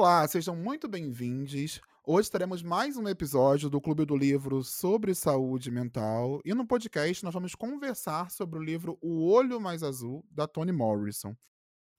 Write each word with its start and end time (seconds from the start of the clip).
Olá, 0.00 0.26
sejam 0.26 0.56
muito 0.56 0.88
bem-vindos. 0.88 1.78
Hoje 2.06 2.30
teremos 2.30 2.62
mais 2.62 2.96
um 2.96 3.06
episódio 3.06 3.68
do 3.68 3.82
Clube 3.82 4.06
do 4.06 4.16
Livro 4.16 4.64
sobre 4.64 5.14
saúde 5.14 5.70
mental 5.70 6.40
e 6.42 6.54
no 6.54 6.66
podcast 6.66 7.22
nós 7.22 7.34
vamos 7.34 7.54
conversar 7.54 8.30
sobre 8.30 8.58
o 8.58 8.62
livro 8.62 8.96
O 9.02 9.30
Olho 9.30 9.60
Mais 9.60 9.82
Azul 9.82 10.24
da 10.30 10.48
Toni 10.48 10.72
Morrison. 10.72 11.36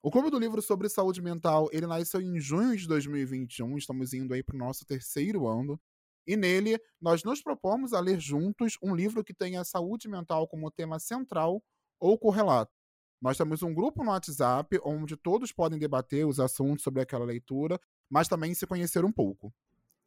O 0.02 0.09
Clube 0.09 0.32
do 0.32 0.40
Livro 0.40 0.64
sobre 0.64 0.90
Saúde 0.90 1.22
Mental, 1.22 1.70
ele 1.72 1.86
nasceu 1.86 2.20
em 2.20 2.40
junho 2.40 2.76
de 2.76 2.88
2021, 2.88 3.77
estamos 3.77 4.16
indo 4.16 4.34
aí 4.34 4.41
para 4.41 4.55
o 4.55 4.59
nosso 4.59 4.84
terceiro 4.84 5.48
ano, 5.48 5.80
e 6.26 6.36
nele 6.36 6.80
nós 6.99 7.23
nos 7.23 7.40
propomos 7.44 7.94
a 7.94 7.99
ler 7.99 8.20
juntos 8.20 8.80
um 8.81 8.95
livro 8.95 9.23
que 9.23 9.31
tenha 9.31 9.63
saúde 9.63 10.09
mental 10.09 10.48
como 10.48 10.72
tema 10.72 10.98
central 10.98 11.63
ou 11.99 12.18
correlato. 12.18 12.80
Nós 13.21 13.38
temos 13.38 13.61
um 13.61 13.71
grupo 13.71 14.03
no 14.03 14.09
WhatsApp 14.09 14.80
onde 14.84 15.16
todos 15.16 15.52
podem 15.52 15.77
debater 15.77 16.25
os 16.25 16.39
assuntos 16.39 16.84
sobre 16.84 17.03
aquela 17.03 17.23
leitura, 17.23 17.80
mas 18.09 18.27
também 18.27 18.52
se 18.55 18.66
conhecer 18.66 19.05
um 19.05 19.11
pouco. 19.11 19.53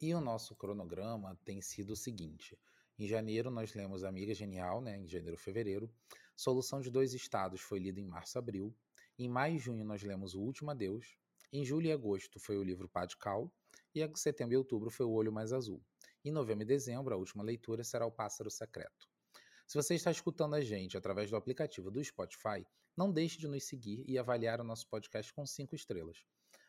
E 0.01 0.13
o 0.13 0.19
nosso 0.19 0.53
cronograma 0.53 1.39
tem 1.45 1.61
sido 1.61 1.91
o 1.91 1.95
seguinte: 1.95 2.59
em 2.99 3.07
janeiro 3.07 3.49
nós 3.49 3.73
lemos 3.73 4.03
Amiga 4.03 4.33
Genial, 4.33 4.81
né, 4.81 4.97
em 4.97 5.07
janeiro 5.07 5.37
fevereiro. 5.37 5.89
Solução 6.35 6.81
de 6.81 6.91
Dois 6.91 7.13
Estados 7.13 7.61
foi 7.61 7.79
lida 7.79 8.01
em 8.01 8.05
março 8.05 8.37
abril. 8.37 8.75
Em 9.17 9.29
maio 9.29 9.55
e 9.55 9.59
junho 9.59 9.85
nós 9.85 10.03
lemos 10.03 10.35
O 10.35 10.41
Último 10.41 10.71
Adeus. 10.71 11.17
Em 11.53 11.63
julho 11.63 11.87
e 11.87 11.93
agosto 11.93 12.37
foi 12.37 12.57
o 12.57 12.63
livro 12.63 12.89
Pá 12.89 13.05
de 13.05 13.15
Cal. 13.15 13.49
E 13.93 14.03
em 14.03 14.15
setembro 14.17 14.55
e 14.55 14.57
outubro 14.57 14.89
foi 14.89 15.05
O 15.05 15.13
Olho 15.13 15.31
Mais 15.31 15.53
Azul. 15.53 15.81
Em 16.25 16.31
novembro 16.33 16.63
e 16.63 16.67
dezembro, 16.67 17.13
a 17.13 17.17
última 17.17 17.41
leitura 17.41 17.81
será 17.81 18.05
O 18.05 18.11
Pássaro 18.11 18.51
Secreto. 18.51 19.07
Se 19.65 19.75
você 19.75 19.95
está 19.95 20.11
escutando 20.11 20.55
a 20.55 20.59
gente 20.59 20.97
através 20.97 21.29
do 21.29 21.37
aplicativo 21.37 21.89
do 21.89 22.03
Spotify, 22.03 22.67
não 22.95 23.11
deixe 23.11 23.37
de 23.37 23.47
nos 23.47 23.63
seguir 23.63 24.03
e 24.07 24.17
avaliar 24.17 24.61
o 24.61 24.63
nosso 24.63 24.87
podcast 24.87 25.33
com 25.33 25.45
cinco 25.45 25.75
estrelas. 25.75 26.23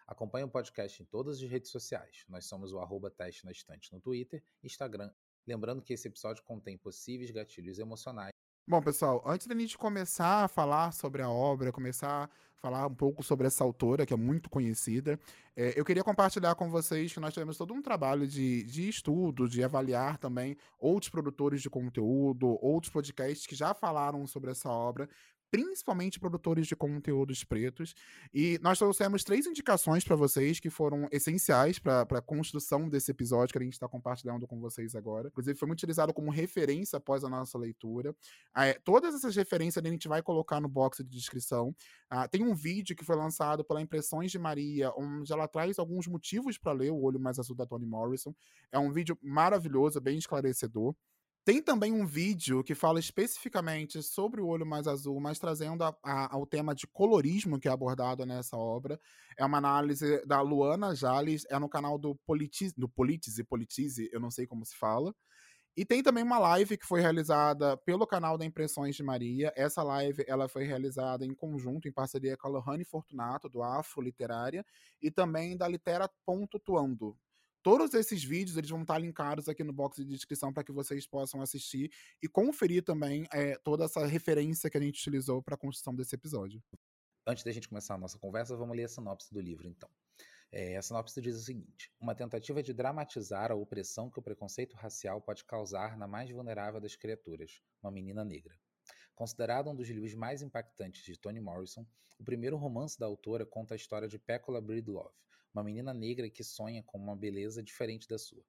Acompanhe 0.07 0.45
o 0.45 0.49
podcast 0.49 1.03
em 1.03 1.07
todas 1.07 1.37
as 1.37 1.49
redes 1.49 1.71
sociais. 1.71 2.25
Nós 2.29 2.47
somos 2.47 2.73
o 2.73 2.79
arroba 2.79 3.11
teste 3.11 3.45
na 3.45 3.53
estante 3.53 3.93
no 3.93 4.01
Twitter 4.01 4.43
Instagram. 4.63 5.13
Lembrando 5.47 5.83
que 5.83 5.93
esse 5.93 6.09
episódio 6.09 6.43
contém 6.45 6.77
possíveis 6.77 7.31
gatilhos 7.31 7.79
emocionais 7.79 8.33
Bom, 8.69 8.83
pessoal, 8.83 9.23
antes 9.25 9.47
da 9.47 9.55
gente 9.55 9.79
começar 9.79 10.43
a 10.43 10.49
falar 10.49 10.93
sobre 10.93 11.23
a 11.23 11.31
obra, 11.31 11.71
começar 11.71 12.25
a 12.25 12.31
falar 12.61 12.85
um 12.89 12.95
pouco 12.97 13.23
sobre 13.23 13.47
essa 13.47 13.63
autora, 13.63 14.05
que 14.05 14.13
é 14.13 14.17
muito 14.17 14.51
conhecida, 14.51 15.21
é, 15.55 15.79
eu 15.79 15.85
queria 15.85 16.03
compartilhar 16.03 16.53
com 16.57 16.69
vocês 16.69 17.13
que 17.13 17.21
nós 17.21 17.33
tivemos 17.33 17.57
todo 17.57 17.73
um 17.73 17.81
trabalho 17.81 18.27
de, 18.27 18.65
de 18.65 18.89
estudo, 18.89 19.49
de 19.49 19.63
avaliar 19.63 20.19
também 20.19 20.57
outros 20.81 21.09
produtores 21.09 21.63
de 21.63 21.71
conteúdo, 21.71 22.59
outros 22.61 22.93
podcasts 22.93 23.47
que 23.47 23.55
já 23.55 23.73
falaram 23.73 24.27
sobre 24.27 24.51
essa 24.51 24.69
obra, 24.69 25.09
principalmente 25.51 26.19
produtores 26.19 26.67
de 26.67 26.77
conteúdos 26.77 27.45
pretos. 27.45 27.95
E 28.33 28.59
nós 28.63 28.79
trouxemos 28.79 29.25
três 29.25 29.47
indicações 29.47 30.05
para 30.05 30.17
vocês 30.17 30.61
que 30.61 30.71
foram 30.71 31.09
essenciais 31.11 31.79
para 31.79 32.03
a 32.03 32.23
construção 32.23 32.89
desse 32.89 33.11
episódio 33.11 33.53
que 33.53 33.59
a 33.59 33.63
gente 33.63 33.75
está 33.75 33.89
compartilhando 33.89 34.47
com 34.47 34.61
vocês 34.61 34.95
agora. 34.95 35.29
Inclusive, 35.29 35.59
foi 35.59 35.67
muito 35.67 35.79
utilizado 35.79 36.13
como 36.13 36.31
referência 36.31 36.97
após 36.97 37.25
a 37.25 37.29
nossa 37.29 37.57
leitura. 37.59 38.15
É, 38.57 38.75
todas 38.75 39.15
essas 39.15 39.35
referências 39.37 39.85
a 39.85 39.89
gente 39.89 40.09
vai 40.09 40.23
colocar 40.23 40.61
no 40.61 40.69
box 40.69 41.03
de 41.03 41.11
descrição. 41.11 41.75
Ah, 42.09 42.29
tem 42.29 42.43
um 42.43 42.55
vídeo 42.55 42.97
que 42.97 43.05
foi 43.05 43.17
lançado 43.17 43.65
pela 43.65 43.81
Impressões 43.81 44.31
de 44.31 44.39
Maria, 44.39 44.93
onde 44.97 45.33
ela 45.33 45.49
traz 45.49 45.79
alguns 45.79 46.07
motivos 46.07 46.59
para 46.59 46.73
ler 46.73 46.91
O 46.91 47.01
Olho 47.01 47.21
Mais 47.21 47.39
Azul 47.39 47.57
da 47.57 47.67
Toni 47.67 47.87
Morrison. 47.87 48.35
É 48.71 48.79
um 48.79 48.93
vídeo 48.93 49.19
maravilhoso, 49.23 50.01
bem 50.01 50.19
esclarecedor. 50.19 50.95
Tem 51.47 51.63
também 51.63 51.93
um 51.93 52.05
vídeo 52.05 52.65
que 52.65 52.75
fala 52.75 52.99
especificamente 52.99 54.03
sobre 54.03 54.41
o 54.41 54.49
olho 54.49 54.67
mais 54.67 54.89
azul, 54.89 55.21
mas 55.21 55.39
trazendo 55.39 55.85
a, 55.85 55.97
a, 56.03 56.35
ao 56.35 56.45
tema 56.45 56.75
de 56.75 56.89
colorismo 56.89 57.61
que 57.61 57.69
é 57.69 57.71
abordado 57.71 58.27
nessa 58.27 58.57
obra. 58.57 58.99
É 59.39 59.45
uma 59.45 59.59
análise 59.59 60.27
da 60.27 60.41
Luana 60.41 60.93
Jales, 60.93 61.47
é 61.49 61.57
no 61.57 61.69
canal 61.69 61.99
do 61.99 62.17
Politize, 62.27 62.75
do 62.77 62.89
Politize, 62.89 63.45
Politize, 63.45 64.11
eu 64.13 64.19
não 64.19 64.29
sei 64.29 64.45
como 64.45 64.67
se 64.67 64.77
fala. 64.77 65.15
E 65.77 65.85
tem 65.85 66.03
também 66.03 66.25
uma 66.25 66.41
live 66.41 66.77
que 66.77 66.85
foi 66.85 67.01
realizada 67.01 67.77
pelo 67.77 68.09
canal 68.09 68.37
da 68.37 68.45
Impressões 68.45 68.97
de 68.97 69.05
Maria. 69.05 69.53
Essa 69.55 69.85
live 69.85 70.25
ela 70.27 70.49
foi 70.49 70.65
realizada 70.65 71.25
em 71.25 71.33
conjunto, 71.33 71.87
em 71.87 71.93
parceria 71.93 72.37
com 72.37 72.49
a 72.49 72.51
Lohane 72.51 72.85
Fortunato, 72.85 73.49
do 73.49 73.63
Afro 73.63 74.03
Literária, 74.03 74.67
e 75.01 75.13
também 75.13 75.57
da 75.57 75.69
Litera.tuando, 75.69 77.17
Todos 77.67 77.95
esses 77.95 78.23
vídeos 78.23 78.57
eles 78.57 78.71
vão 78.71 78.83
estar 78.83 78.97
linkados 78.97 79.49
aqui 79.49 79.65
no 79.65 79.73
box 79.73 79.97
de 79.97 80.05
descrição 80.05 80.53
para 80.53 80.63
que 80.63 80.71
vocês 80.71 81.05
possam 81.05 81.43
assistir 81.43 81.91
e 82.23 82.29
conferir 82.29 82.85
também 82.85 83.27
é, 83.33 83.57
toda 83.59 83.87
essa 83.87 84.07
referência 84.07 84.71
que 84.71 84.79
a 84.79 84.81
gente 84.81 85.01
utilizou 85.01 85.43
para 85.43 85.57
a 85.57 85.59
construção 85.59 85.93
desse 85.93 86.15
episódio. 86.15 86.63
Antes 87.27 87.43
da 87.43 87.51
gente 87.51 87.69
começar 87.69 87.97
a 87.97 87.99
nossa 87.99 88.21
conversa, 88.21 88.57
vamos 88.57 88.77
ler 88.77 88.85
a 88.85 88.89
sinopse 88.89 89.35
do 89.35 89.41
livro, 89.41 89.67
então. 89.67 89.91
É, 90.53 90.77
a 90.77 90.83
sinopse 90.83 91.21
diz 91.21 91.35
o 91.35 91.41
seguinte: 91.41 91.91
uma 92.01 92.15
tentativa 92.15 92.63
de 92.63 92.73
dramatizar 92.73 93.51
a 93.51 93.57
opressão 93.57 94.09
que 94.09 94.21
o 94.21 94.23
preconceito 94.23 94.77
racial 94.77 95.21
pode 95.21 95.45
causar 95.45 95.99
na 95.99 96.07
mais 96.07 96.31
vulnerável 96.31 96.81
das 96.81 96.95
criaturas, 96.95 97.61
uma 97.83 97.91
menina 97.91 98.25
negra. 98.25 98.57
Considerado 99.13 99.69
um 99.71 99.75
dos 99.75 99.89
livros 99.89 100.15
mais 100.15 100.41
impactantes 100.41 101.03
de 101.03 101.19
Toni 101.19 101.41
Morrison, 101.41 101.85
o 102.17 102.23
primeiro 102.23 102.57
romance 102.57 102.97
da 102.97 103.07
autora 103.07 103.45
conta 103.45 103.75
a 103.75 103.77
história 103.77 104.07
de 104.07 104.21
Pecola 104.21 104.61
Breedlove, 104.61 105.11
uma 105.57 105.65
menina 105.65 105.95
negra 105.95 106.29
que 106.29 106.45
sonha 106.45 106.83
com 106.83 106.99
uma 106.99 107.17
beleza 107.17 107.63
diferente 107.63 108.07
da 108.07 108.19
sua. 108.19 108.45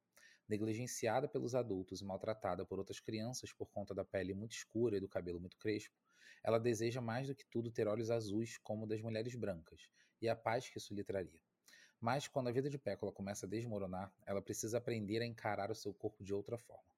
Negligenciada 0.45 1.25
pelos 1.25 1.55
adultos 1.55 2.01
e 2.01 2.03
maltratada 2.03 2.65
por 2.65 2.79
outras 2.79 2.99
crianças 2.99 3.53
por 3.53 3.67
conta 3.67 3.95
da 3.95 4.03
pele 4.03 4.33
muito 4.33 4.51
escura 4.51 4.97
e 4.97 4.99
do 4.99 5.07
cabelo 5.07 5.39
muito 5.39 5.57
crespo, 5.57 5.95
ela 6.43 6.59
deseja 6.59 6.99
mais 6.99 7.25
do 7.25 7.33
que 7.33 7.45
tudo 7.45 7.71
ter 7.71 7.87
olhos 7.87 8.11
azuis 8.11 8.57
como 8.57 8.85
das 8.85 9.01
mulheres 9.01 9.33
brancas 9.35 9.89
e 10.21 10.27
a 10.27 10.35
paz 10.35 10.69
que 10.69 10.79
isso 10.79 10.93
lhe 10.93 11.01
traria. 11.01 11.39
Mas 11.97 12.27
quando 12.27 12.49
a 12.49 12.51
vida 12.51 12.69
de 12.69 12.77
Pécola 12.77 13.13
começa 13.13 13.45
a 13.45 13.49
desmoronar, 13.49 14.13
ela 14.25 14.41
precisa 14.41 14.77
aprender 14.77 15.21
a 15.21 15.25
encarar 15.25 15.71
o 15.71 15.75
seu 15.75 15.93
corpo 15.93 16.25
de 16.25 16.33
outra 16.33 16.57
forma. 16.57 16.96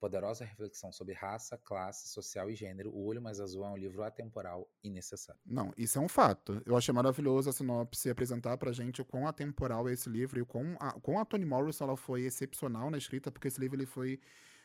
Poderosa 0.00 0.46
reflexão 0.46 0.90
sobre 0.90 1.12
raça, 1.12 1.58
classe, 1.58 2.08
social 2.08 2.50
e 2.50 2.54
gênero, 2.56 2.90
O 2.90 3.04
Olho 3.04 3.20
Mais 3.20 3.38
Azul 3.38 3.66
é 3.66 3.68
um 3.68 3.76
livro 3.76 4.02
atemporal 4.02 4.66
e 4.82 4.88
necessário. 4.88 5.38
Não, 5.44 5.74
isso 5.76 5.98
é 5.98 6.00
um 6.00 6.08
fato. 6.08 6.62
Eu 6.64 6.74
achei 6.74 6.92
maravilhoso 6.92 7.50
a 7.50 7.52
sinopse 7.52 8.08
apresentar 8.08 8.56
pra 8.56 8.72
gente 8.72 9.02
o 9.02 9.04
quão 9.04 9.28
atemporal 9.28 9.86
é 9.88 9.92
esse 9.92 10.08
livro 10.08 10.38
e 10.38 10.42
o 10.42 10.46
quão 10.46 10.74
a, 10.80 10.92
quão 11.00 11.18
a 11.18 11.24
Toni 11.26 11.44
Morrison 11.44 11.84
ela 11.84 11.96
foi 11.98 12.22
excepcional 12.22 12.90
na 12.90 12.96
escrita, 12.96 13.30
porque 13.30 13.48
esse 13.48 13.60
livro 13.60 13.76
ele 13.76 13.84
foi 13.84 14.18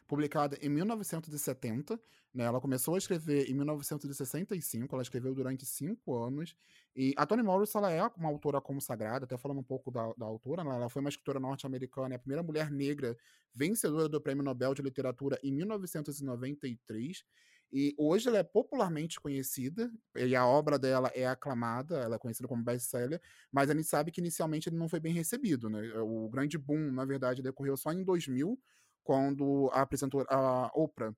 publicada 0.07 0.57
em 0.61 0.69
1970. 0.69 1.99
Né? 2.33 2.43
Ela 2.43 2.59
começou 2.59 2.95
a 2.95 2.97
escrever 2.97 3.49
em 3.49 3.53
1965, 3.53 4.93
ela 4.93 5.01
escreveu 5.01 5.33
durante 5.33 5.65
cinco 5.65 6.15
anos. 6.15 6.55
E 6.95 7.13
a 7.17 7.25
Toni 7.25 7.43
Morrison 7.43 7.79
ela 7.79 7.91
é 7.91 8.01
uma 8.17 8.29
autora 8.29 8.61
consagrada, 8.61 9.25
até 9.25 9.37
falando 9.37 9.59
um 9.59 9.63
pouco 9.63 9.91
da, 9.91 10.13
da 10.17 10.25
autora, 10.25 10.63
né? 10.63 10.75
ela 10.75 10.89
foi 10.89 11.01
uma 11.01 11.09
escritora 11.09 11.39
norte-americana, 11.39 12.15
é 12.15 12.17
a 12.17 12.19
primeira 12.19 12.43
mulher 12.43 12.71
negra 12.71 13.17
vencedora 13.53 14.09
do 14.09 14.19
Prêmio 14.21 14.43
Nobel 14.43 14.73
de 14.73 14.81
Literatura 14.81 15.39
em 15.43 15.51
1993. 15.51 17.23
E 17.71 17.93
hoje 17.97 18.27
ela 18.29 18.37
é 18.37 18.43
popularmente 18.43 19.19
conhecida, 19.19 19.91
e 20.15 20.35
a 20.35 20.45
obra 20.45 20.77
dela 20.77 21.11
é 21.13 21.25
aclamada, 21.25 21.97
ela 21.97 22.15
é 22.15 22.19
conhecida 22.19 22.47
como 22.47 22.63
best-seller, 22.63 23.19
mas 23.51 23.69
a 23.69 23.73
gente 23.73 23.87
sabe 23.87 24.11
que 24.11 24.21
inicialmente 24.21 24.69
ele 24.69 24.77
não 24.77 24.87
foi 24.87 24.99
bem 24.99 25.13
recebido, 25.13 25.69
né? 25.69 25.81
O 25.99 26.29
grande 26.29 26.57
boom, 26.57 26.91
na 26.91 27.03
verdade, 27.03 27.41
decorreu 27.41 27.75
só 27.75 27.91
em 27.91 28.03
2000, 28.03 28.57
quando 29.05 29.69
a 29.71 29.81
apresentou 29.81 30.25
a 30.29 30.69
Oprah 30.75 31.15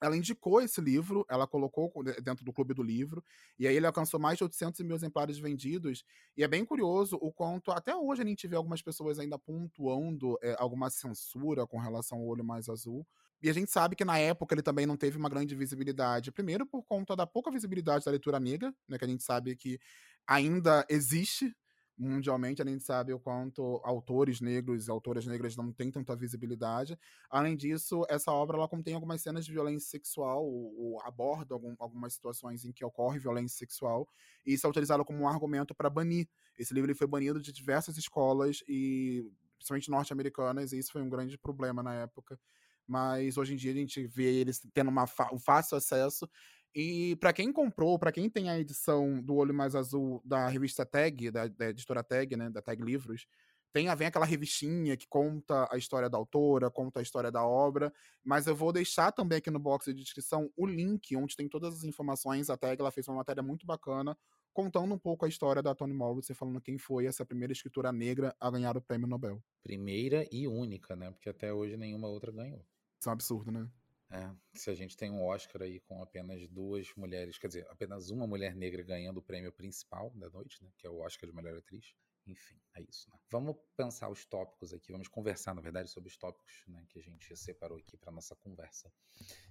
ela 0.00 0.16
indicou 0.16 0.60
esse 0.60 0.80
livro, 0.80 1.26
ela 1.28 1.46
colocou 1.46 1.90
dentro 2.22 2.44
do 2.44 2.52
clube 2.52 2.72
do 2.72 2.82
livro, 2.82 3.22
e 3.58 3.66
aí 3.66 3.76
ele 3.76 3.86
alcançou 3.86 4.20
mais 4.20 4.38
de 4.38 4.44
800 4.44 4.80
mil 4.80 4.94
exemplares 4.94 5.38
vendidos. 5.38 6.04
E 6.36 6.44
é 6.44 6.48
bem 6.48 6.64
curioso 6.64 7.18
o 7.20 7.32
quanto, 7.32 7.70
até 7.72 7.94
hoje, 7.96 8.22
a 8.22 8.24
gente 8.24 8.46
vê 8.46 8.56
algumas 8.56 8.80
pessoas 8.80 9.18
ainda 9.18 9.38
pontuando 9.38 10.38
é, 10.42 10.54
alguma 10.58 10.88
censura 10.88 11.66
com 11.66 11.78
relação 11.78 12.18
ao 12.18 12.26
olho 12.26 12.44
mais 12.44 12.68
azul. 12.68 13.06
E 13.42 13.48
a 13.48 13.52
gente 13.52 13.70
sabe 13.70 13.94
que 13.94 14.04
na 14.04 14.18
época 14.18 14.54
ele 14.54 14.62
também 14.62 14.86
não 14.86 14.96
teve 14.96 15.16
uma 15.16 15.28
grande 15.28 15.54
visibilidade. 15.54 16.32
Primeiro, 16.32 16.66
por 16.66 16.82
conta 16.84 17.14
da 17.14 17.26
pouca 17.26 17.50
visibilidade 17.50 18.04
da 18.04 18.10
leitura 18.10 18.40
negra, 18.40 18.74
né, 18.88 18.98
que 18.98 19.04
a 19.04 19.08
gente 19.08 19.22
sabe 19.22 19.56
que 19.56 19.78
ainda 20.26 20.84
existe 20.88 21.54
mundialmente, 21.98 22.62
a 22.62 22.64
gente 22.64 22.84
sabe 22.84 23.12
o 23.12 23.18
quanto 23.20 23.80
autores 23.84 24.40
negros 24.40 24.86
e 24.86 24.90
autoras 24.90 25.26
negras 25.26 25.56
não 25.56 25.72
têm 25.72 25.90
tanta 25.90 26.14
visibilidade. 26.16 26.98
Além 27.30 27.56
disso, 27.56 28.04
essa 28.08 28.32
obra 28.32 28.56
ela 28.56 28.68
contém 28.68 28.94
algumas 28.94 29.20
cenas 29.22 29.44
de 29.44 29.52
violência 29.52 29.88
sexual, 29.90 30.44
ou, 30.46 30.74
ou 30.78 31.02
aborda 31.02 31.54
algum, 31.54 31.74
algumas 31.78 32.14
situações 32.14 32.64
em 32.64 32.72
que 32.72 32.84
ocorre 32.84 33.18
violência 33.18 33.58
sexual, 33.58 34.08
e 34.46 34.54
isso 34.54 34.66
é 34.66 34.70
utilizado 34.70 35.04
como 35.04 35.20
um 35.20 35.28
argumento 35.28 35.74
para 35.74 35.90
banir. 35.90 36.28
Esse 36.58 36.72
livro 36.74 36.94
foi 36.94 37.06
banido 37.06 37.40
de 37.40 37.52
diversas 37.52 37.96
escolas, 37.98 38.62
e 38.68 39.24
principalmente 39.56 39.90
norte-americanas, 39.90 40.72
e 40.72 40.78
isso 40.78 40.92
foi 40.92 41.02
um 41.02 41.08
grande 41.10 41.36
problema 41.36 41.82
na 41.82 41.94
época. 41.94 42.38
Mas 42.86 43.36
hoje 43.36 43.52
em 43.52 43.56
dia 43.56 43.72
a 43.72 43.74
gente 43.74 44.06
vê 44.06 44.40
eles 44.40 44.60
tendo 44.72 44.88
uma 44.88 45.04
um 45.32 45.38
fácil 45.38 45.76
acesso 45.76 46.28
e 46.74 47.16
para 47.16 47.32
quem 47.32 47.52
comprou, 47.52 47.98
para 47.98 48.12
quem 48.12 48.28
tem 48.28 48.48
a 48.50 48.58
edição 48.58 49.20
do 49.22 49.34
Olho 49.34 49.54
Mais 49.54 49.74
Azul 49.74 50.22
da 50.24 50.48
revista 50.48 50.84
Tag, 50.84 51.30
da, 51.30 51.48
da 51.48 51.70
editora 51.70 52.02
Tag, 52.02 52.36
né, 52.36 52.50
da 52.50 52.62
Tag 52.62 52.82
Livros, 52.82 53.26
tem 53.72 53.88
a 53.88 53.94
ver 53.94 54.06
aquela 54.06 54.24
revistinha 54.24 54.96
que 54.96 55.06
conta 55.06 55.68
a 55.70 55.76
história 55.76 56.08
da 56.08 56.16
autora, 56.16 56.70
conta 56.70 57.00
a 57.00 57.02
história 57.02 57.30
da 57.30 57.44
obra, 57.44 57.92
mas 58.24 58.46
eu 58.46 58.56
vou 58.56 58.72
deixar 58.72 59.12
também 59.12 59.38
aqui 59.38 59.50
no 59.50 59.58
box 59.58 59.86
de 59.92 60.02
descrição 60.02 60.50
o 60.56 60.66
link 60.66 61.14
onde 61.16 61.36
tem 61.36 61.48
todas 61.48 61.74
as 61.74 61.84
informações. 61.84 62.48
A 62.48 62.56
Tag 62.56 62.80
ela 62.80 62.90
fez 62.90 63.06
uma 63.08 63.16
matéria 63.16 63.42
muito 63.42 63.66
bacana 63.66 64.16
contando 64.52 64.92
um 64.92 64.98
pouco 64.98 65.24
a 65.24 65.28
história 65.28 65.62
da 65.62 65.74
Toni 65.74 65.94
Morrison, 65.94 66.34
falando 66.34 66.60
quem 66.60 66.78
foi 66.78 67.06
essa 67.06 67.24
primeira 67.24 67.52
escritora 67.52 67.92
negra 67.92 68.34
a 68.40 68.50
ganhar 68.50 68.76
o 68.76 68.80
prêmio 68.80 69.06
Nobel. 69.06 69.40
Primeira 69.62 70.26
e 70.32 70.48
única, 70.48 70.96
né? 70.96 71.12
Porque 71.12 71.28
até 71.28 71.52
hoje 71.52 71.76
nenhuma 71.76 72.08
outra 72.08 72.32
ganhou. 72.32 72.64
Isso 72.98 73.08
é 73.08 73.10
um 73.10 73.12
absurdo, 73.12 73.52
né? 73.52 73.68
É, 74.10 74.30
se 74.54 74.70
a 74.70 74.74
gente 74.74 74.96
tem 74.96 75.10
um 75.10 75.22
Oscar 75.22 75.62
aí 75.62 75.80
com 75.80 76.02
apenas 76.02 76.46
duas 76.48 76.94
mulheres, 76.96 77.36
quer 77.38 77.48
dizer, 77.48 77.66
apenas 77.68 78.10
uma 78.10 78.26
mulher 78.26 78.54
negra 78.54 78.82
ganhando 78.82 79.18
o 79.18 79.22
prêmio 79.22 79.52
principal 79.52 80.10
da 80.14 80.30
noite, 80.30 80.62
né? 80.64 80.70
Que 80.78 80.86
é 80.86 80.90
o 80.90 81.00
Oscar 81.00 81.28
de 81.28 81.36
melhor 81.36 81.56
atriz. 81.56 81.94
Enfim, 82.26 82.60
é 82.74 82.82
isso. 82.82 83.10
Né? 83.10 83.18
Vamos 83.30 83.56
pensar 83.76 84.08
os 84.10 84.24
tópicos 84.24 84.72
aqui, 84.72 84.92
vamos 84.92 85.08
conversar, 85.08 85.54
na 85.54 85.62
verdade, 85.62 85.90
sobre 85.90 86.08
os 86.08 86.16
tópicos 86.16 86.62
né, 86.68 86.84
que 86.88 86.98
a 86.98 87.02
gente 87.02 87.34
separou 87.36 87.78
aqui 87.78 87.96
para 87.96 88.12
nossa 88.12 88.36
conversa. 88.36 88.92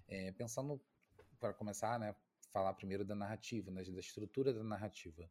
É, 0.07 0.31
pensando, 0.31 0.80
para 1.39 1.54
começar, 1.54 2.00
né, 2.00 2.15
falar 2.51 2.74
primeiro 2.75 3.04
da 3.04 3.15
narrativa, 3.15 3.71
né, 3.71 3.83
da 3.83 4.00
estrutura 4.00 4.54
da 4.54 4.63
narrativa. 4.63 5.30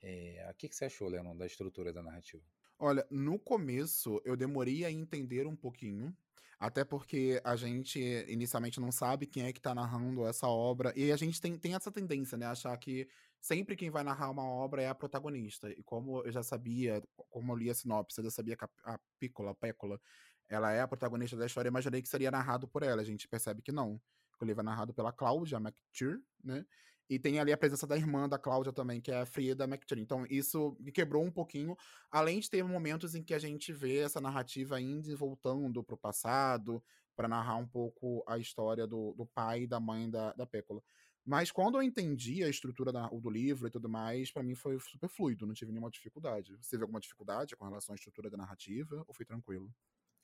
É, 0.00 0.48
o 0.50 0.54
que, 0.54 0.68
que 0.68 0.76
você 0.76 0.84
achou, 0.84 1.08
Leandro, 1.08 1.36
da 1.36 1.46
estrutura 1.46 1.92
da 1.92 2.02
narrativa? 2.02 2.44
Olha, 2.78 3.04
no 3.10 3.38
começo 3.40 4.22
eu 4.24 4.36
demorei 4.36 4.84
a 4.84 4.90
entender 4.90 5.48
um 5.48 5.56
pouquinho, 5.56 6.16
até 6.58 6.84
porque 6.84 7.40
a 7.44 7.54
gente 7.56 8.00
inicialmente 8.28 8.80
não 8.80 8.90
sabe 8.90 9.26
quem 9.26 9.44
é 9.44 9.52
que 9.52 9.60
tá 9.60 9.74
narrando 9.74 10.26
essa 10.26 10.48
obra, 10.48 10.92
e 10.96 11.12
a 11.12 11.16
gente 11.16 11.40
tem, 11.40 11.56
tem 11.56 11.74
essa 11.74 11.90
tendência, 11.92 12.36
né, 12.36 12.46
achar 12.46 12.76
que 12.76 13.08
sempre 13.40 13.76
quem 13.76 13.90
vai 13.90 14.02
narrar 14.02 14.30
uma 14.30 14.44
obra 14.44 14.82
é 14.82 14.88
a 14.88 14.94
protagonista. 14.94 15.70
E 15.70 15.82
como 15.82 16.22
eu 16.24 16.32
já 16.32 16.42
sabia, 16.42 17.02
como 17.30 17.52
eu 17.52 17.56
li 17.56 17.70
a 17.70 17.74
sinopse, 17.74 18.18
eu 18.18 18.24
já 18.24 18.30
sabia 18.30 18.56
que 18.56 18.64
a, 18.64 18.68
a 18.84 18.98
Piccola, 19.18 19.52
a 19.52 19.54
Pécola, 19.54 20.00
ela 20.48 20.72
é 20.72 20.80
a 20.80 20.88
protagonista 20.88 21.36
da 21.36 21.46
história, 21.46 21.68
imaginei 21.68 22.02
que 22.02 22.08
seria 22.08 22.30
narrado 22.30 22.66
por 22.66 22.82
ela. 22.82 23.02
A 23.02 23.04
gente 23.04 23.28
percebe 23.28 23.62
que 23.62 23.70
não. 23.70 24.00
O 24.40 24.44
livro 24.44 24.60
é 24.60 24.64
narrado 24.64 24.94
pela 24.94 25.12
Cláudia 25.12 25.58
McTeer, 25.58 26.20
né? 26.42 26.64
E 27.08 27.18
tem 27.18 27.38
ali 27.38 27.52
a 27.52 27.56
presença 27.56 27.86
da 27.86 27.96
irmã 27.96 28.28
da 28.28 28.38
Cláudia 28.38 28.72
também, 28.72 29.00
que 29.00 29.10
é 29.10 29.20
a 29.20 29.26
Frieda 29.26 29.64
McTeer. 29.64 30.00
Então, 30.00 30.26
isso 30.28 30.76
me 30.78 30.92
quebrou 30.92 31.24
um 31.24 31.30
pouquinho, 31.30 31.76
além 32.10 32.38
de 32.38 32.50
ter 32.50 32.62
momentos 32.62 33.14
em 33.14 33.22
que 33.22 33.32
a 33.32 33.38
gente 33.38 33.72
vê 33.72 33.98
essa 33.98 34.20
narrativa 34.20 34.80
e 34.80 35.14
voltando 35.14 35.82
pro 35.82 35.96
passado, 35.96 36.82
para 37.16 37.26
narrar 37.26 37.56
um 37.56 37.66
pouco 37.66 38.22
a 38.28 38.38
história 38.38 38.86
do, 38.86 39.14
do 39.14 39.26
pai 39.26 39.62
e 39.62 39.66
da 39.66 39.80
mãe 39.80 40.08
da, 40.08 40.32
da 40.34 40.46
Pécola. 40.46 40.82
Mas 41.24 41.50
quando 41.50 41.76
eu 41.76 41.82
entendi 41.82 42.42
a 42.44 42.48
estrutura 42.48 42.92
da, 42.92 43.06
do 43.08 43.28
livro 43.28 43.66
e 43.66 43.70
tudo 43.70 43.88
mais, 43.88 44.30
para 44.30 44.42
mim 44.42 44.54
foi 44.54 44.78
super 44.80 45.08
fluido, 45.08 45.46
não 45.46 45.52
tive 45.52 45.72
nenhuma 45.72 45.90
dificuldade. 45.90 46.56
Você 46.56 46.70
teve 46.70 46.84
alguma 46.84 47.00
dificuldade 47.00 47.56
com 47.56 47.66
relação 47.66 47.92
à 47.92 47.96
estrutura 47.96 48.30
da 48.30 48.36
narrativa 48.36 49.04
ou 49.06 49.12
foi 49.12 49.26
tranquilo? 49.26 49.70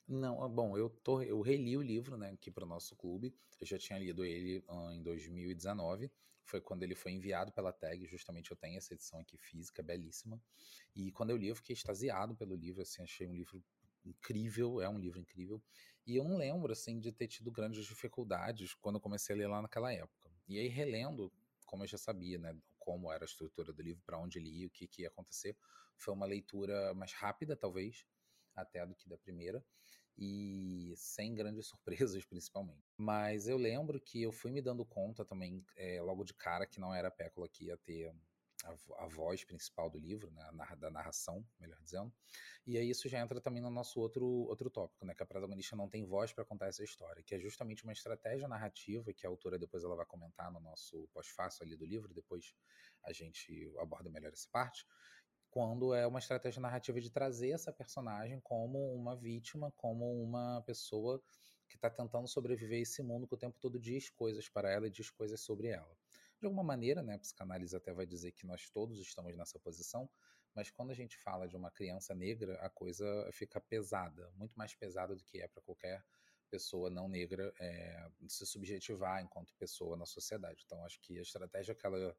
Não, 0.07 0.43
ah, 0.43 0.47
bom, 0.47 0.77
eu, 0.77 0.89
tô, 1.03 1.21
eu 1.21 1.41
reli 1.41 1.75
o 1.75 1.81
livro 1.81 2.15
né, 2.15 2.31
aqui 2.31 2.49
para 2.49 2.63
o 2.63 2.67
nosso 2.67 2.95
clube. 2.95 3.35
Eu 3.59 3.67
já 3.67 3.77
tinha 3.77 3.99
lido 3.99 4.23
ele 4.23 4.63
uh, 4.67 4.91
em 4.91 5.03
2019. 5.03 6.11
Foi 6.45 6.61
quando 6.61 6.83
ele 6.83 6.95
foi 6.95 7.11
enviado 7.11 7.51
pela 7.51 7.73
tag. 7.73 8.05
Justamente 8.07 8.51
eu 8.51 8.57
tenho 8.57 8.77
essa 8.77 8.93
edição 8.93 9.19
aqui 9.19 9.37
física, 9.37 9.83
belíssima. 9.83 10.41
E 10.95 11.11
quando 11.11 11.31
eu 11.31 11.37
li, 11.37 11.47
eu 11.47 11.55
fiquei 11.55 11.73
extasiado 11.73 12.35
pelo 12.35 12.55
livro. 12.55 12.81
Assim, 12.81 13.01
achei 13.01 13.27
um 13.27 13.33
livro 13.33 13.63
incrível, 14.05 14.81
é 14.81 14.87
um 14.87 14.99
livro 14.99 15.19
incrível. 15.19 15.61
E 16.05 16.15
eu 16.15 16.23
não 16.23 16.37
lembro 16.37 16.71
assim 16.71 16.99
de 16.99 17.11
ter 17.11 17.27
tido 17.27 17.51
grandes 17.51 17.85
dificuldades 17.85 18.73
quando 18.75 18.97
eu 18.97 19.01
comecei 19.01 19.35
a 19.35 19.37
ler 19.37 19.47
lá 19.47 19.61
naquela 19.61 19.91
época. 19.91 20.31
E 20.47 20.59
aí, 20.59 20.67
relendo, 20.67 21.33
como 21.65 21.83
eu 21.83 21.87
já 21.87 21.97
sabia, 21.97 22.37
né, 22.37 22.55
como 22.77 23.11
era 23.11 23.23
a 23.23 23.25
estrutura 23.25 23.73
do 23.73 23.81
livro, 23.81 24.03
para 24.05 24.19
onde 24.19 24.37
ele 24.37 24.49
ia, 24.49 24.67
o 24.67 24.69
que, 24.69 24.87
que 24.87 25.01
ia 25.01 25.07
acontecer, 25.07 25.57
foi 25.97 26.13
uma 26.13 26.25
leitura 26.27 26.93
mais 26.93 27.13
rápida, 27.13 27.57
talvez, 27.57 28.05
até 28.55 28.85
do 28.85 28.95
que 28.95 29.09
da 29.09 29.17
primeira, 29.17 29.65
e 30.17 30.93
sem 30.95 31.33
grandes 31.33 31.67
surpresas, 31.67 32.23
principalmente. 32.25 32.83
Mas 32.97 33.47
eu 33.47 33.57
lembro 33.57 33.99
que 33.99 34.21
eu 34.21 34.31
fui 34.31 34.51
me 34.51 34.61
dando 34.61 34.85
conta 34.85 35.25
também, 35.25 35.65
é, 35.75 36.01
logo 36.01 36.23
de 36.23 36.33
cara, 36.33 36.65
que 36.65 36.79
não 36.79 36.93
era 36.93 37.09
a 37.09 37.11
Pécula 37.11 37.47
que 37.49 37.65
ia 37.65 37.77
ter 37.77 38.13
a, 38.63 39.03
a, 39.03 39.07
voz 39.07 39.43
principal 39.43 39.89
do 39.89 39.99
livro, 39.99 40.31
né, 40.31 40.49
da 40.77 40.89
narração, 40.89 41.45
melhor 41.59 41.79
dizendo. 41.81 42.11
E 42.65 42.77
aí 42.77 42.89
isso 42.89 43.07
já 43.07 43.19
entra 43.19 43.39
também 43.39 43.61
no 43.61 43.69
nosso 43.69 43.99
outro, 43.99 44.25
outro 44.25 44.69
tópico, 44.69 45.05
né, 45.05 45.13
que 45.13 45.21
a 45.21 45.25
protagonista 45.25 45.75
não 45.75 45.89
tem 45.89 46.03
voz 46.03 46.33
para 46.33 46.45
contar 46.45 46.67
essa 46.67 46.83
história, 46.83 47.21
que 47.23 47.35
é 47.35 47.39
justamente 47.39 47.83
uma 47.83 47.93
estratégia 47.93 48.47
narrativa 48.47 49.13
que 49.13 49.25
a 49.25 49.29
autora 49.29 49.59
depois 49.59 49.83
ela 49.83 49.95
vai 49.95 50.05
comentar 50.05 50.51
no 50.51 50.59
nosso 50.59 51.07
pós-fácil 51.13 51.63
ali 51.63 51.75
do 51.75 51.85
livro, 51.85 52.13
depois 52.13 52.55
a 53.03 53.13
gente 53.13 53.71
aborda 53.77 54.09
melhor 54.09 54.33
essa 54.33 54.49
parte, 54.51 54.85
quando 55.55 55.93
é 55.93 56.05
uma 56.05 56.19
estratégia 56.19 56.61
narrativa 56.61 56.99
de 56.99 57.09
trazer 57.09 57.51
essa 57.51 57.71
personagem 57.71 58.41
como 58.41 58.93
uma 58.93 59.15
vítima, 59.15 59.71
como 59.77 60.21
uma 60.21 60.61
pessoa 60.63 61.23
que 61.69 61.77
está 61.77 61.89
tentando 61.89 62.27
sobreviver 62.27 62.79
a 62.79 62.81
esse 62.81 63.01
mundo 63.01 63.25
que 63.25 63.35
o 63.35 63.37
tempo 63.37 63.57
todo 63.61 63.79
diz 63.79 64.09
coisas 64.09 64.49
para 64.49 64.69
ela 64.69 64.87
e 64.87 64.91
diz 64.91 65.09
coisas 65.09 65.39
sobre 65.39 65.69
ela 65.69 65.95
de 66.39 66.45
alguma 66.45 66.63
maneira, 66.63 67.01
né, 67.01 67.15
a 67.15 67.19
psicanálise 67.19 67.75
até 67.75 67.93
vai 67.93 68.05
dizer 68.05 68.31
que 68.31 68.45
nós 68.45 68.69
todos 68.69 68.99
estamos 68.99 69.35
nessa 69.35 69.59
posição, 69.59 70.09
mas 70.53 70.69
quando 70.69 70.91
a 70.91 70.93
gente 70.93 71.17
fala 71.17 71.47
de 71.47 71.55
uma 71.55 71.71
criança 71.71 72.13
negra, 72.13 72.55
a 72.61 72.69
coisa 72.69 73.05
fica 73.31 73.59
pesada, 73.59 74.31
muito 74.35 74.53
mais 74.53 74.73
pesada 74.75 75.15
do 75.15 75.23
que 75.23 75.41
é 75.41 75.47
para 75.47 75.61
qualquer 75.61 76.03
pessoa 76.49 76.89
não 76.89 77.09
negra 77.09 77.51
é, 77.59 78.09
se 78.27 78.45
subjetivar 78.45 79.21
enquanto 79.23 79.55
pessoa 79.55 79.97
na 79.97 80.05
sociedade. 80.05 80.63
Então, 80.65 80.85
acho 80.85 80.99
que 81.01 81.17
a 81.17 81.21
estratégia 81.21 81.73
que 81.73 81.85
ela 81.85 82.15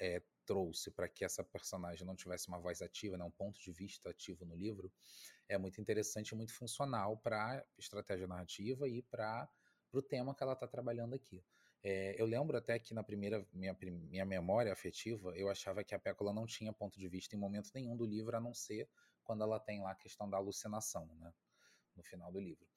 é, 0.00 0.22
trouxe 0.46 0.90
para 0.90 1.08
que 1.08 1.24
essa 1.24 1.42
personagem 1.44 2.06
não 2.06 2.14
tivesse 2.14 2.48
uma 2.48 2.58
voz 2.58 2.80
ativa, 2.80 3.18
né, 3.18 3.24
um 3.24 3.30
ponto 3.30 3.60
de 3.60 3.72
vista 3.72 4.10
ativo 4.10 4.44
no 4.44 4.54
livro, 4.54 4.90
é 5.48 5.58
muito 5.58 5.80
interessante 5.80 6.30
e 6.30 6.34
muito 6.34 6.54
funcional 6.54 7.16
para 7.18 7.58
a 7.58 7.64
estratégia 7.78 8.26
narrativa 8.26 8.88
e 8.88 9.02
para 9.02 9.48
o 9.92 10.00
tema 10.00 10.34
que 10.34 10.42
ela 10.42 10.52
está 10.52 10.66
trabalhando 10.66 11.14
aqui. 11.14 11.44
É, 11.82 12.20
eu 12.20 12.26
lembro 12.26 12.56
até 12.56 12.78
que 12.78 12.94
na 12.94 13.02
primeira 13.02 13.46
minha, 13.52 13.76
minha 13.80 14.24
memória 14.24 14.72
afetiva, 14.72 15.36
eu 15.36 15.48
achava 15.48 15.84
que 15.84 15.94
a 15.94 15.98
Pécula 15.98 16.32
não 16.32 16.46
tinha 16.46 16.72
ponto 16.72 16.98
de 16.98 17.08
vista 17.08 17.36
em 17.36 17.38
momento 17.38 17.70
nenhum 17.74 17.96
do 17.96 18.04
livro, 18.04 18.36
a 18.36 18.40
não 18.40 18.54
ser 18.54 18.88
quando 19.22 19.42
ela 19.42 19.60
tem 19.60 19.80
lá 19.80 19.92
a 19.92 19.94
questão 19.94 20.28
da 20.28 20.36
alucinação, 20.36 21.06
né? 21.16 21.32
No 21.94 22.02
final 22.02 22.32
do 22.32 22.40
livro. 22.40 22.75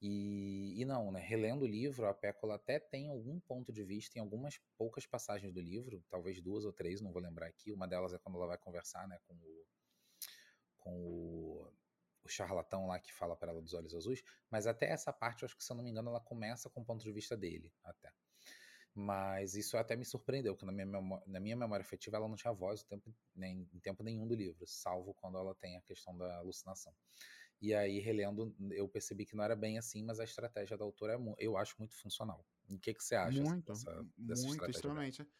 E, 0.00 0.80
e 0.80 0.84
não, 0.84 1.10
né? 1.10 1.20
Relendo 1.20 1.62
o 1.62 1.66
livro, 1.66 2.06
a 2.06 2.14
Pécula 2.14 2.54
até 2.54 2.78
tem 2.78 3.08
algum 3.08 3.40
ponto 3.40 3.72
de 3.72 3.82
vista 3.82 4.16
em 4.18 4.20
algumas 4.20 4.60
poucas 4.76 5.06
passagens 5.06 5.52
do 5.52 5.60
livro, 5.60 6.04
talvez 6.08 6.40
duas 6.40 6.64
ou 6.64 6.72
três, 6.72 7.00
não 7.00 7.12
vou 7.12 7.20
lembrar 7.20 7.46
aqui. 7.46 7.72
Uma 7.72 7.88
delas 7.88 8.14
é 8.14 8.18
quando 8.18 8.36
ela 8.36 8.46
vai 8.46 8.58
conversar, 8.58 9.08
né, 9.08 9.18
com 9.26 9.34
o, 9.34 9.66
com 10.78 10.94
o, 10.94 11.72
o 12.24 12.28
charlatão 12.28 12.86
lá 12.86 13.00
que 13.00 13.12
fala 13.12 13.36
para 13.36 13.50
ela 13.50 13.60
dos 13.60 13.74
olhos 13.74 13.92
azuis. 13.92 14.22
Mas 14.48 14.68
até 14.68 14.86
essa 14.86 15.12
parte, 15.12 15.42
eu 15.42 15.46
acho 15.46 15.56
que 15.56 15.64
se 15.64 15.72
eu 15.72 15.76
não 15.76 15.82
me 15.82 15.90
engano, 15.90 16.10
ela 16.10 16.20
começa 16.20 16.70
com 16.70 16.80
o 16.80 16.84
ponto 16.84 17.02
de 17.02 17.12
vista 17.12 17.36
dele, 17.36 17.72
até. 17.82 18.12
Mas 18.94 19.54
isso 19.54 19.76
até 19.76 19.96
me 19.96 20.04
surpreendeu, 20.04 20.54
porque 20.54 20.66
na 20.66 20.72
minha, 20.72 20.86
memória, 20.86 21.24
na 21.26 21.40
minha 21.40 21.56
memória 21.56 21.82
afetiva 21.82 22.16
ela 22.16 22.28
não 22.28 22.36
tinha 22.36 22.52
voz 22.52 22.82
tempo, 22.84 23.12
nem, 23.34 23.68
em 23.72 23.80
tempo 23.80 24.02
nenhum 24.02 24.26
do 24.26 24.34
livro, 24.34 24.66
salvo 24.66 25.14
quando 25.14 25.38
ela 25.38 25.54
tem 25.56 25.76
a 25.76 25.80
questão 25.82 26.16
da 26.16 26.38
alucinação. 26.38 26.92
E 27.60 27.74
aí, 27.74 27.98
relendo, 27.98 28.54
eu 28.70 28.88
percebi 28.88 29.24
que 29.24 29.36
não 29.36 29.42
era 29.42 29.56
bem 29.56 29.78
assim, 29.78 30.04
mas 30.04 30.20
a 30.20 30.24
estratégia 30.24 30.76
da 30.76 30.84
autora 30.84 31.14
é, 31.14 31.34
eu 31.38 31.56
acho 31.56 31.74
muito 31.78 31.94
funcional. 31.96 32.44
O 32.70 32.78
que, 32.78 32.94
que 32.94 33.02
você 33.02 33.16
acha 33.16 33.42
muito, 33.42 33.72
dessa, 33.72 34.06
dessa 34.16 34.46
muito, 34.46 34.70
extremamente. 34.70 35.18
Dela? 35.18 35.30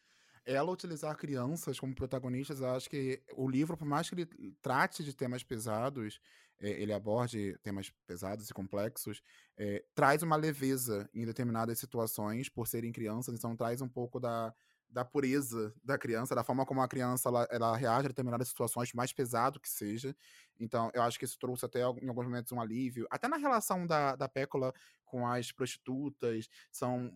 Ela 0.45 0.73
utilizar 0.73 1.17
crianças 1.17 1.79
como 1.79 1.95
protagonistas, 1.95 2.61
eu 2.61 2.71
acho 2.71 2.89
que 2.89 3.23
o 3.37 3.49
livro, 3.49 3.77
por 3.77 3.87
mais 3.87 4.09
que 4.09 4.15
ele 4.15 4.27
trate 4.63 5.05
de 5.05 5.15
temas 5.15 5.43
pesados, 5.43 6.19
é, 6.59 6.71
ele 6.71 6.93
aborde 6.93 7.57
temas 7.63 7.93
pesados 8.07 8.49
e 8.49 8.55
complexos, 8.55 9.23
é, 9.57 9.85
traz 9.95 10.23
uma 10.23 10.37
leveza 10.37 11.09
em 11.15 11.25
determinadas 11.25 11.79
situações, 11.79 12.49
por 12.49 12.67
serem 12.67 12.91
crianças, 12.91 13.35
então 13.35 13.55
traz 13.55 13.81
um 13.81 13.89
pouco 13.89 14.19
da, 14.19 14.53
da 14.89 15.05
pureza 15.05 15.75
da 15.83 15.99
criança, 15.99 16.35
da 16.35 16.43
forma 16.43 16.65
como 16.65 16.81
a 16.81 16.89
criança 16.89 17.29
ela, 17.29 17.47
ela 17.51 17.77
reage 17.77 18.07
a 18.07 18.09
determinadas 18.09 18.49
situações, 18.49 18.93
mais 18.93 19.13
pesado 19.13 19.61
que 19.61 19.69
seja. 19.69 20.17
Então, 20.59 20.91
eu 20.95 21.03
acho 21.03 21.19
que 21.19 21.25
isso 21.25 21.39
trouxe 21.39 21.65
até 21.65 21.81
em 21.81 22.09
alguns 22.09 22.25
momentos 22.25 22.53
um 22.53 22.61
alívio. 22.61 23.07
Até 23.11 23.29
na 23.29 23.37
relação 23.37 23.87
da, 23.87 24.17
da 24.17 24.29
Pécola 24.29 24.73
com 25.05 25.27
as 25.27 25.51
prostitutas, 25.53 26.49
são, 26.71 27.11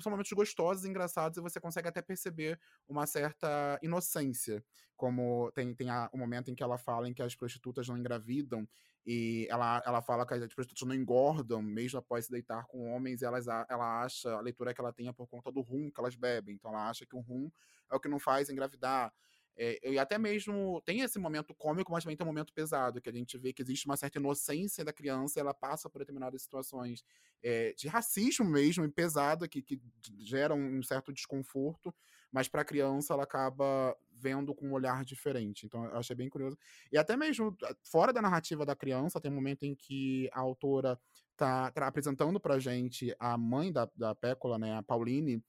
são 0.00 0.10
momentos 0.10 0.32
gostosos 0.32 0.84
e 0.84 0.88
engraçados, 0.88 1.36
e 1.36 1.40
você 1.42 1.60
consegue 1.60 1.88
até 1.88 2.00
perceber 2.00 2.58
uma 2.88 3.06
certa 3.06 3.78
inocência 3.82 4.64
como 4.96 5.52
tem, 5.52 5.74
tem 5.74 5.90
a, 5.90 6.08
o 6.12 6.18
momento 6.18 6.50
em 6.50 6.54
que 6.54 6.62
ela 6.62 6.78
fala 6.78 7.08
em 7.08 7.12
que 7.12 7.22
as 7.22 7.34
prostitutas 7.34 7.86
não 7.86 7.98
engravidam 7.98 8.66
e 9.06 9.46
ela, 9.48 9.80
ela 9.86 10.02
fala 10.02 10.26
que 10.26 10.34
as 10.34 10.52
prostitutas 10.52 10.88
não 10.88 10.94
engordam 10.94 11.62
mesmo 11.62 11.98
após 11.98 12.24
se 12.24 12.30
deitar 12.30 12.66
com 12.66 12.90
homens, 12.92 13.22
elas, 13.22 13.46
ela 13.46 14.02
acha, 14.02 14.32
a 14.32 14.40
leitura 14.40 14.74
que 14.74 14.80
ela 14.80 14.92
tem 14.92 15.06
é 15.06 15.12
por 15.12 15.28
conta 15.28 15.52
do 15.52 15.60
rum 15.60 15.90
que 15.90 16.00
elas 16.00 16.16
bebem, 16.16 16.56
então 16.56 16.72
ela 16.72 16.90
acha 16.90 17.06
que 17.06 17.14
o 17.14 17.20
rum 17.20 17.48
é 17.90 17.94
o 17.94 18.00
que 18.00 18.08
não 18.08 18.18
faz 18.18 18.50
engravidar. 18.50 19.12
É, 19.58 19.90
e 19.90 19.98
até 19.98 20.18
mesmo 20.18 20.82
tem 20.84 21.00
esse 21.00 21.18
momento 21.18 21.54
cômico, 21.54 21.90
mas 21.90 22.04
também 22.04 22.16
tem 22.16 22.26
um 22.26 22.28
momento 22.28 22.52
pesado, 22.52 23.00
que 23.00 23.08
a 23.08 23.12
gente 23.12 23.38
vê 23.38 23.52
que 23.52 23.62
existe 23.62 23.86
uma 23.86 23.96
certa 23.96 24.18
inocência 24.18 24.84
da 24.84 24.92
criança, 24.92 25.40
ela 25.40 25.54
passa 25.54 25.88
por 25.88 26.00
determinadas 26.00 26.42
situações 26.42 27.02
é, 27.42 27.72
de 27.74 27.88
racismo 27.88 28.44
mesmo, 28.44 28.90
pesada, 28.90 29.48
que, 29.48 29.62
que 29.62 29.80
geram 30.18 30.58
um 30.58 30.82
certo 30.82 31.12
desconforto, 31.12 31.94
mas 32.32 32.48
para 32.48 32.62
a 32.62 32.64
criança 32.64 33.14
ela 33.14 33.24
acaba 33.24 33.96
vendo 34.12 34.54
com 34.54 34.68
um 34.68 34.72
olhar 34.72 35.04
diferente. 35.04 35.66
Então 35.66 35.84
eu 35.84 35.96
achei 35.96 36.16
bem 36.16 36.28
curioso. 36.28 36.58
E 36.90 36.98
até 36.98 37.16
mesmo 37.16 37.56
ah, 37.64 37.74
fora 37.82 38.12
da 38.12 38.22
narrativa 38.22 38.64
da 38.64 38.74
criança, 38.74 39.20
tem 39.20 39.30
um 39.30 39.34
momento 39.34 39.64
em 39.64 39.74
que 39.74 40.28
a 40.32 40.40
autora 40.40 40.98
tá, 41.36 41.70
tá 41.70 41.86
apresentando 41.86 42.40
pra 42.40 42.58
gente 42.58 43.14
a 43.18 43.36
mãe 43.36 43.72
da, 43.72 43.88
da 43.94 44.14
Pécola, 44.14 44.58
né, 44.58 44.76
a 44.76 44.82
Pauline, 44.82 45.42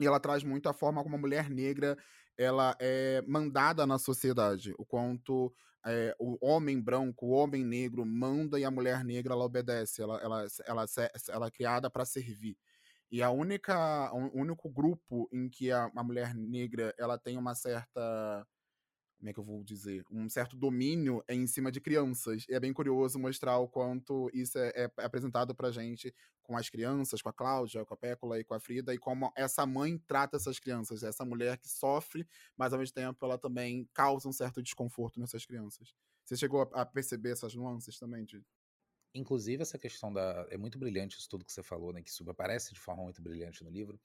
e 0.00 0.06
ela 0.06 0.20
traz 0.20 0.44
muito 0.44 0.68
a 0.68 0.72
forma 0.72 1.02
como 1.02 1.16
a 1.16 1.18
mulher 1.18 1.50
negra 1.50 1.96
ela 2.36 2.76
é 2.80 3.20
mandada 3.26 3.84
na 3.84 3.98
sociedade, 3.98 4.72
o 4.78 4.84
quanto 4.84 5.52
é, 5.84 6.14
o 6.20 6.38
homem 6.40 6.80
branco, 6.80 7.26
o 7.26 7.30
homem 7.30 7.64
negro 7.64 8.06
manda 8.06 8.60
e 8.60 8.64
a 8.64 8.70
mulher 8.70 9.04
negra 9.04 9.34
ela 9.34 9.44
obedece, 9.44 10.02
ela, 10.02 10.20
ela, 10.20 10.46
ela, 10.64 10.86
ela 11.30 11.46
é 11.46 11.50
criada 11.50 11.90
para 11.90 12.04
servir. 12.04 12.56
E 13.10 13.22
a 13.22 13.30
única, 13.30 14.12
o 14.12 14.38
único 14.38 14.68
grupo 14.68 15.28
em 15.32 15.48
que 15.48 15.72
a, 15.72 15.90
a 15.94 16.02
mulher 16.02 16.34
negra 16.34 16.94
ela 16.98 17.18
tem 17.18 17.36
uma 17.38 17.54
certa 17.54 18.46
como 19.18 19.30
é 19.30 19.32
que 19.32 19.40
eu 19.40 19.44
vou 19.44 19.64
dizer, 19.64 20.04
um 20.10 20.28
certo 20.28 20.56
domínio 20.56 21.24
em 21.28 21.46
cima 21.46 21.72
de 21.72 21.80
crianças. 21.80 22.46
E 22.48 22.54
é 22.54 22.60
bem 22.60 22.72
curioso 22.72 23.18
mostrar 23.18 23.58
o 23.58 23.68
quanto 23.68 24.30
isso 24.32 24.56
é, 24.58 24.68
é, 24.76 24.92
é 24.98 25.04
apresentado 25.04 25.54
pra 25.54 25.72
gente 25.72 26.14
com 26.42 26.56
as 26.56 26.70
crianças, 26.70 27.20
com 27.20 27.28
a 27.28 27.32
Cláudia, 27.32 27.84
com 27.84 27.94
a 27.94 27.96
Pécula 27.96 28.38
e 28.38 28.44
com 28.44 28.54
a 28.54 28.60
Frida, 28.60 28.94
e 28.94 28.98
como 28.98 29.32
essa 29.36 29.66
mãe 29.66 29.98
trata 30.06 30.36
essas 30.36 30.58
crianças, 30.60 31.02
essa 31.02 31.24
mulher 31.24 31.58
que 31.58 31.68
sofre, 31.68 32.26
mas 32.56 32.72
ao 32.72 32.78
mesmo 32.78 32.94
tempo 32.94 33.24
ela 33.24 33.36
também 33.36 33.88
causa 33.92 34.28
um 34.28 34.32
certo 34.32 34.62
desconforto 34.62 35.18
nessas 35.18 35.44
crianças. 35.44 35.92
Você 36.24 36.36
chegou 36.36 36.62
a, 36.72 36.82
a 36.82 36.86
perceber 36.86 37.32
essas 37.32 37.54
nuances 37.54 37.98
também, 37.98 38.24
de 38.24 38.42
Inclusive, 39.14 39.62
essa 39.62 39.78
questão 39.78 40.12
da. 40.12 40.46
É 40.50 40.56
muito 40.56 40.78
brilhante 40.78 41.18
isso 41.18 41.28
tudo 41.28 41.44
que 41.44 41.52
você 41.52 41.62
falou, 41.62 41.92
né? 41.92 42.02
Que 42.02 42.10
isso 42.10 42.28
aparece 42.30 42.74
de 42.74 42.80
forma 42.80 43.02
muito 43.02 43.22
brilhante 43.22 43.64
no 43.64 43.70
livro, 43.70 43.98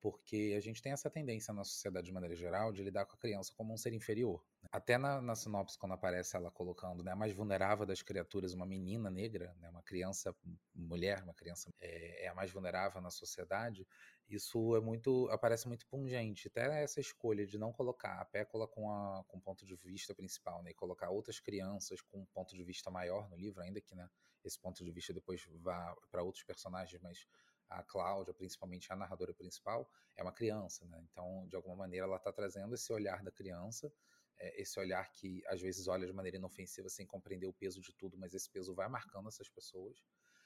porque 0.00 0.54
a 0.56 0.60
gente 0.60 0.82
tem 0.82 0.92
essa 0.92 1.10
tendência 1.10 1.52
na 1.52 1.64
sociedade 1.64 2.06
de 2.06 2.12
maneira 2.12 2.34
geral 2.34 2.72
de 2.72 2.82
lidar 2.82 3.06
com 3.06 3.14
a 3.14 3.18
criança 3.18 3.52
como 3.56 3.72
um 3.72 3.76
ser 3.76 3.92
inferior. 3.92 4.44
Né. 4.62 4.68
Até 4.70 4.98
na, 4.98 5.20
na 5.20 5.34
sinopse, 5.34 5.78
quando 5.78 5.92
aparece 5.92 6.36
ela 6.36 6.50
colocando 6.50 7.02
né, 7.02 7.12
a 7.12 7.16
mais 7.16 7.34
vulnerável 7.34 7.86
das 7.86 8.02
criaturas, 8.02 8.52
uma 8.52 8.66
menina 8.66 9.10
negra, 9.10 9.54
né, 9.60 9.70
uma 9.70 9.82
criança 9.82 10.34
mulher, 10.74 11.22
uma 11.22 11.34
criança 11.34 11.72
é, 11.80 12.26
é 12.26 12.28
a 12.28 12.34
mais 12.34 12.50
vulnerável 12.50 13.00
na 13.00 13.10
sociedade, 13.10 13.86
isso 14.28 14.76
é 14.76 14.80
muito 14.80 15.28
aparece 15.30 15.66
muito 15.68 15.86
pungente. 15.86 16.48
Até 16.48 16.82
essa 16.82 17.00
escolha 17.00 17.46
de 17.46 17.58
não 17.58 17.72
colocar 17.72 18.20
a 18.20 18.24
Pécola 18.24 18.68
com, 18.68 18.90
a, 18.90 19.24
com 19.26 19.38
o 19.38 19.40
ponto 19.40 19.66
de 19.66 19.74
vista 19.76 20.14
principal, 20.14 20.62
né, 20.62 20.70
e 20.70 20.74
colocar 20.74 21.10
outras 21.10 21.40
crianças 21.40 22.00
com 22.00 22.20
um 22.20 22.26
ponto 22.26 22.54
de 22.54 22.62
vista 22.62 22.90
maior 22.90 23.28
no 23.28 23.36
livro, 23.36 23.60
ainda 23.62 23.80
que 23.80 23.94
né, 23.94 24.08
esse 24.44 24.58
ponto 24.58 24.84
de 24.84 24.90
vista 24.90 25.12
depois 25.12 25.46
vá 25.54 25.96
para 26.10 26.22
outros 26.22 26.44
personagens, 26.44 27.00
mas 27.02 27.26
a 27.68 27.82
Cláudia, 27.82 28.34
principalmente 28.34 28.92
a 28.92 28.96
narradora 28.96 29.32
principal, 29.32 29.88
é 30.16 30.22
uma 30.22 30.32
criança, 30.32 30.84
né? 30.86 31.00
Então, 31.10 31.46
de 31.48 31.54
alguma 31.54 31.76
maneira, 31.76 32.06
ela 32.06 32.16
está 32.16 32.32
trazendo 32.32 32.74
esse 32.74 32.92
olhar 32.92 33.22
da 33.22 33.30
criança, 33.30 33.92
é, 34.38 34.60
esse 34.60 34.78
olhar 34.80 35.10
que 35.12 35.42
às 35.46 35.60
vezes 35.60 35.86
olha 35.86 36.06
de 36.06 36.12
maneira 36.12 36.36
inofensiva 36.36 36.88
sem 36.88 37.06
compreender 37.06 37.46
o 37.46 37.52
peso 37.52 37.80
de 37.80 37.92
tudo, 37.94 38.18
mas 38.18 38.34
esse 38.34 38.50
peso 38.50 38.74
vai 38.74 38.88
marcando 38.88 39.28
essas 39.28 39.48
pessoas. 39.48 40.02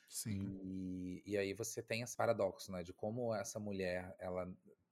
Sim. 0.09 0.61
E, 0.63 1.23
e 1.25 1.39
aí 1.39 1.55
você 1.55 1.83
tem 1.83 2.03
esse 2.03 2.17
paradoxo, 2.17 2.71
né? 2.71 2.83
De 2.83 2.93
como 2.93 3.35
essa 3.35 3.59
mulher, 3.59 4.15
ela 4.19 4.47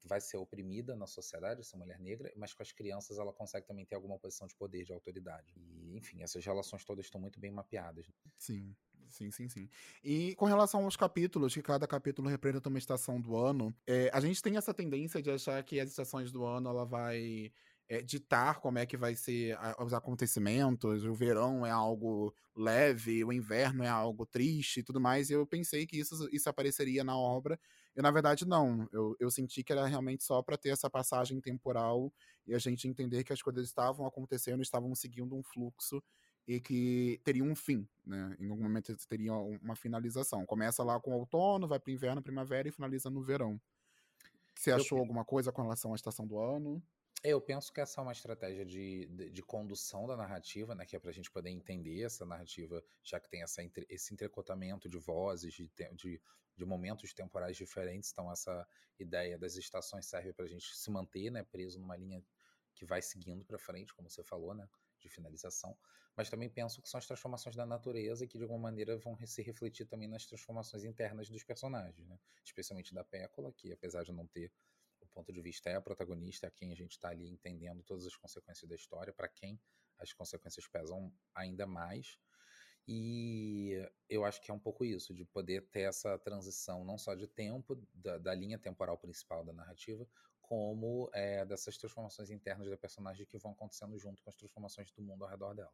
vai 0.05 0.21
ser 0.21 0.37
oprimida 0.37 0.97
na 0.97 1.07
sociedade, 1.07 1.61
essa 1.61 1.77
mulher 1.77 1.99
negra, 2.01 2.33
mas 2.37 2.53
com 2.53 2.63
as 2.63 2.73
crianças 2.73 3.19
ela 3.19 3.33
consegue 3.33 3.67
também 3.67 3.85
ter 3.85 3.95
alguma 3.95 4.19
posição 4.19 4.47
de 4.47 4.55
poder, 4.55 4.85
de 4.85 4.93
autoridade. 4.93 5.53
E, 5.57 5.97
enfim, 5.97 6.23
essas 6.23 6.45
relações 6.45 6.85
todas 6.85 7.05
estão 7.05 7.21
muito 7.21 7.39
bem 7.39 7.53
mapeadas. 7.53 8.09
Né? 8.09 8.15
Sim. 8.39 8.75
Sim, 9.09 9.31
sim, 9.31 9.49
sim. 9.49 9.69
E 10.03 10.35
com 10.37 10.47
relação 10.47 10.85
aos 10.85 10.97
capítulos, 10.97 11.53
que 11.53 11.61
cada 11.63 11.87
capítulo 11.87 12.29
representa 12.29 12.69
uma 12.71 12.79
estação 12.79 13.21
do 13.21 13.37
ano, 13.37 13.75
é, 13.87 14.11
a 14.13 14.21
gente 14.21 14.41
tem 14.41 14.57
essa 14.57 14.73
tendência 14.73 15.21
de 15.21 15.31
achar 15.31 15.63
que 15.65 15.79
as 15.79 15.91
estações 15.91 16.33
do 16.33 16.45
ano 16.47 16.71
ela 16.71 16.87
vai 16.87 17.53
é, 17.89 18.01
ditar 18.01 18.61
como 18.61 18.79
é 18.79 18.87
que 18.87 18.97
vai 18.97 19.15
ser 19.15 19.55
a, 19.59 19.77
os 19.85 19.93
acontecimentos. 19.93 21.05
O 21.05 21.13
verão 21.13 21.67
é 21.67 21.71
algo 21.71 22.35
leve, 22.57 23.23
o 23.23 23.33
inverno 23.33 23.83
é 23.85 23.89
algo 23.89 24.25
triste 24.25 24.81
e 24.81 24.83
tudo 24.83 24.99
mais. 24.99 25.29
E 25.29 25.35
eu 25.35 25.47
pensei 25.47 25.87
que 25.87 25.99
isso, 25.99 26.27
isso 26.33 26.49
apareceria 26.49 27.05
na 27.05 27.17
obra. 27.19 27.61
E 27.95 28.01
na 28.01 28.11
verdade, 28.11 28.47
não. 28.47 28.89
Eu, 28.93 29.15
eu 29.21 29.31
senti 29.31 29.63
que 29.63 29.73
era 29.73 29.85
realmente 29.87 30.25
só 30.25 30.41
para 30.43 30.57
ter 30.57 30.71
essa 30.71 30.89
passagem 30.89 31.39
temporal 31.41 32.11
e 32.47 32.55
a 32.55 32.59
gente 32.59 32.89
entender 32.89 33.25
que 33.25 33.33
as 33.33 33.43
coisas 33.43 33.67
estavam 33.67 34.07
acontecendo, 34.07 34.63
estavam 34.63 34.95
seguindo 34.95 35.37
um 35.37 35.43
fluxo 35.43 36.03
e 36.47 36.61
que 36.61 37.21
teria 37.25 37.45
um 37.45 37.55
fim, 37.55 37.89
né? 38.05 38.37
Em 38.39 38.51
algum 38.51 38.63
momento 38.63 38.95
teria 39.07 39.33
uma 39.33 39.77
finalização. 39.77 40.45
Começa 40.45 40.83
lá 40.83 41.01
com 41.01 41.13
o 41.13 41.19
outono, 41.19 41.69
vai 41.69 41.79
para 41.79 41.93
inverno, 41.93 42.23
primavera 42.23 42.69
e 42.69 42.73
finaliza 42.73 43.09
no 43.11 43.23
verão. 43.23 43.61
Você 44.55 44.73
achou 44.73 44.99
eu... 44.99 45.03
alguma 45.03 45.25
coisa 45.25 45.53
com 45.53 45.63
relação 45.63 45.93
à 45.93 45.95
estação 45.95 46.27
do 46.27 46.39
ano? 46.39 46.83
Eu 47.23 47.41
penso 47.41 47.73
que 47.73 47.81
essa 47.81 48.01
é 48.01 48.03
uma 48.03 48.13
estratégia 48.13 48.65
de, 48.67 49.07
de, 49.07 49.31
de 49.31 49.43
condução 49.43 50.09
da 50.09 50.17
narrativa, 50.17 50.75
né? 50.75 50.85
Que 50.85 50.97
é 50.97 50.99
para 50.99 51.11
a 51.11 51.15
gente 51.15 51.31
poder 51.31 51.51
entender 51.51 52.03
essa 52.03 52.27
narrativa, 52.27 52.83
já 53.05 53.21
que 53.21 53.31
tem 53.31 53.43
essa, 53.43 53.63
esse 53.89 54.13
entrecotamento 54.13 54.89
de 54.89 54.99
vozes, 54.99 55.55
de, 55.55 55.71
de, 55.95 56.21
de 56.57 56.65
momentos 56.65 57.15
temporais 57.15 57.57
diferentes. 57.57 58.11
Então, 58.11 58.31
essa 58.31 58.67
ideia 58.99 59.39
das 59.39 59.55
estações 59.55 60.07
serve 60.07 60.33
para 60.33 60.47
a 60.47 60.49
gente 60.49 60.75
se 60.75 60.91
manter, 60.91 61.31
né? 61.31 61.45
Preso 61.45 61.79
numa 61.79 61.97
linha 61.97 62.21
que 62.75 62.85
vai 62.85 63.01
seguindo 63.01 63.45
para 63.45 63.59
frente, 63.59 63.95
como 63.95 64.11
você 64.11 64.25
falou, 64.25 64.53
né? 64.53 64.69
De 65.03 65.09
finalização 65.09 65.77
mas 66.17 66.29
também 66.29 66.49
penso 66.49 66.83
que 66.83 66.89
são 66.89 66.99
as 66.99 67.07
transformações 67.07 67.57
da 67.57 67.65
natureza 67.65 68.27
que 68.27 68.37
de 68.37 68.45
alguma 68.45 68.61
maneira 68.61 68.97
vão 68.99 69.17
se 69.27 69.43
refletir 69.43 69.87
também 69.87 70.09
nas 70.09 70.27
transformações 70.27 70.85
internas 70.85 71.29
dos 71.29 71.43
personagens, 71.43 72.07
né? 72.07 72.19
especialmente 72.45 72.95
da 72.95 73.03
Pécola, 73.03 73.53
que 73.53 73.73
apesar 73.73 74.03
de 74.05 74.13
não 74.13 74.27
ter 74.27 74.53
o 75.01 75.07
ponto 75.07 75.33
de 75.33 75.41
vista 75.41 75.71
é 75.71 75.75
a 75.75 75.81
protagonista, 75.81 76.47
é 76.47 76.51
quem 76.51 76.71
a 76.71 76.77
gente 76.77 76.93
está 76.93 77.09
ali 77.09 77.29
entendendo 77.29 77.83
todas 77.83 78.07
as 78.07 78.17
consequências 78.17 78.69
da 78.69 78.77
história, 78.77 79.13
para 79.13 79.29
quem 79.29 79.61
as 79.99 80.13
consequências 80.13 80.67
pesam 80.67 81.13
ainda 81.35 81.67
mais. 81.67 82.19
E 82.87 83.79
eu 84.09 84.25
acho 84.25 84.41
que 84.41 84.51
é 84.51 84.55
um 84.55 84.59
pouco 84.59 84.85
isso, 84.85 85.15
de 85.15 85.25
poder 85.25 85.69
ter 85.69 85.83
essa 85.83 86.19
transição 86.19 86.85
não 86.85 86.99
só 86.99 87.15
de 87.15 87.27
tempo, 87.27 87.81
da, 87.95 88.19
da 88.19 88.35
linha 88.35 88.59
temporal 88.59 88.99
principal 88.99 89.45
da 89.45 89.53
narrativa, 89.53 90.07
como 90.53 91.09
é, 91.15 91.47
dessas 91.47 91.79
transformações 91.79 92.29
internas 92.29 92.69
da 92.69 92.77
personagem 92.77 93.25
que 93.25 93.39
vão 93.39 93.53
acontecendo 93.53 93.99
junto 93.99 94.23
com 94.23 94.29
as 94.29 94.37
transformações 94.37 94.93
do 94.93 95.01
mundo 95.03 95.25
ao 95.25 95.31
redor 95.31 95.55
dela. 95.55 95.73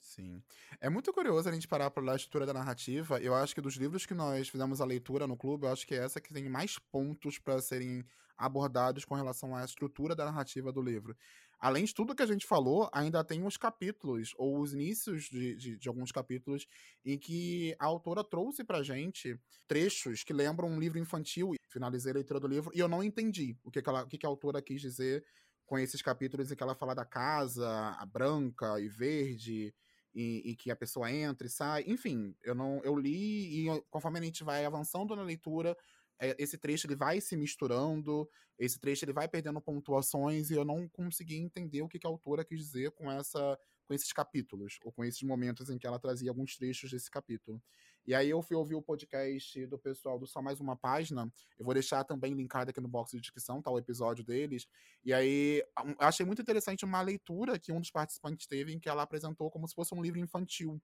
Sim. 0.00 0.40
É 0.80 0.88
muito 0.88 1.12
curioso 1.12 1.48
a 1.48 1.52
gente 1.52 1.66
parar 1.66 1.90
para 1.90 2.00
ler 2.00 2.12
a 2.12 2.16
estrutura 2.16 2.46
da 2.46 2.54
narrativa. 2.54 3.20
Eu 3.20 3.34
acho 3.34 3.52
que 3.52 3.60
dos 3.60 3.74
livros 3.74 4.06
que 4.06 4.14
nós 4.14 4.48
fizemos 4.48 4.80
a 4.80 4.84
leitura 4.84 5.26
no 5.26 5.36
clube, 5.36 5.66
eu 5.66 5.72
acho 5.72 5.84
que 5.84 5.96
é 5.96 5.98
essa 5.98 6.20
que 6.20 6.32
tem 6.32 6.48
mais 6.48 6.78
pontos 6.78 7.40
para 7.40 7.60
serem 7.60 8.04
abordados 8.36 9.04
com 9.04 9.16
relação 9.16 9.54
à 9.56 9.64
estrutura 9.64 10.14
da 10.14 10.26
narrativa 10.26 10.72
do 10.72 10.80
livro. 10.80 11.16
Além 11.58 11.84
de 11.84 11.92
tudo 11.92 12.14
que 12.14 12.22
a 12.22 12.26
gente 12.26 12.46
falou, 12.46 12.88
ainda 12.92 13.24
tem 13.24 13.44
os 13.44 13.56
capítulos, 13.56 14.32
ou 14.36 14.60
os 14.60 14.74
inícios 14.74 15.24
de, 15.24 15.56
de, 15.56 15.76
de 15.76 15.88
alguns 15.88 16.12
capítulos, 16.12 16.68
em 17.04 17.18
que 17.18 17.74
a 17.80 17.86
autora 17.86 18.22
trouxe 18.22 18.62
pra 18.62 18.82
gente 18.84 19.36
trechos 19.66 20.22
que 20.22 20.32
lembram 20.32 20.68
um 20.68 20.78
livro 20.78 21.00
infantil. 21.00 21.54
Finalizei 21.72 22.12
a 22.12 22.14
leitura 22.14 22.38
do 22.38 22.46
livro 22.46 22.70
e 22.74 22.78
eu 22.78 22.88
não 22.88 23.02
entendi 23.02 23.56
o 23.64 23.70
que, 23.70 23.80
que, 23.80 23.88
ela, 23.88 24.02
o 24.02 24.06
que, 24.06 24.18
que 24.18 24.26
a 24.26 24.28
autora 24.28 24.60
quis 24.60 24.80
dizer 24.80 25.24
com 25.64 25.78
esses 25.78 26.02
capítulos 26.02 26.50
em 26.50 26.56
que 26.56 26.62
ela 26.62 26.74
fala 26.74 26.94
da 26.94 27.04
casa, 27.04 27.66
a 27.98 28.04
branca 28.04 28.78
e 28.78 28.88
verde, 28.88 29.74
e, 30.14 30.50
e, 30.50 30.56
que 30.56 30.70
a 30.70 30.76
pessoa 30.76 31.10
entra 31.10 31.46
e 31.46 31.50
sai. 31.50 31.84
Enfim, 31.86 32.36
eu 32.42 32.54
não 32.54 32.80
eu 32.84 32.94
li 32.94 33.66
e 33.66 33.82
conforme 33.90 34.18
a 34.18 34.22
gente 34.22 34.44
vai 34.44 34.64
avançando 34.64 35.16
na 35.16 35.22
leitura, 35.22 35.76
é, 36.20 36.36
esse 36.38 36.58
trecho 36.58 36.86
ele 36.86 36.96
vai 36.96 37.20
se 37.20 37.36
misturando, 37.36 38.28
esse 38.58 38.78
trecho 38.78 39.04
ele 39.04 39.12
vai 39.12 39.26
perdendo 39.26 39.60
pontuações 39.60 40.50
e 40.50 40.54
eu 40.54 40.64
não 40.64 40.86
consegui 40.88 41.36
entender 41.36 41.82
o 41.82 41.88
que, 41.88 41.98
que 41.98 42.06
a 42.06 42.10
autora 42.10 42.44
quis 42.44 42.58
dizer 42.58 42.90
com 42.92 43.10
essa 43.10 43.58
com 43.84 43.94
esses 43.94 44.12
capítulos, 44.12 44.78
ou 44.84 44.92
com 44.92 45.04
esses 45.04 45.22
momentos 45.22 45.68
em 45.68 45.76
que 45.76 45.86
ela 45.86 45.98
trazia 45.98 46.30
alguns 46.30 46.56
trechos 46.56 46.90
desse 46.90 47.10
capítulo. 47.10 47.60
E 48.06 48.14
aí 48.14 48.30
eu 48.30 48.42
fui 48.42 48.56
ouvir 48.56 48.74
o 48.74 48.82
podcast 48.82 49.66
do 49.66 49.78
pessoal 49.78 50.18
do 50.18 50.26
Só 50.26 50.42
Mais 50.42 50.60
Uma 50.60 50.76
Página, 50.76 51.30
eu 51.58 51.64
vou 51.64 51.72
deixar 51.72 52.04
também 52.04 52.34
linkado 52.34 52.70
aqui 52.70 52.80
no 52.80 52.88
box 52.88 53.12
de 53.12 53.20
descrição, 53.20 53.62
tá? 53.62 53.70
O 53.70 53.78
episódio 53.78 54.24
deles, 54.24 54.66
e 55.04 55.12
aí 55.12 55.62
achei 55.98 56.26
muito 56.26 56.42
interessante 56.42 56.84
uma 56.84 57.00
leitura 57.00 57.58
que 57.58 57.72
um 57.72 57.80
dos 57.80 57.90
participantes 57.90 58.46
teve, 58.46 58.72
em 58.72 58.80
que 58.80 58.88
ela 58.88 59.02
apresentou 59.02 59.50
como 59.50 59.68
se 59.68 59.74
fosse 59.74 59.94
um 59.94 60.02
livro 60.02 60.18
infantil, 60.18 60.80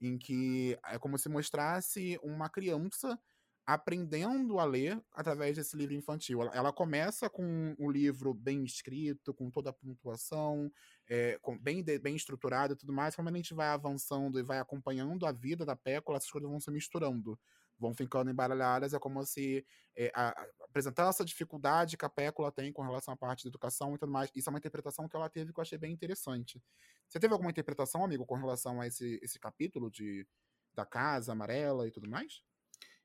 em 0.00 0.18
que 0.18 0.78
é 0.86 0.98
como 0.98 1.18
se 1.18 1.28
mostrasse 1.28 2.18
uma 2.22 2.48
criança 2.48 3.18
aprendendo 3.66 4.58
a 4.58 4.64
ler 4.64 5.02
através 5.12 5.56
desse 5.56 5.76
livro 5.76 5.94
infantil. 5.94 6.42
Ela, 6.42 6.54
ela 6.54 6.72
começa 6.72 7.30
com 7.30 7.74
o 7.78 7.90
livro 7.90 8.34
bem 8.34 8.62
escrito, 8.62 9.32
com 9.32 9.50
toda 9.50 9.70
a 9.70 9.72
pontuação, 9.72 10.70
é, 11.08 11.38
com, 11.40 11.58
bem, 11.58 11.82
de, 11.82 11.98
bem 11.98 12.14
estruturado 12.14 12.74
e 12.74 12.76
tudo 12.76 12.92
mais. 12.92 13.16
Como 13.16 13.28
a 13.28 13.32
gente 13.32 13.54
vai 13.54 13.68
avançando 13.68 14.38
e 14.38 14.42
vai 14.42 14.58
acompanhando 14.58 15.24
a 15.24 15.32
vida 15.32 15.64
da 15.64 15.74
Pécula, 15.74 16.18
essas 16.18 16.30
coisas 16.30 16.48
vão 16.48 16.60
se 16.60 16.70
misturando, 16.70 17.38
vão 17.78 17.94
ficando 17.94 18.30
embaralhadas. 18.30 18.92
É 18.92 18.98
como 18.98 19.24
se 19.24 19.66
é, 19.96 20.12
a, 20.14 20.46
apresentar 20.62 21.08
essa 21.08 21.24
dificuldade 21.24 21.96
que 21.96 22.04
a 22.04 22.10
Pécula 22.10 22.52
tem 22.52 22.70
com 22.70 22.82
relação 22.82 23.14
à 23.14 23.16
parte 23.16 23.44
da 23.44 23.48
educação 23.48 23.94
e 23.94 23.98
tudo 23.98 24.12
mais. 24.12 24.30
Isso 24.34 24.50
é 24.50 24.52
uma 24.52 24.58
interpretação 24.58 25.08
que 25.08 25.16
ela 25.16 25.30
teve 25.30 25.54
que 25.54 25.58
eu 25.58 25.62
achei 25.62 25.78
bem 25.78 25.92
interessante. 25.92 26.62
Você 27.08 27.18
teve 27.18 27.32
alguma 27.32 27.50
interpretação, 27.50 28.04
amigo, 28.04 28.26
com 28.26 28.34
relação 28.34 28.78
a 28.80 28.86
esse, 28.86 29.18
esse 29.22 29.38
capítulo 29.38 29.90
de, 29.90 30.26
da 30.74 30.84
casa 30.84 31.32
amarela 31.32 31.88
e 31.88 31.90
tudo 31.90 32.10
mais? 32.10 32.42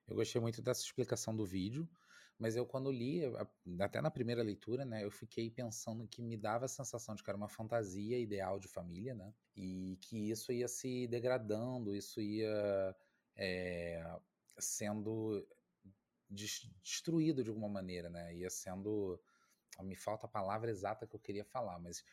Eu 0.09 0.15
gostei 0.15 0.41
muito 0.41 0.61
dessa 0.61 0.81
explicação 0.81 1.35
do 1.35 1.45
vídeo, 1.45 1.87
mas 2.39 2.55
eu 2.55 2.65
quando 2.65 2.91
li, 2.91 3.21
até 3.79 4.01
na 4.01 4.09
primeira 4.09 4.41
leitura, 4.41 4.83
né, 4.83 5.03
eu 5.03 5.11
fiquei 5.11 5.51
pensando 5.51 6.07
que 6.07 6.21
me 6.21 6.35
dava 6.35 6.65
a 6.65 6.69
sensação 6.69 7.13
de 7.13 7.23
que 7.23 7.29
era 7.29 7.37
uma 7.37 7.49
fantasia 7.49 8.17
ideal 8.17 8.59
de 8.59 8.67
família, 8.67 9.13
né, 9.13 9.33
e 9.55 9.97
que 10.01 10.31
isso 10.31 10.51
ia 10.51 10.67
se 10.67 11.05
degradando, 11.07 11.93
isso 11.93 12.19
ia 12.19 12.95
é, 13.35 14.19
sendo 14.57 15.47
destruído 16.29 17.43
de 17.43 17.49
alguma 17.49 17.69
maneira, 17.69 18.09
né, 18.09 18.35
ia 18.35 18.49
sendo 18.49 19.19
me 19.83 19.95
falta 19.95 20.25
a 20.25 20.29
palavra 20.29 20.71
exata 20.71 21.07
que 21.07 21.15
eu 21.15 21.19
queria 21.19 21.45
falar, 21.45 21.79
mas 21.79 22.03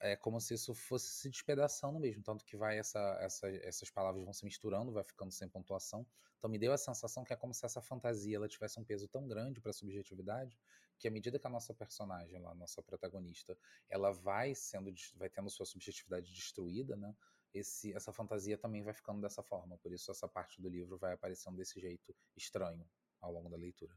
é 0.00 0.16
como 0.16 0.40
se 0.40 0.54
isso 0.54 0.74
fosse 0.74 1.08
se 1.08 1.28
despedaçando 1.28 1.98
mesmo, 1.98 2.22
tanto 2.22 2.44
que 2.44 2.56
vai 2.56 2.78
essa, 2.78 2.98
essa, 3.20 3.48
essas 3.48 3.90
palavras 3.90 4.24
vão 4.24 4.32
se 4.32 4.44
misturando, 4.44 4.92
vai 4.92 5.04
ficando 5.04 5.30
sem 5.30 5.48
pontuação. 5.48 6.06
Então 6.36 6.48
me 6.48 6.58
deu 6.58 6.72
a 6.72 6.78
sensação 6.78 7.24
que 7.24 7.32
é 7.32 7.36
como 7.36 7.52
se 7.52 7.64
essa 7.64 7.80
fantasia 7.80 8.36
ela 8.36 8.48
tivesse 8.48 8.78
um 8.78 8.84
peso 8.84 9.08
tão 9.08 9.26
grande 9.26 9.60
para 9.60 9.70
a 9.70 9.74
subjetividade 9.74 10.58
que 10.98 11.06
à 11.06 11.10
medida 11.10 11.38
que 11.38 11.46
a 11.46 11.50
nossa 11.50 11.72
personagem, 11.72 12.36
a 12.44 12.54
nossa 12.54 12.82
protagonista, 12.82 13.56
ela 13.88 14.12
vai 14.12 14.54
sendo 14.54 14.92
vai 15.14 15.30
tendo 15.30 15.48
sua 15.48 15.64
subjetividade 15.64 16.32
destruída, 16.32 16.96
né? 16.96 17.14
Esse, 17.54 17.94
essa 17.94 18.12
fantasia 18.12 18.58
também 18.58 18.82
vai 18.82 18.92
ficando 18.92 19.20
dessa 19.20 19.42
forma, 19.42 19.78
por 19.78 19.92
isso 19.92 20.10
essa 20.10 20.28
parte 20.28 20.60
do 20.60 20.68
livro 20.68 20.98
vai 20.98 21.14
aparecendo 21.14 21.56
desse 21.56 21.80
jeito 21.80 22.14
estranho 22.36 22.86
ao 23.20 23.32
longo 23.32 23.48
da 23.48 23.56
leitura. 23.56 23.96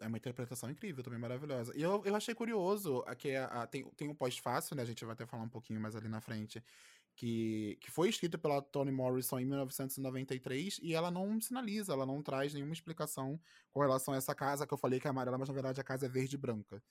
É 0.00 0.06
uma 0.06 0.16
interpretação 0.16 0.70
incrível, 0.70 1.04
também 1.04 1.18
maravilhosa. 1.18 1.72
E 1.76 1.82
eu, 1.82 2.02
eu 2.04 2.16
achei 2.16 2.34
curioso, 2.34 3.04
que 3.18 3.36
a, 3.36 3.44
a, 3.46 3.66
tem, 3.66 3.84
tem 3.90 4.08
um 4.08 4.14
pós-fácil, 4.14 4.74
né? 4.74 4.82
A 4.82 4.86
gente 4.86 5.04
vai 5.04 5.12
até 5.12 5.26
falar 5.26 5.42
um 5.42 5.48
pouquinho 5.48 5.80
mais 5.80 5.94
ali 5.94 6.08
na 6.08 6.20
frente, 6.20 6.62
que, 7.14 7.76
que 7.80 7.90
foi 7.90 8.08
escrito 8.08 8.38
pela 8.38 8.62
Toni 8.62 8.90
Morrison 8.90 9.38
em 9.38 9.44
1993 9.44 10.80
e 10.82 10.94
ela 10.94 11.10
não 11.10 11.40
sinaliza, 11.40 11.92
ela 11.92 12.06
não 12.06 12.22
traz 12.22 12.54
nenhuma 12.54 12.72
explicação 12.72 13.38
com 13.70 13.80
relação 13.80 14.14
a 14.14 14.16
essa 14.16 14.34
casa 14.34 14.66
que 14.66 14.72
eu 14.72 14.78
falei 14.78 14.98
que 14.98 15.06
é 15.06 15.10
amarela, 15.10 15.36
mas 15.36 15.48
na 15.48 15.54
verdade 15.54 15.80
a 15.80 15.84
casa 15.84 16.06
é 16.06 16.08
verde 16.08 16.36
e 16.36 16.38
branca. 16.38 16.82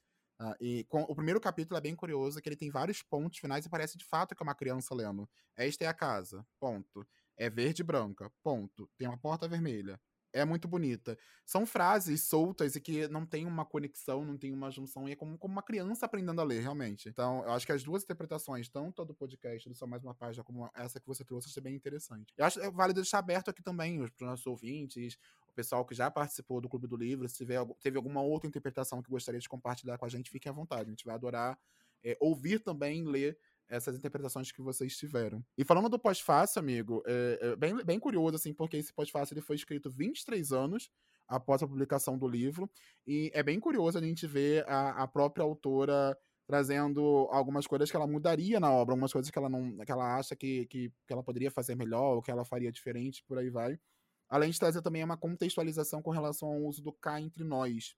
Uh, 0.41 0.55
e 0.61 0.83
com, 0.85 1.01
o 1.01 1.15
primeiro 1.15 1.41
capítulo 1.41 1.77
é 1.77 1.81
bem 1.81 1.95
curioso, 1.95 2.39
que 2.41 2.47
ele 2.47 2.55
tem 2.55 2.69
vários 2.69 3.01
pontos 3.01 3.39
finais 3.39 3.65
e 3.65 3.69
parece 3.69 3.97
de 3.97 4.05
fato 4.05 4.35
que 4.35 4.41
é 4.41 4.45
uma 4.45 4.55
criança 4.55 4.93
lendo. 4.95 5.27
Esta 5.55 5.83
é 5.83 5.87
a 5.87 5.93
casa, 5.93 6.45
ponto. 6.59 7.05
É 7.35 7.49
verde 7.49 7.81
e 7.81 7.85
branca, 7.85 8.31
ponto. 8.43 8.89
Tem 8.97 9.07
uma 9.07 9.17
porta 9.17 9.47
vermelha, 9.47 9.99
é 10.31 10.45
muito 10.45 10.67
bonita. 10.67 11.17
São 11.45 11.65
frases 11.65 12.23
soltas 12.23 12.75
e 12.75 12.81
que 12.81 13.07
não 13.07 13.25
tem 13.25 13.45
uma 13.45 13.65
conexão, 13.65 14.23
não 14.23 14.37
tem 14.37 14.53
uma 14.53 14.69
junção, 14.69 15.07
e 15.07 15.13
é 15.13 15.15
como, 15.15 15.37
como 15.37 15.51
uma 15.51 15.63
criança 15.63 16.05
aprendendo 16.05 16.39
a 16.41 16.43
ler, 16.43 16.61
realmente. 16.61 17.09
Então, 17.09 17.43
eu 17.43 17.51
acho 17.51 17.65
que 17.65 17.71
as 17.71 17.83
duas 17.83 18.03
interpretações, 18.03 18.69
tanto 18.69 19.01
a 19.01 19.05
do 19.05 19.13
podcast 19.13 19.67
do 19.67 19.75
Só 19.75 19.87
Mais 19.87 20.03
Uma 20.03 20.13
Página, 20.13 20.43
como 20.43 20.69
essa 20.75 20.99
que 20.99 21.07
você 21.07 21.23
trouxe, 21.23 21.49
achei 21.49 21.61
bem 21.61 21.75
interessante. 21.75 22.33
Eu 22.37 22.45
acho 22.45 22.59
é 22.59 22.69
válido 22.69 23.01
deixar 23.01 23.19
aberto 23.19 23.49
aqui 23.49 23.63
também, 23.63 23.97
para 23.97 24.05
os 24.05 24.21
nossos 24.21 24.47
ouvintes, 24.47 25.17
o 25.49 25.53
pessoal 25.53 25.83
que 25.85 25.95
já 25.95 26.09
participou 26.11 26.61
do 26.61 26.69
Clube 26.69 26.87
do 26.87 26.95
Livro, 26.95 27.27
se 27.27 27.37
tiver, 27.37 27.65
teve 27.81 27.97
alguma 27.97 28.21
outra 28.21 28.47
interpretação 28.47 29.01
que 29.01 29.09
gostaria 29.09 29.39
de 29.39 29.49
compartilhar 29.49 29.97
com 29.97 30.05
a 30.05 30.09
gente, 30.09 30.29
fique 30.29 30.47
à 30.47 30.51
vontade. 30.51 30.83
A 30.83 30.89
gente 30.91 31.05
vai 31.05 31.15
adorar 31.15 31.57
é, 32.03 32.17
ouvir 32.19 32.59
também, 32.59 33.03
ler 33.03 33.37
essas 33.69 33.95
interpretações 33.95 34.51
que 34.51 34.61
vocês 34.61 34.97
tiveram. 34.97 35.43
E 35.57 35.63
falando 35.63 35.89
do 35.89 35.99
pós-fácil, 35.99 36.59
amigo, 36.59 37.03
é, 37.05 37.39
é 37.41 37.55
bem, 37.55 37.75
bem 37.85 37.99
curioso, 37.99 38.35
assim, 38.35 38.53
porque 38.53 38.77
esse 38.77 38.93
pós-fácil 38.93 39.41
foi 39.41 39.55
escrito 39.55 39.89
23 39.89 40.51
anos 40.51 40.89
após 41.27 41.61
a 41.61 41.67
publicação 41.67 42.17
do 42.17 42.27
livro, 42.27 42.69
e 43.05 43.29
é 43.35 43.43
bem 43.43 43.59
curioso 43.59 43.97
a 43.97 44.01
gente 44.01 44.25
ver 44.25 44.67
a, 44.67 45.03
a 45.03 45.07
própria 45.07 45.43
autora 45.43 46.17
trazendo 46.47 47.27
algumas 47.29 47.67
coisas 47.67 47.91
que 47.91 47.95
ela 47.95 48.07
mudaria 48.07 48.59
na 48.59 48.71
obra, 48.71 48.93
algumas 48.93 49.13
coisas 49.13 49.29
que 49.29 49.37
ela 49.37 49.47
não, 49.47 49.77
que 49.85 49.91
ela 49.91 50.17
acha 50.17 50.35
que, 50.35 50.65
que, 50.65 50.89
que 51.05 51.13
ela 51.13 51.21
poderia 51.21 51.51
fazer 51.51 51.75
melhor, 51.75 52.15
ou 52.15 52.21
que 52.23 52.31
ela 52.31 52.43
faria 52.43 52.71
diferente, 52.71 53.23
por 53.27 53.37
aí 53.37 53.51
vai. 53.51 53.79
Além 54.27 54.49
de 54.49 54.57
trazer 54.57 54.81
também 54.81 55.03
uma 55.03 55.15
contextualização 55.15 56.01
com 56.01 56.09
relação 56.09 56.49
ao 56.49 56.63
uso 56.63 56.81
do 56.81 56.91
cá 56.91 57.21
entre 57.21 57.43
nós, 57.43 57.95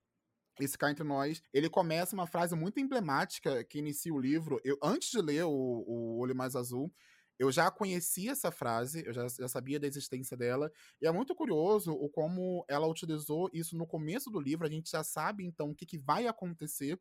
esse 0.60 0.77
cá 0.77 0.91
entre 0.91 1.03
nós, 1.03 1.41
ele 1.53 1.70
começa 1.70 2.15
uma 2.15 2.27
frase 2.27 2.55
muito 2.55 2.79
emblemática 2.79 3.63
que 3.63 3.79
inicia 3.79 4.13
o 4.13 4.20
livro. 4.20 4.60
Eu, 4.63 4.77
antes 4.84 5.10
de 5.10 5.22
ler 5.22 5.43
o, 5.43 5.50
o 5.50 6.20
Olho 6.20 6.36
Mais 6.36 6.55
Azul, 6.55 6.91
eu 7.41 7.51
já 7.51 7.72
conhecia 7.72 8.34
essa 8.34 8.51
frase, 8.51 9.03
eu 9.03 9.12
já, 9.13 9.27
já, 9.27 9.48
sabia 9.48 9.79
da 9.79 9.88
existência 9.88 10.38
dela, 10.38 10.72
e 11.01 11.08
é 11.08 11.12
muito 11.12 11.34
curioso 11.34 11.91
o 11.91 12.08
como 12.08 12.63
ela 12.67 12.88
utilizou 12.88 13.50
isso 13.51 13.75
no 13.75 13.88
começo 13.88 14.29
do 14.29 14.39
livro, 14.39 14.67
a 14.67 14.70
gente 14.70 14.91
já 14.91 15.03
sabe 15.03 15.43
então 15.43 15.72
o 15.72 15.75
que, 15.75 15.85
que 15.85 15.98
vai 15.98 16.27
acontecer, 16.27 17.00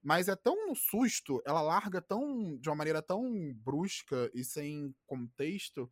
mas 0.00 0.28
é 0.28 0.36
tão 0.36 0.68
no 0.68 0.76
susto, 0.76 1.42
ela 1.44 1.60
larga 1.60 2.00
tão 2.00 2.56
de 2.58 2.68
uma 2.68 2.76
maneira 2.76 3.02
tão 3.02 3.52
brusca 3.54 4.30
e 4.32 4.44
sem 4.44 4.94
contexto, 5.06 5.90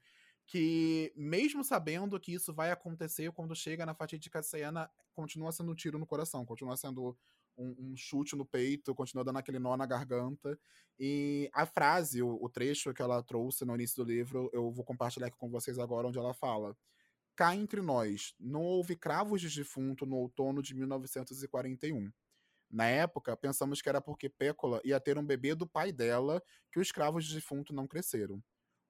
que 0.49 1.13
mesmo 1.15 1.63
sabendo 1.63 2.19
que 2.19 2.33
isso 2.33 2.55
vai 2.55 2.71
acontecer 2.71 3.31
quando 3.33 3.55
chega 3.55 3.85
na 3.85 3.95
fatídica 3.95 4.43
cena, 4.43 4.91
continua 5.15 5.53
sendo 5.53 5.73
um 5.73 5.75
tiro 5.75 5.99
no 5.99 6.07
coração, 6.07 6.43
continua 6.47 6.75
sendo 6.75 7.15
um, 7.55 7.75
um, 7.79 7.97
chute 7.97 8.35
no 8.35 8.47
peito, 8.47 8.95
continua 8.95 9.23
dando 9.23 9.39
aquele 9.39 9.59
nó 9.59 9.77
na 9.77 9.85
garganta. 9.85 10.59
E 10.99 11.51
a 11.53 11.67
frase, 11.67 12.23
o, 12.23 12.43
o, 12.43 12.49
trecho 12.49 12.95
que 12.95 13.03
ela 13.03 13.23
trouxe 13.23 13.67
no 13.67 13.75
início 13.75 14.03
do 14.03 14.11
livro, 14.11 14.49
eu 14.55 14.73
vou 14.73 14.87
compartilhar 14.87 15.27
aqui 15.27 15.37
com 15.37 15.51
vocês 15.51 15.79
agora, 15.79 16.09
onde 16.09 16.19
ela 16.19 16.33
fala. 16.33 16.75
Cá 17.37 17.55
entre 17.55 17.83
nós, 17.83 18.35
não 18.41 18.63
houve 18.63 18.97
cravos 18.97 19.43
de 19.43 19.55
defunto 19.55 20.07
no 20.07 20.17
outono 20.17 20.63
de 20.63 20.75
1941. 20.75 22.11
Na 22.71 22.87
época, 22.87 23.37
pensamos 23.37 23.83
que 23.83 23.89
era 23.89 24.01
porque 24.01 24.31
Pécola 24.31 24.81
ia 24.83 24.99
ter 24.99 25.19
um 25.19 25.27
bebê 25.27 25.55
do 25.55 25.67
pai 25.67 25.93
dela 25.93 26.43
que 26.73 26.81
os 26.81 26.91
cravos 26.91 27.27
de 27.27 27.35
defunto 27.35 27.75
não 27.75 27.87
cresceram. 27.87 28.43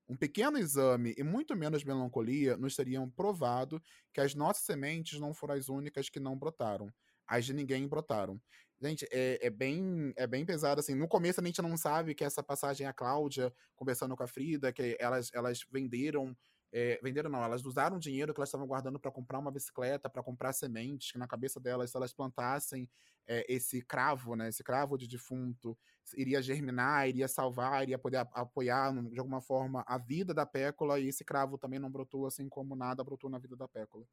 Um 0.09 0.17
pequeno 0.17 0.59
exame 0.59 1.15
e 1.19 1.23
muito 1.23 1.55
menos 1.55 1.85
melancolia 1.85 2.57
nos 2.57 2.75
teriam 2.75 3.09
provado 3.11 3.83
que 4.13 4.21
as 4.21 4.35
nossas 4.35 4.65
sementes 4.65 5.21
não 5.21 5.35
foram 5.35 5.55
as 5.55 5.69
únicas 5.69 6.09
que 6.09 6.19
não 6.19 6.37
brotaram. 6.37 6.91
As 7.27 7.45
de 7.45 7.53
ninguém 7.53 7.87
brotaram. 7.87 8.41
Gente, 8.81 9.07
é, 9.11 9.39
é, 9.43 9.51
bem, 9.51 10.13
é 10.17 10.27
bem 10.27 10.47
pesado, 10.47 10.81
assim. 10.81 10.95
No 10.95 11.09
começo 11.09 11.41
a 11.41 11.45
gente 11.45 11.61
não 11.61 11.77
sabe 11.77 12.15
que 12.15 12.25
essa 12.25 12.43
passagem 12.43 12.87
é 12.87 12.91
a 12.91 12.93
Cláudia 12.93 13.53
conversando 13.77 14.17
com 14.17 14.23
a 14.23 14.29
Frida, 14.29 14.73
que 14.73 14.97
elas, 14.99 15.31
elas 15.35 15.61
venderam 15.71 16.35
é, 16.73 16.99
venderam 17.03 17.31
não, 17.31 17.43
elas 17.43 17.65
usaram 17.65 17.99
dinheiro 17.99 18.35
que 18.35 18.41
elas 18.41 18.49
estavam 18.49 18.67
guardando 18.67 18.99
para 18.99 19.11
comprar 19.11 19.39
uma 19.39 19.51
bicicleta, 19.51 20.09
para 20.11 20.23
comprar 20.23 20.53
sementes, 20.53 21.13
que 21.13 21.19
na 21.19 21.27
cabeça 21.27 21.59
delas, 21.61 21.91
se 21.91 21.97
elas 21.97 22.13
plantassem 22.13 22.89
é, 23.27 23.45
esse 23.53 23.83
cravo, 23.83 24.35
né, 24.37 24.49
esse 24.49 24.63
cravo 24.63 24.97
de 24.99 25.07
defunto, 25.07 25.77
iria 26.17 26.43
germinar, 26.43 27.09
iria 27.09 27.29
salvar, 27.29 27.83
iria 27.83 27.99
poder 27.99 28.19
apoiar 28.33 28.93
de 29.11 29.19
alguma 29.19 29.41
forma 29.41 29.85
a 29.87 29.99
vida 29.99 30.35
da 30.35 30.47
Pécola, 30.47 30.99
e 31.01 31.09
esse 31.09 31.25
cravo 31.25 31.59
também 31.59 31.79
não 31.79 31.91
brotou 31.91 32.27
assim 32.27 32.49
como 32.49 32.75
nada 32.77 33.05
brotou 33.05 33.31
na 33.31 33.39
vida 33.39 33.57
da 33.57 33.69
Pécola. 33.69 34.05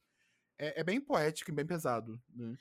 É, 0.57 0.81
é 0.81 0.83
bem 0.83 1.01
poético 1.01 1.51
e 1.51 1.53
bem 1.53 1.65
pesado, 1.65 2.21
né? 2.29 2.55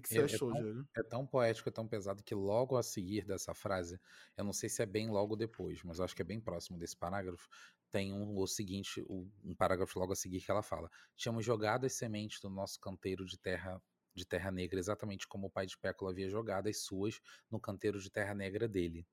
Que, 0.00 0.08
que 0.08 0.14
você 0.14 0.20
é, 0.20 0.24
achou, 0.24 0.50
é 0.50 0.54
tão, 0.54 0.62
Diego? 0.62 0.88
É 0.96 1.02
tão 1.02 1.26
poético, 1.26 1.68
é 1.68 1.72
tão 1.72 1.86
pesado 1.86 2.22
que 2.22 2.34
logo 2.34 2.76
a 2.76 2.82
seguir 2.82 3.24
dessa 3.24 3.54
frase, 3.54 4.00
eu 4.36 4.44
não 4.44 4.52
sei 4.52 4.68
se 4.68 4.82
é 4.82 4.86
bem 4.86 5.08
logo 5.10 5.36
depois, 5.36 5.82
mas 5.82 6.00
acho 6.00 6.14
que 6.14 6.22
é 6.22 6.24
bem 6.24 6.40
próximo 6.40 6.78
desse 6.78 6.96
parágrafo, 6.96 7.48
tem 7.90 8.12
um, 8.12 8.36
o 8.36 8.46
seguinte, 8.46 9.04
um 9.08 9.54
parágrafo 9.54 9.98
logo 9.98 10.12
a 10.12 10.16
seguir 10.16 10.40
que 10.40 10.50
ela 10.50 10.62
fala: 10.62 10.90
Tínhamos 11.14 11.44
jogado 11.44 11.86
as 11.86 11.94
sementes 11.94 12.40
do 12.40 12.50
nosso 12.50 12.80
canteiro 12.80 13.24
de 13.24 13.38
terra 13.38 13.80
de 14.14 14.24
terra 14.24 14.50
negra, 14.50 14.78
exatamente 14.78 15.28
como 15.28 15.46
o 15.46 15.50
pai 15.50 15.66
de 15.66 15.76
Pécula 15.76 16.10
havia 16.10 16.28
jogado 16.30 16.68
as 16.68 16.78
suas 16.78 17.20
no 17.50 17.60
canteiro 17.60 18.00
de 18.00 18.10
terra 18.10 18.34
negra 18.34 18.66
dele. 18.66 19.06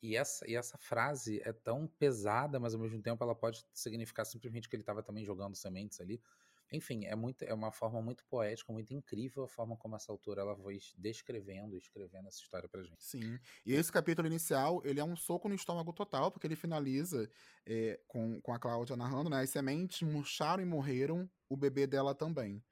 E 0.00 0.16
essa, 0.16 0.48
e 0.48 0.54
essa 0.54 0.76
frase 0.78 1.40
é 1.44 1.52
tão 1.52 1.88
pesada, 1.98 2.60
mas 2.60 2.74
ao 2.74 2.80
mesmo 2.80 3.00
tempo 3.02 3.24
ela 3.24 3.34
pode 3.34 3.64
significar 3.72 4.24
simplesmente 4.26 4.68
que 4.68 4.76
ele 4.76 4.82
estava 4.82 5.02
também 5.02 5.24
jogando 5.24 5.56
sementes 5.56 5.98
ali. 6.00 6.22
Enfim, 6.72 7.04
é, 7.04 7.14
muito, 7.14 7.42
é 7.42 7.54
uma 7.54 7.70
forma 7.70 8.02
muito 8.02 8.24
poética, 8.26 8.72
muito 8.72 8.92
incrível 8.92 9.44
a 9.44 9.48
forma 9.48 9.76
como 9.76 9.96
essa 9.96 10.10
autora 10.10 10.40
ela 10.40 10.56
foi 10.56 10.78
descrevendo 10.96 11.76
escrevendo 11.76 12.28
essa 12.28 12.40
história 12.40 12.68
pra 12.68 12.82
gente. 12.82 13.04
Sim. 13.04 13.38
E 13.64 13.74
esse 13.74 13.92
capítulo 13.92 14.26
inicial, 14.26 14.82
ele 14.84 15.00
é 15.00 15.04
um 15.04 15.16
soco 15.16 15.48
no 15.48 15.54
estômago 15.54 15.92
total, 15.92 16.30
porque 16.30 16.46
ele 16.46 16.56
finaliza 16.56 17.28
é, 17.66 18.00
com, 18.08 18.40
com 18.40 18.52
a 18.52 18.58
Cláudia 18.58 18.96
narrando, 18.96 19.30
né? 19.30 19.42
As 19.42 19.50
sementes 19.50 20.02
murcharam 20.02 20.62
e 20.62 20.66
morreram, 20.66 21.30
o 21.48 21.56
bebê 21.56 21.86
dela 21.86 22.14
também. 22.14 22.62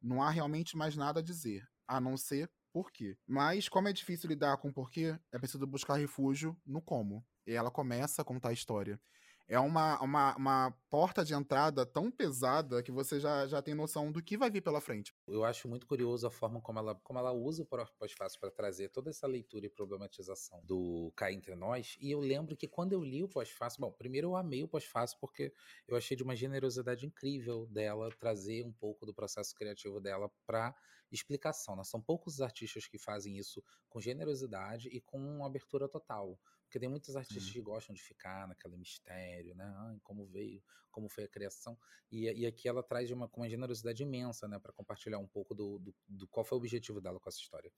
Não 0.00 0.22
há 0.22 0.30
realmente 0.30 0.76
mais 0.76 0.96
nada 0.96 1.20
a 1.20 1.22
dizer, 1.22 1.66
a 1.86 2.00
não 2.00 2.16
ser 2.16 2.50
por 2.72 2.90
quê. 2.90 3.16
Mas, 3.26 3.68
como 3.68 3.88
é 3.88 3.92
difícil 3.92 4.28
lidar 4.28 4.56
com 4.56 4.68
o 4.68 4.72
porquê, 4.72 5.16
é 5.30 5.38
preciso 5.38 5.66
buscar 5.66 5.94
refúgio 5.94 6.56
no 6.66 6.80
como. 6.80 7.24
E 7.46 7.52
ela 7.52 7.70
começa 7.70 8.22
a 8.22 8.24
contar 8.24 8.48
a 8.48 8.52
história 8.52 9.00
é 9.48 9.58
uma, 9.58 10.00
uma, 10.00 10.36
uma 10.36 10.70
porta 10.88 11.24
de 11.24 11.34
entrada 11.34 11.84
tão 11.84 12.10
pesada 12.10 12.82
que 12.82 12.90
você 12.90 13.20
já, 13.20 13.46
já 13.46 13.60
tem 13.60 13.74
noção 13.74 14.10
do 14.10 14.22
que 14.22 14.36
vai 14.36 14.50
vir 14.50 14.62
pela 14.62 14.80
frente. 14.80 15.14
Eu 15.26 15.44
acho 15.44 15.68
muito 15.68 15.86
curioso 15.86 16.26
a 16.26 16.30
forma 16.30 16.60
como 16.60 16.78
ela, 16.78 16.94
como 17.02 17.18
ela 17.18 17.32
usa 17.32 17.62
o 17.62 17.66
pós-fácil 17.66 18.40
para 18.40 18.50
trazer 18.50 18.88
toda 18.88 19.10
essa 19.10 19.26
leitura 19.26 19.66
e 19.66 19.68
problematização 19.68 20.62
do 20.64 21.12
Cá 21.16 21.32
Entre 21.32 21.54
Nós. 21.54 21.96
E 22.00 22.10
eu 22.10 22.20
lembro 22.20 22.56
que 22.56 22.68
quando 22.68 22.92
eu 22.92 23.02
li 23.02 23.22
o 23.22 23.28
pós-fácil, 23.28 23.80
bom, 23.80 23.92
primeiro 23.92 24.28
eu 24.28 24.36
amei 24.36 24.62
o 24.62 24.68
pós-fácil 24.68 25.18
porque 25.20 25.52
eu 25.86 25.96
achei 25.96 26.16
de 26.16 26.22
uma 26.22 26.36
generosidade 26.36 27.04
incrível 27.06 27.66
dela 27.66 28.10
trazer 28.18 28.64
um 28.64 28.72
pouco 28.72 29.04
do 29.04 29.14
processo 29.14 29.54
criativo 29.54 30.00
dela 30.00 30.30
para 30.46 30.74
explicação. 31.10 31.76
Né? 31.76 31.84
São 31.84 32.00
poucos 32.00 32.34
os 32.34 32.40
artistas 32.40 32.86
que 32.86 32.98
fazem 32.98 33.36
isso 33.36 33.62
com 33.88 34.00
generosidade 34.00 34.88
e 34.88 35.00
com 35.00 35.44
abertura 35.44 35.88
total. 35.88 36.38
Porque 36.72 36.80
tem 36.80 36.88
muitos 36.88 37.14
artistas 37.14 37.44
Sim. 37.44 37.52
que 37.52 37.60
gostam 37.60 37.94
de 37.94 38.02
ficar 38.02 38.48
naquele 38.48 38.78
mistério, 38.78 39.54
né? 39.54 39.70
Ai, 39.76 40.00
como 40.02 40.24
veio, 40.24 40.64
como 40.90 41.06
foi 41.06 41.24
a 41.24 41.28
criação. 41.28 41.78
E, 42.10 42.24
e 42.32 42.46
aqui 42.46 42.66
ela 42.66 42.82
traz 42.82 43.10
uma, 43.10 43.28
com 43.28 43.42
uma 43.42 43.48
generosidade 43.50 44.02
imensa, 44.02 44.48
né? 44.48 44.58
Para 44.58 44.72
compartilhar 44.72 45.18
um 45.18 45.28
pouco 45.28 45.54
do, 45.54 45.78
do, 45.78 45.94
do, 46.08 46.26
qual 46.28 46.42
foi 46.42 46.56
o 46.56 46.60
objetivo 46.60 46.98
dela 46.98 47.20
com 47.20 47.28
essa 47.28 47.38
história. 47.38 47.70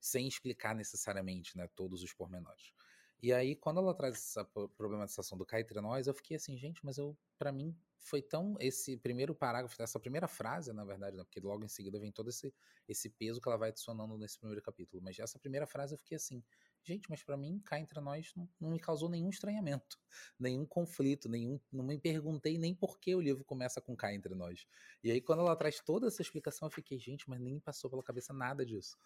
Sem 0.00 0.28
explicar 0.28 0.72
necessariamente, 0.72 1.56
né? 1.56 1.68
Todos 1.74 2.00
os 2.04 2.14
pormenores. 2.14 2.72
E 3.20 3.32
aí, 3.32 3.56
quando 3.56 3.80
ela 3.80 3.92
traz 3.92 4.14
essa 4.14 4.44
problematização 4.44 5.36
do 5.36 5.44
cá 5.44 5.60
entre 5.60 5.80
nós, 5.80 6.06
eu 6.06 6.14
fiquei 6.14 6.36
assim, 6.36 6.56
gente, 6.56 6.80
mas 6.84 6.96
eu, 6.96 7.18
para 7.36 7.50
mim, 7.50 7.76
foi 7.98 8.22
tão 8.22 8.54
esse 8.60 8.96
primeiro 8.96 9.34
parágrafo, 9.34 9.82
essa 9.82 9.98
primeira 9.98 10.28
frase, 10.28 10.72
na 10.72 10.84
verdade, 10.84 11.16
né, 11.16 11.24
porque 11.24 11.40
logo 11.40 11.64
em 11.64 11.68
seguida 11.68 11.98
vem 11.98 12.12
todo 12.12 12.28
esse, 12.28 12.54
esse 12.86 13.10
peso 13.10 13.40
que 13.40 13.48
ela 13.48 13.58
vai 13.58 13.70
adicionando 13.70 14.16
nesse 14.16 14.38
primeiro 14.38 14.62
capítulo. 14.62 15.02
Mas 15.02 15.18
essa 15.18 15.40
primeira 15.40 15.66
frase 15.66 15.94
eu 15.94 15.98
fiquei 15.98 16.14
assim, 16.14 16.40
gente, 16.84 17.08
mas 17.10 17.22
para 17.22 17.36
mim, 17.36 17.60
cá 17.64 17.78
entre 17.78 18.00
nós, 18.00 18.32
não, 18.34 18.48
não, 18.60 18.70
me 18.70 18.78
causou 18.78 19.08
nenhum 19.08 19.28
estranhamento, 19.28 19.98
nenhum 20.38 20.64
conflito, 20.64 21.28
nenhum, 21.28 21.60
não 21.72 21.84
me 21.84 21.98
perguntei 21.98 22.58
nem 22.58 22.74
por 22.74 22.98
que 22.98 23.14
o 23.14 23.20
livro 23.20 23.44
começa 23.44 23.80
com 23.80 23.96
cá 23.96 24.14
entre 24.14 24.34
nós. 24.34 24.66
E 25.02 25.10
aí, 25.10 25.20
quando 25.20 25.40
ela 25.40 25.56
traz 25.56 25.80
toda 25.80 26.06
essa 26.06 26.22
explicação, 26.22 26.68
eu 26.68 26.72
fiquei, 26.72 26.98
gente, 26.98 27.28
mas 27.28 27.40
nem 27.40 27.60
passou 27.60 27.90
pela 27.90 28.02
cabeça 28.02 28.32
nada 28.32 28.64
disso. 28.64 28.96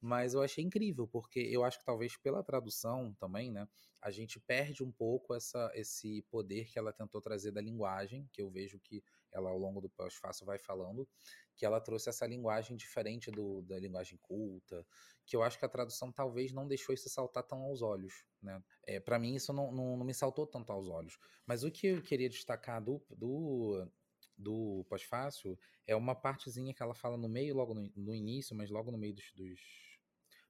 Mas 0.00 0.34
eu 0.34 0.42
achei 0.42 0.62
incrível, 0.62 1.06
porque 1.08 1.40
eu 1.40 1.64
acho 1.64 1.78
que 1.78 1.84
talvez 1.84 2.16
pela 2.16 2.42
tradução 2.42 3.14
também, 3.14 3.50
né, 3.50 3.66
a 4.00 4.10
gente 4.10 4.38
perde 4.38 4.82
um 4.82 4.92
pouco 4.92 5.34
essa, 5.34 5.70
esse 5.74 6.22
poder 6.30 6.66
que 6.66 6.78
ela 6.78 6.92
tentou 6.92 7.20
trazer 7.20 7.50
da 7.50 7.60
linguagem, 7.60 8.28
que 8.32 8.40
eu 8.40 8.50
vejo 8.50 8.78
que 8.78 9.02
ela 9.32 9.50
ao 9.50 9.58
longo 9.58 9.80
do 9.80 9.88
pós-fácil 9.88 10.46
vai 10.46 10.58
falando, 10.58 11.08
que 11.56 11.66
ela 11.66 11.80
trouxe 11.80 12.08
essa 12.08 12.26
linguagem 12.26 12.76
diferente 12.76 13.30
do, 13.30 13.62
da 13.62 13.78
linguagem 13.78 14.18
culta, 14.22 14.86
que 15.26 15.36
eu 15.36 15.42
acho 15.42 15.58
que 15.58 15.64
a 15.64 15.68
tradução 15.68 16.12
talvez 16.12 16.52
não 16.52 16.66
deixou 16.66 16.94
isso 16.94 17.08
saltar 17.08 17.42
tão 17.42 17.62
aos 17.62 17.82
olhos, 17.82 18.24
né? 18.42 18.62
É, 18.86 19.00
para 19.00 19.18
mim 19.18 19.34
isso 19.34 19.52
não, 19.52 19.72
não, 19.72 19.96
não, 19.96 20.04
me 20.04 20.14
saltou 20.14 20.46
tanto 20.46 20.72
aos 20.72 20.88
olhos. 20.88 21.18
Mas 21.46 21.64
o 21.64 21.70
que 21.70 21.88
eu 21.88 22.02
queria 22.02 22.28
destacar 22.28 22.82
do, 22.82 23.02
do, 23.10 23.86
do 24.36 24.86
pós-fácil 24.88 25.58
é 25.86 25.96
uma 25.96 26.14
partezinha 26.14 26.72
que 26.72 26.82
ela 26.82 26.94
fala 26.94 27.16
no 27.16 27.28
meio, 27.28 27.54
logo 27.54 27.74
no, 27.74 27.92
no 27.96 28.14
início, 28.14 28.56
mas 28.56 28.70
logo 28.70 28.90
no 28.90 28.98
meio 28.98 29.14
dos, 29.14 29.32
dos 29.32 29.87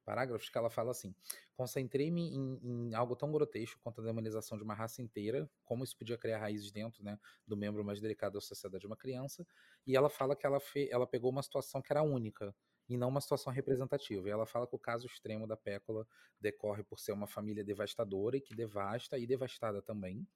parágrafos 0.09 0.49
que 0.49 0.57
ela 0.57 0.71
fala 0.71 0.93
assim: 0.93 1.15
concentrei-me 1.55 2.35
em, 2.35 2.61
em, 2.63 2.95
algo 2.95 3.15
tão 3.15 3.31
grotesco 3.31 3.79
quanto 3.83 4.01
a 4.01 4.05
demonização 4.05 4.57
de 4.57 4.65
uma 4.65 4.73
raça 4.73 5.03
inteira, 5.03 5.49
como 5.67 5.85
isso 5.85 5.95
podia 5.99 6.17
criar 6.17 6.39
raízes 6.39 6.71
dentro 6.73 7.05
né, 7.05 7.19
do 7.47 7.55
membro 7.55 7.85
mais 7.85 8.01
delicado 8.01 8.33
da 8.33 8.41
sociedade 8.41 8.81
de 8.81 8.87
uma 8.87 8.97
criança. 8.97 9.47
E 9.87 9.95
ela 9.95 10.09
fala 10.09 10.35
que 10.35 10.47
ela, 10.47 10.59
fe, 10.59 10.89
ela 10.91 11.07
pegou 11.07 11.31
uma 11.31 11.43
situação 11.43 11.83
que 11.83 11.93
era 11.93 12.03
única 12.03 12.55
e 12.89 12.97
não 12.97 13.11
uma 13.11 13.21
situação 13.21 13.53
representativa. 13.53 14.27
E 14.27 14.31
ela 14.31 14.47
fala 14.47 14.67
que 14.67 14.75
o 14.75 14.79
caso 14.79 15.07
extremo 15.07 15.47
da 15.47 15.59
Pécula 15.59 16.07
decorre 16.41 16.83
por 16.83 16.99
ser 16.99 17.13
uma 17.13 17.27
família 17.27 17.63
devastadora 17.63 18.39
e 18.39 18.41
que 18.41 18.55
devasta 18.55 19.19
e 19.19 19.27
devastada 19.27 19.83
também 19.83 20.27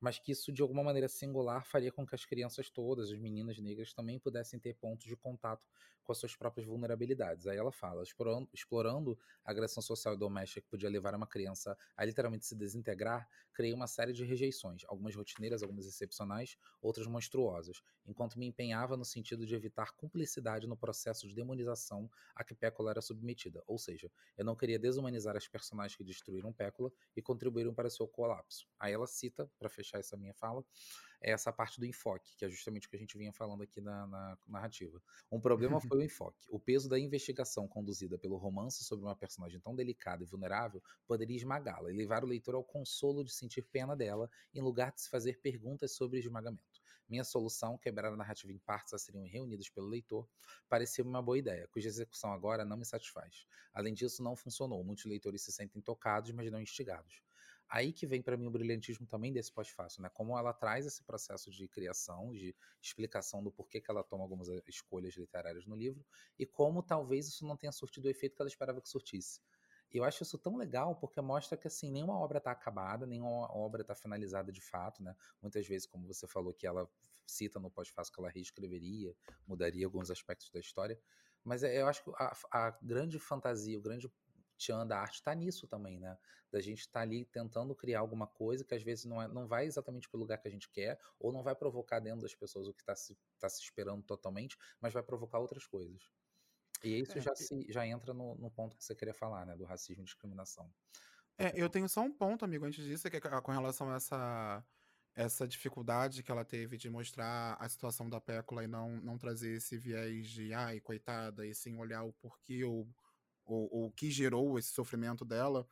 mas 0.00 0.16
que 0.16 0.30
isso 0.30 0.52
de 0.52 0.62
alguma 0.62 0.84
maneira 0.84 1.08
singular 1.08 1.66
faria 1.66 1.90
com 1.90 2.06
que 2.06 2.14
as 2.14 2.24
crianças 2.24 2.70
todas, 2.70 3.10
as 3.10 3.18
meninas 3.18 3.58
negras, 3.58 3.92
também 3.92 4.16
pudessem 4.16 4.60
ter 4.60 4.74
pontos 4.74 5.06
de 5.06 5.16
contato 5.16 5.66
com 6.08 6.12
as 6.12 6.18
suas 6.18 6.34
próprias 6.34 6.66
vulnerabilidades. 6.66 7.46
Aí 7.46 7.58
ela 7.58 7.70
fala, 7.70 8.02
explorando, 8.02 8.48
explorando 8.50 9.18
a 9.44 9.50
agressão 9.50 9.82
social 9.82 10.14
e 10.14 10.18
doméstica 10.18 10.62
que 10.62 10.66
podia 10.66 10.88
levar 10.88 11.14
uma 11.14 11.26
criança 11.26 11.76
a 11.94 12.02
literalmente 12.02 12.46
se 12.46 12.56
desintegrar, 12.56 13.28
criei 13.52 13.74
uma 13.74 13.86
série 13.86 14.14
de 14.14 14.24
rejeições, 14.24 14.84
algumas 14.88 15.14
rotineiras, 15.14 15.62
algumas 15.62 15.86
excepcionais, 15.86 16.56
outras 16.80 17.06
monstruosas, 17.06 17.82
enquanto 18.06 18.38
me 18.38 18.46
empenhava 18.46 18.96
no 18.96 19.04
sentido 19.04 19.44
de 19.44 19.54
evitar 19.54 19.92
cumplicidade 19.92 20.66
no 20.66 20.78
processo 20.78 21.28
de 21.28 21.34
demonização 21.34 22.10
a 22.34 22.42
que 22.42 22.54
Pécula 22.54 22.92
era 22.92 23.02
submetida. 23.02 23.62
Ou 23.66 23.76
seja, 23.76 24.10
eu 24.38 24.46
não 24.46 24.56
queria 24.56 24.78
desumanizar 24.78 25.36
as 25.36 25.46
personagens 25.46 25.94
que 25.94 26.04
destruíram 26.04 26.54
Pécula 26.54 26.90
e 27.14 27.20
contribuíram 27.20 27.74
para 27.74 27.90
seu 27.90 28.08
colapso. 28.08 28.66
Aí 28.78 28.94
ela 28.94 29.06
cita, 29.06 29.50
para 29.58 29.68
fechar 29.68 29.98
essa 29.98 30.16
minha 30.16 30.32
fala, 30.32 30.64
é 31.20 31.32
essa 31.32 31.52
parte 31.52 31.80
do 31.80 31.86
enfoque, 31.86 32.34
que 32.36 32.44
é 32.44 32.48
justamente 32.48 32.86
o 32.86 32.90
que 32.90 32.96
a 32.96 32.98
gente 32.98 33.18
vinha 33.18 33.32
falando 33.32 33.62
aqui 33.62 33.80
na, 33.80 34.06
na 34.06 34.38
narrativa. 34.46 35.02
Um 35.30 35.40
problema 35.40 35.80
foi 35.96 35.98
o 35.98 36.02
enfoque. 36.02 36.46
O 36.48 36.60
peso 36.60 36.88
da 36.88 36.98
investigação 36.98 37.66
conduzida 37.66 38.18
pelo 38.18 38.36
romance 38.36 38.84
sobre 38.84 39.04
uma 39.04 39.16
personagem 39.16 39.60
tão 39.60 39.74
delicada 39.74 40.22
e 40.22 40.26
vulnerável 40.26 40.82
poderia 41.06 41.36
esmagá-la 41.36 41.90
e 41.90 41.96
levar 41.96 42.24
o 42.24 42.26
leitor 42.26 42.54
ao 42.54 42.64
consolo 42.64 43.24
de 43.24 43.32
sentir 43.32 43.62
pena 43.62 43.96
dela, 43.96 44.30
em 44.54 44.60
lugar 44.60 44.92
de 44.92 45.02
se 45.02 45.10
fazer 45.10 45.40
perguntas 45.40 45.92
sobre 45.92 46.18
esmagamento. 46.18 46.80
Minha 47.08 47.24
solução, 47.24 47.78
quebrar 47.78 48.12
a 48.12 48.16
narrativa 48.16 48.52
em 48.52 48.58
partes 48.58 48.92
a 48.92 48.98
serem 48.98 49.26
reunidas 49.26 49.68
pelo 49.70 49.86
leitor, 49.86 50.28
parecia 50.68 51.02
uma 51.02 51.22
boa 51.22 51.38
ideia, 51.38 51.66
cuja 51.68 51.88
execução 51.88 52.32
agora 52.32 52.64
não 52.64 52.76
me 52.76 52.84
satisfaz. 52.84 53.46
Além 53.72 53.94
disso, 53.94 54.22
não 54.22 54.36
funcionou. 54.36 54.84
Muitos 54.84 55.06
leitores 55.06 55.42
se 55.42 55.50
sentem 55.50 55.80
tocados, 55.80 56.30
mas 56.32 56.50
não 56.50 56.60
instigados 56.60 57.22
aí 57.68 57.92
que 57.92 58.06
vem 58.06 58.22
para 58.22 58.36
mim 58.36 58.46
o 58.46 58.50
brilhantismo 58.50 59.06
também 59.06 59.32
desse 59.32 59.52
pós-fácil, 59.52 60.02
né? 60.02 60.08
Como 60.08 60.36
ela 60.38 60.52
traz 60.52 60.86
esse 60.86 61.02
processo 61.02 61.50
de 61.50 61.68
criação, 61.68 62.32
de 62.32 62.54
explicação 62.80 63.42
do 63.42 63.50
porquê 63.50 63.80
que 63.80 63.90
ela 63.90 64.02
toma 64.02 64.24
algumas 64.24 64.48
eh, 64.48 64.62
escolhas 64.66 65.14
literárias 65.14 65.66
no 65.66 65.76
livro 65.76 66.04
e 66.38 66.46
como 66.46 66.82
talvez 66.82 67.28
isso 67.28 67.46
não 67.46 67.56
tenha 67.56 67.72
surtido 67.72 68.08
o 68.08 68.10
efeito 68.10 68.36
que 68.36 68.42
ela 68.42 68.48
esperava 68.48 68.80
que 68.80 68.88
surtisse. 68.88 69.40
Eu 69.90 70.04
acho 70.04 70.22
isso 70.22 70.36
tão 70.38 70.56
legal 70.56 70.96
porque 70.96 71.20
mostra 71.20 71.56
que 71.56 71.66
assim 71.66 71.90
nenhuma 71.90 72.18
obra 72.18 72.38
está 72.38 72.50
acabada, 72.50 73.06
nenhuma 73.06 73.50
obra 73.54 73.82
está 73.82 73.94
finalizada 73.94 74.52
de 74.52 74.60
fato, 74.60 75.02
né? 75.02 75.14
Muitas 75.40 75.66
vezes, 75.66 75.86
como 75.86 76.06
você 76.06 76.26
falou, 76.26 76.52
que 76.52 76.66
ela 76.66 76.88
cita 77.26 77.58
no 77.58 77.70
pós-fácil 77.70 78.12
que 78.12 78.20
ela 78.20 78.30
reescreveria, 78.30 79.14
mudaria 79.46 79.86
alguns 79.86 80.10
aspectos 80.10 80.50
da 80.50 80.60
história, 80.60 80.98
mas 81.42 81.62
é, 81.62 81.80
eu 81.80 81.86
acho 81.86 82.04
que 82.04 82.10
a, 82.16 82.36
a 82.50 82.78
grande 82.82 83.18
fantasia, 83.18 83.78
o 83.78 83.82
grande 83.82 84.10
tchan 84.58 84.86
da 84.86 84.98
arte 84.98 85.14
está 85.14 85.34
nisso 85.34 85.66
também, 85.66 85.98
né? 85.98 86.18
Da 86.50 86.60
gente 86.60 86.80
estar 86.80 87.00
tá 87.00 87.00
ali 87.00 87.24
tentando 87.24 87.74
criar 87.74 88.00
alguma 88.00 88.26
coisa 88.26 88.64
que 88.64 88.74
às 88.74 88.82
vezes 88.82 89.04
não, 89.04 89.22
é, 89.22 89.28
não 89.28 89.46
vai 89.46 89.66
exatamente 89.66 90.08
pelo 90.08 90.22
lugar 90.22 90.38
que 90.38 90.48
a 90.48 90.50
gente 90.50 90.68
quer, 90.68 90.98
ou 91.18 91.32
não 91.32 91.42
vai 91.42 91.54
provocar 91.54 92.00
dentro 92.00 92.22
das 92.22 92.34
pessoas 92.34 92.66
o 92.66 92.74
que 92.74 92.82
está 92.82 92.94
se, 92.94 93.16
tá 93.38 93.48
se 93.48 93.62
esperando 93.62 94.02
totalmente, 94.02 94.56
mas 94.80 94.92
vai 94.92 95.02
provocar 95.02 95.38
outras 95.38 95.66
coisas. 95.66 96.10
E 96.82 97.00
isso 97.00 97.16
é, 97.18 97.20
já, 97.20 97.34
se, 97.34 97.66
já 97.68 97.86
entra 97.86 98.12
no, 98.12 98.34
no 98.36 98.50
ponto 98.50 98.76
que 98.76 98.84
você 98.84 98.94
queria 98.94 99.14
falar, 99.14 99.46
né? 99.46 99.56
Do 99.56 99.64
racismo 99.64 100.02
e 100.02 100.04
discriminação. 100.04 100.70
É, 101.36 101.52
eu 101.54 101.70
tenho 101.70 101.88
só 101.88 102.02
um 102.02 102.12
ponto, 102.12 102.44
amigo, 102.44 102.64
antes 102.64 102.84
disso, 102.84 103.08
que 103.08 103.16
é 103.16 103.20
com 103.20 103.52
relação 103.52 103.90
a 103.90 103.96
essa, 103.96 104.64
essa 105.14 105.46
dificuldade 105.46 106.22
que 106.22 106.30
ela 106.30 106.44
teve 106.44 106.76
de 106.76 106.90
mostrar 106.90 107.56
a 107.60 107.68
situação 107.68 108.08
da 108.08 108.20
Pécula 108.20 108.64
e 108.64 108.66
não, 108.66 109.00
não 109.00 109.16
trazer 109.16 109.56
esse 109.56 109.76
viés 109.76 110.28
de 110.28 110.52
ai, 110.52 110.80
coitada, 110.80 111.46
e 111.46 111.54
sim 111.54 111.76
olhar 111.76 112.02
o 112.02 112.12
porquê 112.12 112.64
ou 112.64 112.88
ou, 113.48 113.86
o 113.86 113.92
que 113.92 114.10
gerou 114.10 114.58
esse 114.58 114.70
sofrimento 114.70 115.24
dela, 115.24 115.66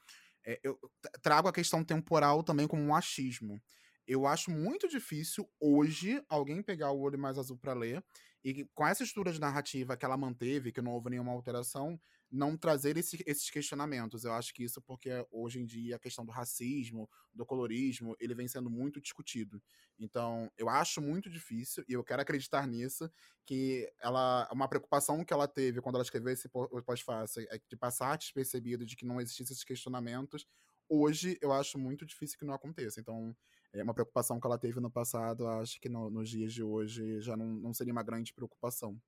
é, 0.44 0.58
eu 0.62 0.78
trago 1.22 1.48
a 1.48 1.52
questão 1.52 1.84
temporal 1.84 2.42
também 2.42 2.66
como 2.66 2.82
um 2.82 2.94
achismo. 2.94 3.60
Eu 4.06 4.26
acho 4.26 4.50
muito 4.50 4.88
difícil 4.88 5.48
hoje 5.60 6.22
alguém 6.28 6.62
pegar 6.62 6.92
o 6.92 7.00
olho 7.00 7.18
mais 7.18 7.38
azul 7.38 7.58
para 7.58 7.74
ler 7.74 8.04
e 8.46 8.64
com 8.76 8.86
essa 8.86 9.02
estrutura 9.02 9.32
de 9.32 9.40
narrativa 9.40 9.96
que 9.96 10.04
ela 10.04 10.16
manteve, 10.16 10.70
que 10.70 10.80
não 10.80 10.92
houve 10.92 11.10
nenhuma 11.10 11.32
alteração, 11.32 12.00
não 12.30 12.56
trazer 12.56 12.96
esse, 12.96 13.20
esses 13.26 13.50
questionamentos. 13.50 14.22
Eu 14.22 14.32
acho 14.32 14.54
que 14.54 14.62
isso 14.62 14.80
porque 14.80 15.10
hoje 15.32 15.58
em 15.58 15.66
dia 15.66 15.96
a 15.96 15.98
questão 15.98 16.24
do 16.24 16.30
racismo, 16.30 17.10
do 17.34 17.44
colorismo, 17.44 18.14
ele 18.20 18.36
vem 18.36 18.46
sendo 18.46 18.70
muito 18.70 19.00
discutido. 19.00 19.60
Então, 19.98 20.48
eu 20.56 20.68
acho 20.68 21.00
muito 21.00 21.28
difícil 21.28 21.84
e 21.88 21.94
eu 21.94 22.04
quero 22.04 22.22
acreditar 22.22 22.68
nisso 22.68 23.10
que 23.44 23.92
ela 24.00 24.48
uma 24.52 24.68
preocupação 24.68 25.24
que 25.24 25.32
ela 25.32 25.48
teve 25.48 25.80
quando 25.80 25.96
ela 25.96 26.04
escreveu 26.04 26.32
esse 26.32 26.48
pós-fácil 26.48 27.48
é 27.50 27.60
de 27.68 27.76
passar 27.76 28.16
despercebido 28.16 28.86
de 28.86 28.94
que 28.94 29.04
não 29.04 29.20
existissem 29.20 29.54
esses 29.54 29.64
questionamentos. 29.64 30.46
Hoje 30.88 31.36
eu 31.42 31.52
acho 31.52 31.80
muito 31.80 32.06
difícil 32.06 32.38
que 32.38 32.44
não 32.44 32.54
aconteça. 32.54 33.00
Então, 33.00 33.34
é 33.78 33.82
uma 33.82 33.94
preocupação 33.94 34.40
que 34.40 34.46
ela 34.46 34.58
teve 34.58 34.80
no 34.80 34.90
passado, 34.90 35.46
acho 35.48 35.80
que 35.80 35.88
no, 35.88 36.10
nos 36.10 36.28
dias 36.28 36.52
de 36.52 36.62
hoje 36.62 37.20
já 37.20 37.36
não, 37.36 37.46
não 37.46 37.74
seria 37.74 37.92
uma 37.92 38.02
grande 38.02 38.32
preocupação. 38.32 39.00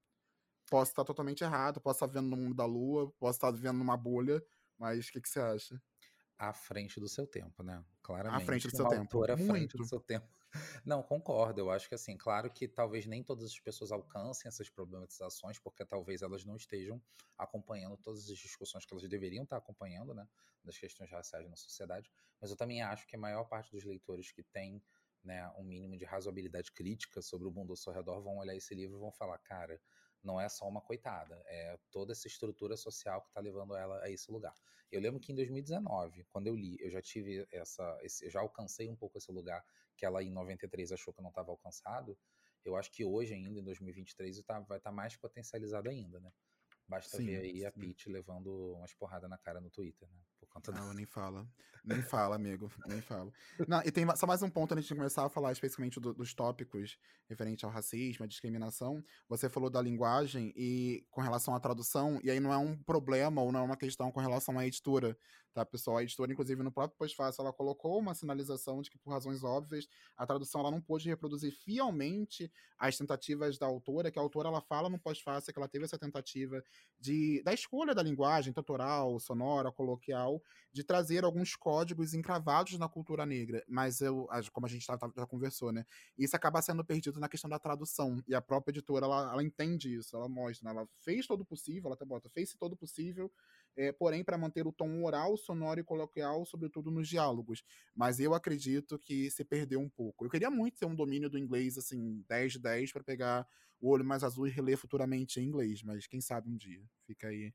Posso 0.70 0.92
estar 0.92 1.04
totalmente 1.04 1.42
errado, 1.42 1.81
posso 1.81 1.96
estar 1.96 2.07
vivendo 2.07 2.28
no 2.31 2.37
mundo 2.37 2.54
da 2.54 2.66
lua, 2.66 3.11
posso 3.18 3.38
estar 3.38 3.50
vivendo 3.50 3.78
numa 3.78 3.96
bolha, 3.96 4.42
mas 4.78 5.09
o 5.09 5.12
que, 5.12 5.20
que 5.20 5.28
você 5.28 5.40
acha? 5.40 5.81
À 6.38 6.53
frente 6.53 7.01
do 7.01 7.09
seu 7.09 7.27
tempo, 7.27 7.62
né? 7.62 7.85
Claramente. 8.03 8.42
À 8.42 8.46
frente 8.46 8.68
do 8.68 8.77
seu 8.77 8.88
tempo. 8.88 9.24
À 9.24 9.37
frente 9.37 9.77
do 9.77 9.85
seu 9.85 10.01
tempo. 10.01 10.29
Não, 10.85 11.03
concordo. 11.03 11.61
Eu 11.61 11.70
acho 11.70 11.88
que 11.88 11.94
assim, 11.94 12.16
claro 12.16 12.51
que 12.51 12.68
talvez 12.68 13.07
nem 13.07 13.22
todas 13.22 13.44
as 13.44 13.59
pessoas 13.59 13.90
alcancem 13.90 14.48
essas 14.48 14.70
problematizações, 14.70 15.59
porque 15.59 15.85
talvez 15.85 16.22
elas 16.22 16.44
não 16.44 16.57
estejam 16.57 17.03
acompanhando 17.37 17.96
todas 17.96 18.31
as 18.31 18.38
discussões 18.38 18.87
que 18.87 18.94
elas 18.94 19.07
deveriam 19.09 19.44
estar 19.44 19.57
acompanhando, 19.57 20.14
né? 20.14 20.27
Das 20.64 20.79
questões 20.79 21.11
raciais 21.11 21.48
na 21.48 21.57
sociedade. 21.57 22.11
Mas 22.40 22.51
eu 22.51 22.57
também 22.57 22.83
acho 22.83 23.07
que 23.07 23.16
a 23.16 23.18
maior 23.18 23.44
parte 23.44 23.72
dos 23.72 23.85
leitores 23.85 24.31
que 24.31 24.42
tem 24.42 24.83
né, 25.24 25.48
um 25.57 25.64
mínimo 25.64 25.96
de 25.96 26.05
razoabilidade 26.05 26.72
crítica 26.72 27.20
sobre 27.20 27.48
o 27.48 27.51
mundo 27.51 27.70
ao 27.70 27.77
seu 27.77 27.92
redor 27.92 28.20
vão 28.22 28.38
olhar 28.38 28.55
esse 28.55 28.74
livro 28.74 28.96
e 28.96 29.01
vão 29.01 29.12
falar, 29.12 29.38
cara, 29.38 29.81
não 30.22 30.40
é 30.40 30.48
só 30.48 30.66
uma 30.68 30.81
coitada, 30.81 31.40
é 31.46 31.78
toda 31.90 32.12
essa 32.12 32.26
estrutura 32.26 32.76
social 32.76 33.22
que 33.22 33.28
está 33.28 33.40
levando 33.40 33.74
ela 33.74 34.02
a 34.02 34.11
esse 34.11 34.31
lugar. 34.31 34.54
Eu 34.90 35.00
lembro 35.00 35.20
que 35.20 35.33
em 35.33 35.35
2019, 35.35 36.24
quando 36.24 36.46
eu 36.46 36.57
li, 36.57 36.76
eu 36.81 36.90
já 36.90 37.02
tive 37.02 37.46
essa, 37.52 37.98
esse, 38.02 38.24
eu 38.24 38.31
já 38.31 38.40
alcancei 38.40 38.88
um 38.88 38.96
pouco 38.96 39.18
esse 39.18 39.31
lugar 39.31 39.64
que 39.96 40.07
ela 40.07 40.22
em 40.22 40.31
93 40.31 40.92
achou 40.92 41.12
que 41.12 41.20
não 41.20 41.28
estava 41.28 41.50
alcançado. 41.50 42.18
Eu 42.64 42.74
acho 42.76 42.90
que 42.90 43.04
hoje 43.04 43.35
ainda, 43.35 43.61
em 43.61 43.64
2023, 43.64 44.42
tá, 44.42 44.61
vai 44.61 44.78
estar 44.78 44.90
tá 44.90 44.96
mais 44.96 45.16
potencializado 45.16 45.88
ainda, 45.88 46.20
né? 46.20 46.33
Basta 46.87 47.18
sim, 47.18 47.26
ver 47.26 47.42
aí 47.42 47.59
sim. 47.59 47.66
a 47.66 47.72
Pete 47.72 48.09
levando 48.09 48.74
umas 48.76 48.94
porradas 48.94 49.28
na 49.28 49.37
cara 49.37 49.61
no 49.61 49.70
Twitter, 49.70 50.09
né? 50.09 50.22
Por 50.40 50.48
conta 50.48 50.72
Não, 50.72 50.92
nem 50.92 51.07
fala. 51.07 51.46
Nem 51.85 52.03
fala, 52.03 52.37
amigo. 52.37 52.70
Nem 52.87 53.01
fala. 53.01 53.33
Não, 53.66 53.81
e 53.83 53.90
tem 53.90 54.05
só 54.16 54.27
mais 54.27 54.42
um 54.42 54.51
ponto 54.51 54.72
antes 54.72 54.87
de 54.87 54.94
começar 54.94 55.24
a 55.24 55.29
falar 55.29 55.53
especificamente 55.53 55.98
do, 55.98 56.12
dos 56.12 56.35
tópicos 56.35 56.98
referente 57.27 57.64
ao 57.64 57.70
racismo, 57.70 58.24
à 58.24 58.29
discriminação. 58.29 59.03
Você 59.29 59.48
falou 59.48 59.70
da 59.70 59.81
linguagem 59.81 60.53
e 60.55 61.07
com 61.11 61.20
relação 61.20 61.55
à 61.55 61.61
tradução, 61.61 62.20
e 62.22 62.31
aí 62.31 62.40
não 62.40 62.53
é 62.53 62.59
um 62.59 62.77
problema 62.77 63.40
ou 63.40 63.51
não 63.51 63.61
é 63.61 63.62
uma 63.62 63.77
questão 63.77 64.11
com 64.11 64.20
relação 64.20 64.59
à 64.59 64.66
editora, 64.66 65.16
tá, 65.58 65.66
pessoal? 65.66 65.96
A 65.96 66.02
editora, 66.02 66.32
inclusive, 66.32 66.62
no 66.62 66.70
próprio 66.70 66.96
pós-fácil, 66.96 67.42
ela 67.42 67.52
colocou 67.52 67.98
uma 67.98 68.14
sinalização 68.14 68.80
de 68.80 68.90
que, 68.90 68.98
por 68.98 69.10
razões 69.10 69.42
óbvias, 69.42 69.88
a 70.16 70.26
tradução 70.26 70.60
ela 70.60 70.70
não 70.70 70.80
pôde 70.80 71.08
reproduzir 71.08 71.52
fielmente 71.52 72.50
as 72.78 72.96
tentativas 72.96 73.58
da 73.58 73.66
autora, 73.66 74.10
que 74.10 74.18
a 74.18 74.22
autora 74.22 74.48
ela 74.48 74.60
fala 74.60 74.88
no 74.88 74.98
pós-fácil 75.00 75.52
que 75.52 75.58
ela 75.58 75.68
teve 75.68 75.84
essa 75.84 75.98
tentativa 75.98 76.62
de 76.98 77.42
da 77.42 77.52
escolha 77.52 77.94
da 77.94 78.02
linguagem, 78.02 78.52
totoral, 78.52 79.18
sonora, 79.18 79.72
coloquial, 79.72 80.40
de 80.72 80.84
trazer 80.84 81.24
alguns 81.24 81.56
códigos 81.56 82.14
encravados 82.14 82.78
na 82.78 82.88
cultura 82.88 83.26
negra, 83.26 83.64
mas 83.66 84.00
eu, 84.00 84.28
como 84.52 84.66
a 84.66 84.70
gente 84.70 84.86
já, 84.86 84.96
já 85.16 85.26
conversou, 85.26 85.72
né, 85.72 85.84
isso 86.16 86.36
acaba 86.36 86.62
sendo 86.62 86.84
perdido 86.84 87.18
na 87.18 87.28
questão 87.28 87.50
da 87.50 87.58
tradução, 87.58 88.22
e 88.28 88.34
a 88.34 88.40
própria 88.40 88.70
editora, 88.70 89.06
ela, 89.06 89.32
ela 89.32 89.42
entende 89.42 89.94
isso, 89.94 90.16
ela 90.16 90.28
mostra, 90.28 90.72
né, 90.72 90.78
ela 90.78 90.88
fez 91.00 91.26
todo 91.26 91.40
o 91.40 91.44
possível, 91.44 91.86
ela 91.86 91.94
até 91.94 92.04
bota, 92.04 92.28
fez 92.30 92.54
todo 92.54 92.74
o 92.74 92.76
possível, 92.76 93.32
é, 93.78 93.92
porém 93.92 94.24
para 94.24 94.36
manter 94.36 94.66
o 94.66 94.72
tom 94.72 95.04
oral, 95.04 95.36
sonoro 95.36 95.78
e 95.78 95.84
coloquial, 95.84 96.44
sobretudo 96.44 96.90
nos 96.90 97.08
diálogos, 97.08 97.62
mas 97.94 98.18
eu 98.18 98.34
acredito 98.34 98.98
que 98.98 99.30
se 99.30 99.44
perdeu 99.44 99.78
um 99.78 99.88
pouco. 99.88 100.24
Eu 100.24 100.30
queria 100.30 100.50
muito 100.50 100.76
ter 100.76 100.84
um 100.84 100.96
domínio 100.96 101.30
do 101.30 101.38
inglês, 101.38 101.78
assim, 101.78 102.24
10 102.28 102.54
de 102.54 102.58
10, 102.58 102.92
para 102.92 103.04
pegar 103.04 103.46
o 103.80 103.88
olho 103.88 104.04
mais 104.04 104.24
azul 104.24 104.48
e 104.48 104.50
reler 104.50 104.76
futuramente 104.76 105.38
em 105.38 105.44
inglês, 105.44 105.84
mas 105.84 106.08
quem 106.08 106.20
sabe 106.20 106.50
um 106.50 106.56
dia, 106.56 106.82
fica 107.06 107.28
aí 107.28 107.54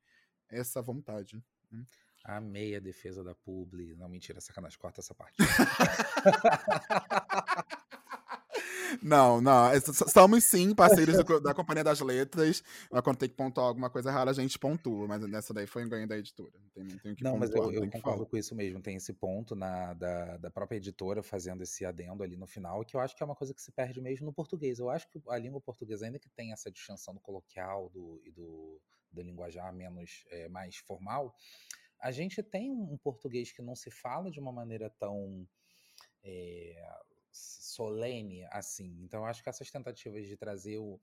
essa 0.49 0.81
vontade. 0.81 1.43
Né? 1.69 1.85
Amei 2.23 2.73
a 2.73 2.79
defesa 2.79 3.21
da 3.21 3.35
Publi. 3.35 3.93
Não, 3.97 4.07
mentira, 4.07 4.39
sacanagem. 4.39 4.79
Corta 4.79 5.01
essa 5.01 5.13
parte. 5.13 5.35
Não, 9.01 9.41
não. 9.41 9.69
Somos 10.11 10.43
sim 10.43 10.73
parceiros 10.73 11.15
da 11.41 11.53
Companhia 11.53 11.83
das 11.83 11.99
Letras. 12.01 12.63
Mas 12.91 13.01
quando 13.01 13.17
tem 13.17 13.29
que 13.29 13.35
pontuar 13.35 13.67
alguma 13.67 13.89
coisa 13.89 14.11
rara, 14.11 14.31
a 14.31 14.33
gente 14.33 14.57
pontua. 14.59 15.07
Mas 15.07 15.21
nessa 15.27 15.53
daí 15.53 15.67
foi 15.67 15.85
um 15.85 15.89
ganho 15.89 16.07
da 16.07 16.17
editora. 16.17 16.51
Não 16.59 16.69
tem, 16.69 16.97
tem 16.97 17.15
que 17.15 17.23
Não, 17.23 17.39
pontuar, 17.39 17.63
mas 17.63 17.73
eu, 17.73 17.83
eu 17.83 17.91
concordo 17.91 18.25
com 18.25 18.37
isso 18.37 18.55
mesmo. 18.55 18.81
Tem 18.81 18.95
esse 18.95 19.13
ponto 19.13 19.55
na, 19.55 19.93
da, 19.93 20.37
da 20.37 20.51
própria 20.51 20.77
editora 20.77 21.23
fazendo 21.23 21.63
esse 21.63 21.85
adendo 21.85 22.23
ali 22.23 22.37
no 22.37 22.47
final, 22.47 22.83
que 22.83 22.95
eu 22.95 22.99
acho 22.99 23.15
que 23.15 23.23
é 23.23 23.25
uma 23.25 23.35
coisa 23.35 23.53
que 23.53 23.61
se 23.61 23.71
perde 23.71 24.01
mesmo 24.01 24.25
no 24.25 24.33
português. 24.33 24.79
Eu 24.79 24.89
acho 24.89 25.09
que 25.09 25.21
a 25.27 25.37
língua 25.37 25.61
portuguesa, 25.61 26.05
ainda 26.05 26.19
que 26.19 26.29
tem 26.29 26.51
essa 26.51 26.71
distinção 26.71 27.13
do 27.13 27.19
coloquial 27.19 27.89
do, 27.89 28.21
e 28.23 28.31
do, 28.31 28.81
do 29.11 29.21
linguajar 29.21 29.73
menos 29.73 30.25
é, 30.29 30.47
mais 30.49 30.77
formal, 30.77 31.35
a 31.99 32.11
gente 32.11 32.43
tem 32.43 32.69
um 32.69 32.97
português 32.97 33.51
que 33.51 33.61
não 33.61 33.75
se 33.75 33.89
fala 33.89 34.29
de 34.29 34.39
uma 34.39 34.51
maneira 34.51 34.89
tão 34.99 35.47
é, 36.21 36.75
solene 37.33 38.45
assim. 38.51 38.97
Então, 39.01 39.21
eu 39.21 39.25
acho 39.25 39.43
que 39.43 39.49
essas 39.49 39.69
tentativas 39.69 40.25
de 40.25 40.37
trazer 40.37 40.77
o, 40.77 40.99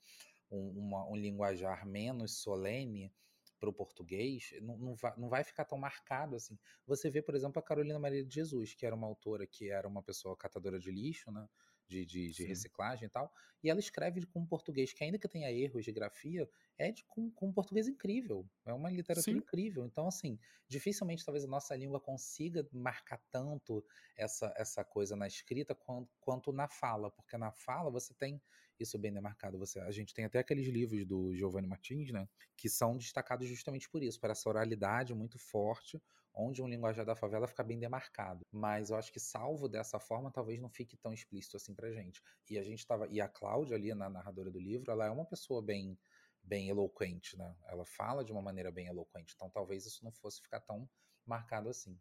um, 0.51 0.69
uma, 0.79 1.09
um 1.09 1.17
linguajar 1.17 1.87
menos 1.87 2.39
solene 2.39 3.13
para 3.59 3.69
o 3.69 3.73
português 3.73 4.55
não, 4.63 4.79
não, 4.79 4.95
vai, 4.95 5.13
não 5.19 5.29
vai 5.29 5.45
ficar 5.45 5.65
tão 5.67 5.77
marcado 5.77 6.37
assim. 6.37 6.59
Você 6.87 7.11
vê, 7.11 7.21
por 7.21 7.35
exemplo, 7.35 7.59
a 7.59 7.63
Carolina 7.63 7.99
Maria 7.99 8.25
de 8.25 8.35
Jesus, 8.35 8.75
que 8.75 8.87
era 8.87 8.95
uma 8.95 9.07
autora 9.07 9.47
que 9.47 9.69
era 9.69 9.87
uma 9.87 10.03
pessoa 10.03 10.37
catadora 10.37 10.79
de 10.79 10.91
lixo, 10.91 11.31
né? 11.31 11.47
de, 11.91 12.07
de, 12.07 12.31
de 12.31 12.45
reciclagem 12.45 13.07
e 13.07 13.09
tal. 13.11 13.33
E 13.63 13.69
ela 13.69 13.81
escreve 13.81 14.25
com 14.27 14.41
um 14.41 14.47
português 14.47 14.93
que, 14.93 15.03
ainda 15.03 15.19
que 15.19 15.29
tenha 15.29 15.51
erros 15.51 15.85
de 15.85 15.93
grafia, 15.93 16.49
é 16.81 16.91
de, 16.91 17.05
com, 17.05 17.31
com 17.31 17.49
um 17.49 17.53
português 17.53 17.87
incrível. 17.87 18.49
É 18.65 18.73
uma 18.73 18.91
literatura 18.91 19.37
Sim. 19.37 19.37
incrível. 19.37 19.85
Então, 19.85 20.09
assim, 20.09 20.39
dificilmente 20.67 21.25
talvez 21.25 21.45
a 21.45 21.49
nossa 21.49 21.77
língua 21.77 22.01
consiga 22.01 22.67
marcar 22.73 23.23
tanto 23.31 23.85
essa, 24.17 24.53
essa 24.57 24.83
coisa 24.83 25.15
na 25.15 25.27
escrita 25.27 25.75
quanto, 25.75 26.11
quanto 26.19 26.53
na 26.53 26.69
fala, 26.69 27.11
porque 27.11 27.37
na 27.37 27.53
fala 27.53 27.91
você 27.91 28.15
tem 28.15 28.41
isso 28.79 28.99
bem 28.99 29.13
demarcado. 29.13 29.59
Você, 29.59 29.79
a 29.81 29.91
gente 29.91 30.15
tem 30.15 30.25
até 30.25 30.39
aqueles 30.39 30.67
livros 30.69 31.05
do 31.07 31.35
Giovanni 31.35 31.69
Martins, 31.69 32.11
né, 32.11 32.27
que 32.57 32.69
são 32.69 32.97
destacados 32.97 33.47
justamente 33.47 33.89
por 33.91 34.03
isso, 34.03 34.19
por 34.19 34.31
essa 34.31 34.49
oralidade 34.49 35.15
muito 35.15 35.39
forte, 35.39 36.03
onde 36.33 36.63
um 36.63 36.69
linguajar 36.69 37.05
da 37.05 37.15
favela 37.15 37.47
fica 37.47 37.63
bem 37.63 37.79
demarcado. 37.79 38.41
Mas 38.51 38.89
eu 38.89 38.97
acho 38.97 39.13
que 39.13 39.21
salvo 39.21 39.69
dessa 39.69 39.99
forma, 39.99 40.31
talvez 40.31 40.61
não 40.61 40.71
fique 40.71 40.97
tão 40.97 41.13
explícito 41.13 41.57
assim 41.57 41.75
pra 41.75 41.93
gente. 41.93 42.23
E 42.49 42.59
a 42.59 42.63
gente 42.63 42.87
tava, 42.87 43.07
e 43.09 43.21
a 43.21 43.29
Cláudia 43.29 43.77
ali, 43.77 43.93
na 43.95 44.09
narradora 44.09 44.51
do 44.51 44.59
livro, 44.59 44.91
ela 44.91 45.05
é 45.05 45.11
uma 45.11 45.27
pessoa 45.27 45.61
bem 45.61 45.99
bem 46.43 46.69
eloquente, 46.69 47.37
né? 47.37 47.57
Ela 47.67 47.85
fala 47.85 48.25
de 48.25 48.33
uma 48.33 48.43
maneira 48.43 48.71
bem 48.71 48.87
eloquente, 48.87 49.35
então 49.35 49.51
talvez 49.51 49.87
isso 49.87 50.05
não 50.05 50.13
fosse 50.13 50.41
ficar 50.43 50.61
tão 50.61 50.89
marcado 51.27 51.69
assim. 51.69 51.99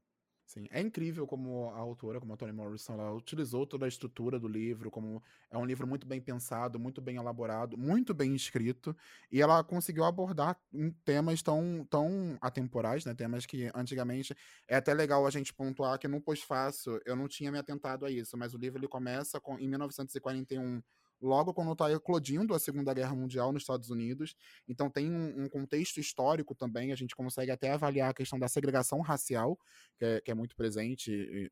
Sim, 0.49 0.67
é 0.71 0.81
incrível 0.81 1.27
como 1.27 1.69
a 1.69 1.77
autora, 1.77 2.19
como 2.19 2.33
a 2.33 2.35
Toni 2.35 2.51
Morrison, 2.51 2.93
ela 2.93 3.13
utilizou 3.13 3.67
toda 3.67 3.85
a 3.85 3.87
estrutura 3.87 4.39
do 4.39 4.47
livro, 4.47 4.89
como 4.89 5.21
é 5.51 5.55
um 5.55 5.63
livro 5.63 5.85
muito 5.85 6.07
bem 6.07 6.19
pensado, 6.19 6.79
muito 6.79 6.99
bem 6.99 7.17
elaborado, 7.17 7.77
muito 7.77 8.15
bem 8.15 8.33
escrito, 8.35 8.97
e 9.31 9.43
ela 9.43 9.63
conseguiu 9.63 10.03
abordar 10.05 10.59
temas 11.05 11.43
tão, 11.43 11.85
tão 11.87 12.35
atemporais, 12.41 13.05
né, 13.05 13.13
temas 13.13 13.45
que 13.45 13.69
antigamente, 13.75 14.35
é 14.67 14.75
até 14.77 14.91
legal 14.91 15.27
a 15.27 15.29
gente 15.29 15.53
pontuar 15.53 15.99
que 15.99 16.07
no 16.07 16.19
pós-fácil 16.19 16.99
eu 17.05 17.15
não 17.15 17.27
tinha 17.27 17.51
me 17.51 17.59
atentado 17.59 18.03
a 18.03 18.09
isso, 18.09 18.35
mas 18.35 18.51
o 18.55 18.57
livro 18.57 18.79
ele 18.79 18.87
começa 18.87 19.39
com, 19.39 19.59
em 19.59 19.67
1941 19.67 20.81
logo 21.21 21.53
quando 21.53 21.71
está 21.73 21.91
eclodindo 21.91 22.53
a 22.53 22.59
Segunda 22.59 22.93
Guerra 22.93 23.15
Mundial 23.15 23.51
nos 23.51 23.63
Estados 23.63 23.89
Unidos. 23.89 24.35
Então 24.67 24.89
tem 24.89 25.11
um, 25.11 25.43
um, 25.43 25.49
contexto 25.49 25.99
histórico 25.99 26.55
também, 26.55 26.91
a 26.91 26.95
gente 26.95 27.15
consegue 27.15 27.51
até 27.51 27.71
avaliar 27.71 28.09
a 28.09 28.13
questão 28.13 28.39
da 28.39 28.47
segregação 28.47 29.01
racial, 29.01 29.57
que 29.97 30.05
é, 30.05 30.21
que 30.21 30.31
é 30.31 30.33
muito 30.33 30.55
presente 30.55 31.51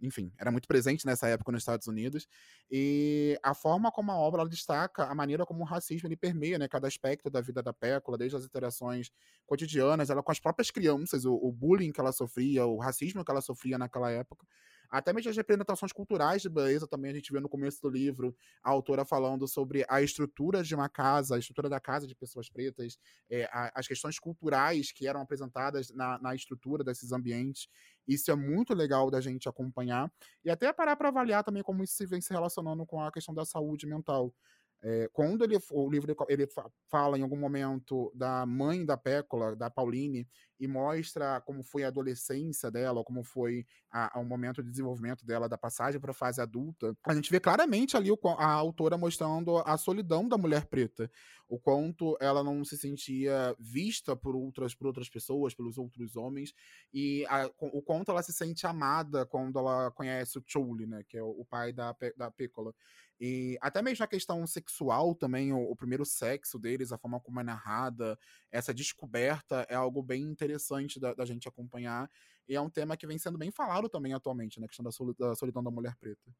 enfim, 0.00 0.32
era 0.38 0.50
muito 0.50 0.66
presente 0.66 1.04
nessa 1.06 1.28
época 1.28 1.52
nos 1.52 1.62
Estados 1.62 1.86
Unidos, 1.86 2.26
e 2.70 3.38
a 3.42 3.54
forma 3.54 3.92
como 3.92 4.10
a 4.10 4.16
obra 4.16 4.48
destaca 4.48 5.04
a 5.04 5.14
maneira 5.14 5.44
como 5.44 5.60
o 5.62 5.66
racismo 5.66 6.08
ele 6.08 6.16
permeia 6.16 6.58
né, 6.58 6.68
cada 6.68 6.88
aspecto 6.88 7.30
da 7.30 7.40
vida 7.40 7.62
da 7.62 7.72
Pécula, 7.72 8.16
desde 8.16 8.36
as 8.36 8.44
interações 8.44 9.10
cotidianas, 9.46 10.10
ela 10.10 10.22
com 10.22 10.32
as 10.32 10.40
próprias 10.40 10.70
crianças, 10.70 11.24
o, 11.24 11.34
o 11.34 11.52
bullying 11.52 11.92
que 11.92 12.00
ela 12.00 12.12
sofria, 12.12 12.66
o 12.66 12.78
racismo 12.78 13.24
que 13.24 13.30
ela 13.30 13.40
sofria 13.42 13.76
naquela 13.76 14.10
época, 14.10 14.46
até 14.90 15.12
mesmo 15.12 15.30
as 15.30 15.36
representações 15.36 15.92
culturais 15.92 16.42
de 16.42 16.48
beleza 16.48 16.86
também 16.86 17.10
a 17.10 17.14
gente 17.14 17.32
vê 17.32 17.40
no 17.40 17.48
começo 17.48 17.80
do 17.80 17.88
livro 17.88 18.34
a 18.62 18.70
autora 18.70 19.04
falando 19.04 19.46
sobre 19.46 19.84
a 19.88 20.02
estrutura 20.02 20.62
de 20.62 20.74
uma 20.74 20.88
casa, 20.88 21.36
a 21.36 21.38
estrutura 21.38 21.68
da 21.68 21.80
casa 21.80 22.06
de 22.06 22.14
pessoas 22.14 22.48
pretas, 22.48 22.98
é, 23.30 23.44
a, 23.52 23.70
as 23.74 23.86
questões 23.86 24.18
culturais 24.18 24.92
que 24.92 25.06
eram 25.06 25.20
apresentadas 25.20 25.90
na, 25.90 26.18
na 26.18 26.34
estrutura 26.34 26.82
desses 26.82 27.12
ambientes. 27.12 27.68
Isso 28.06 28.30
é 28.30 28.34
muito 28.34 28.74
legal 28.74 29.10
da 29.10 29.20
gente 29.20 29.48
acompanhar 29.48 30.10
e 30.44 30.50
até 30.50 30.72
parar 30.72 30.96
para 30.96 31.08
avaliar 31.08 31.44
também 31.44 31.62
como 31.62 31.84
isso 31.84 32.06
vem 32.08 32.20
se 32.20 32.32
relacionando 32.32 32.84
com 32.86 33.00
a 33.00 33.12
questão 33.12 33.34
da 33.34 33.44
saúde 33.44 33.86
mental. 33.86 34.34
É, 34.82 35.08
quando 35.12 35.44
ele, 35.44 35.58
o 35.72 35.90
livro 35.90 36.16
ele 36.28 36.48
fala 36.88 37.18
em 37.18 37.22
algum 37.22 37.36
momento 37.36 38.10
da 38.14 38.46
mãe 38.46 38.84
da 38.84 38.96
Pécola, 38.96 39.54
da 39.54 39.70
Pauline, 39.70 40.26
e 40.58 40.68
mostra 40.68 41.40
como 41.40 41.62
foi 41.62 41.84
a 41.84 41.88
adolescência 41.88 42.70
dela, 42.70 43.02
como 43.02 43.24
foi 43.24 43.66
o 44.14 44.22
momento 44.22 44.62
de 44.62 44.70
desenvolvimento 44.70 45.24
dela, 45.24 45.48
da 45.48 45.56
passagem 45.56 45.98
para 45.98 46.10
a 46.10 46.14
fase 46.14 46.40
adulta, 46.40 46.94
a 47.06 47.14
gente 47.14 47.30
vê 47.30 47.40
claramente 47.40 47.96
ali 47.96 48.10
o, 48.10 48.18
a 48.38 48.52
autora 48.52 48.98
mostrando 48.98 49.56
a 49.58 49.76
solidão 49.78 50.28
da 50.28 50.36
mulher 50.36 50.66
preta, 50.66 51.10
o 51.48 51.58
quanto 51.58 52.16
ela 52.20 52.44
não 52.44 52.62
se 52.62 52.76
sentia 52.76 53.56
vista 53.58 54.14
por 54.14 54.36
outras, 54.36 54.74
por 54.74 54.86
outras 54.86 55.08
pessoas, 55.08 55.54
pelos 55.54 55.78
outros 55.78 56.14
homens, 56.14 56.52
e 56.92 57.24
a, 57.28 57.50
o 57.58 57.82
quanto 57.82 58.10
ela 58.10 58.22
se 58.22 58.32
sente 58.32 58.66
amada 58.66 59.24
quando 59.24 59.58
ela 59.58 59.90
conhece 59.92 60.38
o 60.38 60.44
Chuli, 60.46 60.86
né, 60.86 61.02
que 61.08 61.16
é 61.16 61.22
o, 61.22 61.30
o 61.30 61.44
pai 61.44 61.72
da, 61.72 61.96
da 62.16 62.30
Piccola. 62.30 62.74
E 63.20 63.58
até 63.60 63.82
mesmo 63.82 64.02
a 64.02 64.08
questão 64.08 64.46
sexual 64.46 65.14
também, 65.14 65.52
o, 65.52 65.70
o, 65.70 65.76
primeiro 65.76 66.06
sexo 66.06 66.58
deles, 66.58 66.90
a 66.90 66.96
forma 66.96 67.20
como 67.20 67.38
é 67.38 67.44
narrada, 67.44 68.18
essa 68.50 68.72
descoberta 68.72 69.66
é 69.68 69.74
algo 69.74 70.02
bem 70.02 70.22
interessante 70.22 70.98
da, 70.98 71.12
da, 71.12 71.26
gente 71.26 71.46
acompanhar. 71.46 72.10
E 72.48 72.56
é 72.56 72.60
um 72.60 72.70
tema 72.70 72.96
que 72.96 73.06
vem 73.06 73.18
sendo 73.18 73.36
bem 73.36 73.50
falado 73.50 73.90
também 73.90 74.14
atualmente, 74.14 74.58
na 74.58 74.62
né, 74.64 74.68
questão 74.68 74.84
da, 74.84 74.90
da 75.28 75.36
solidão 75.36 75.62
da 75.62 75.70
mulher 75.70 75.94
preta. 75.96 76.34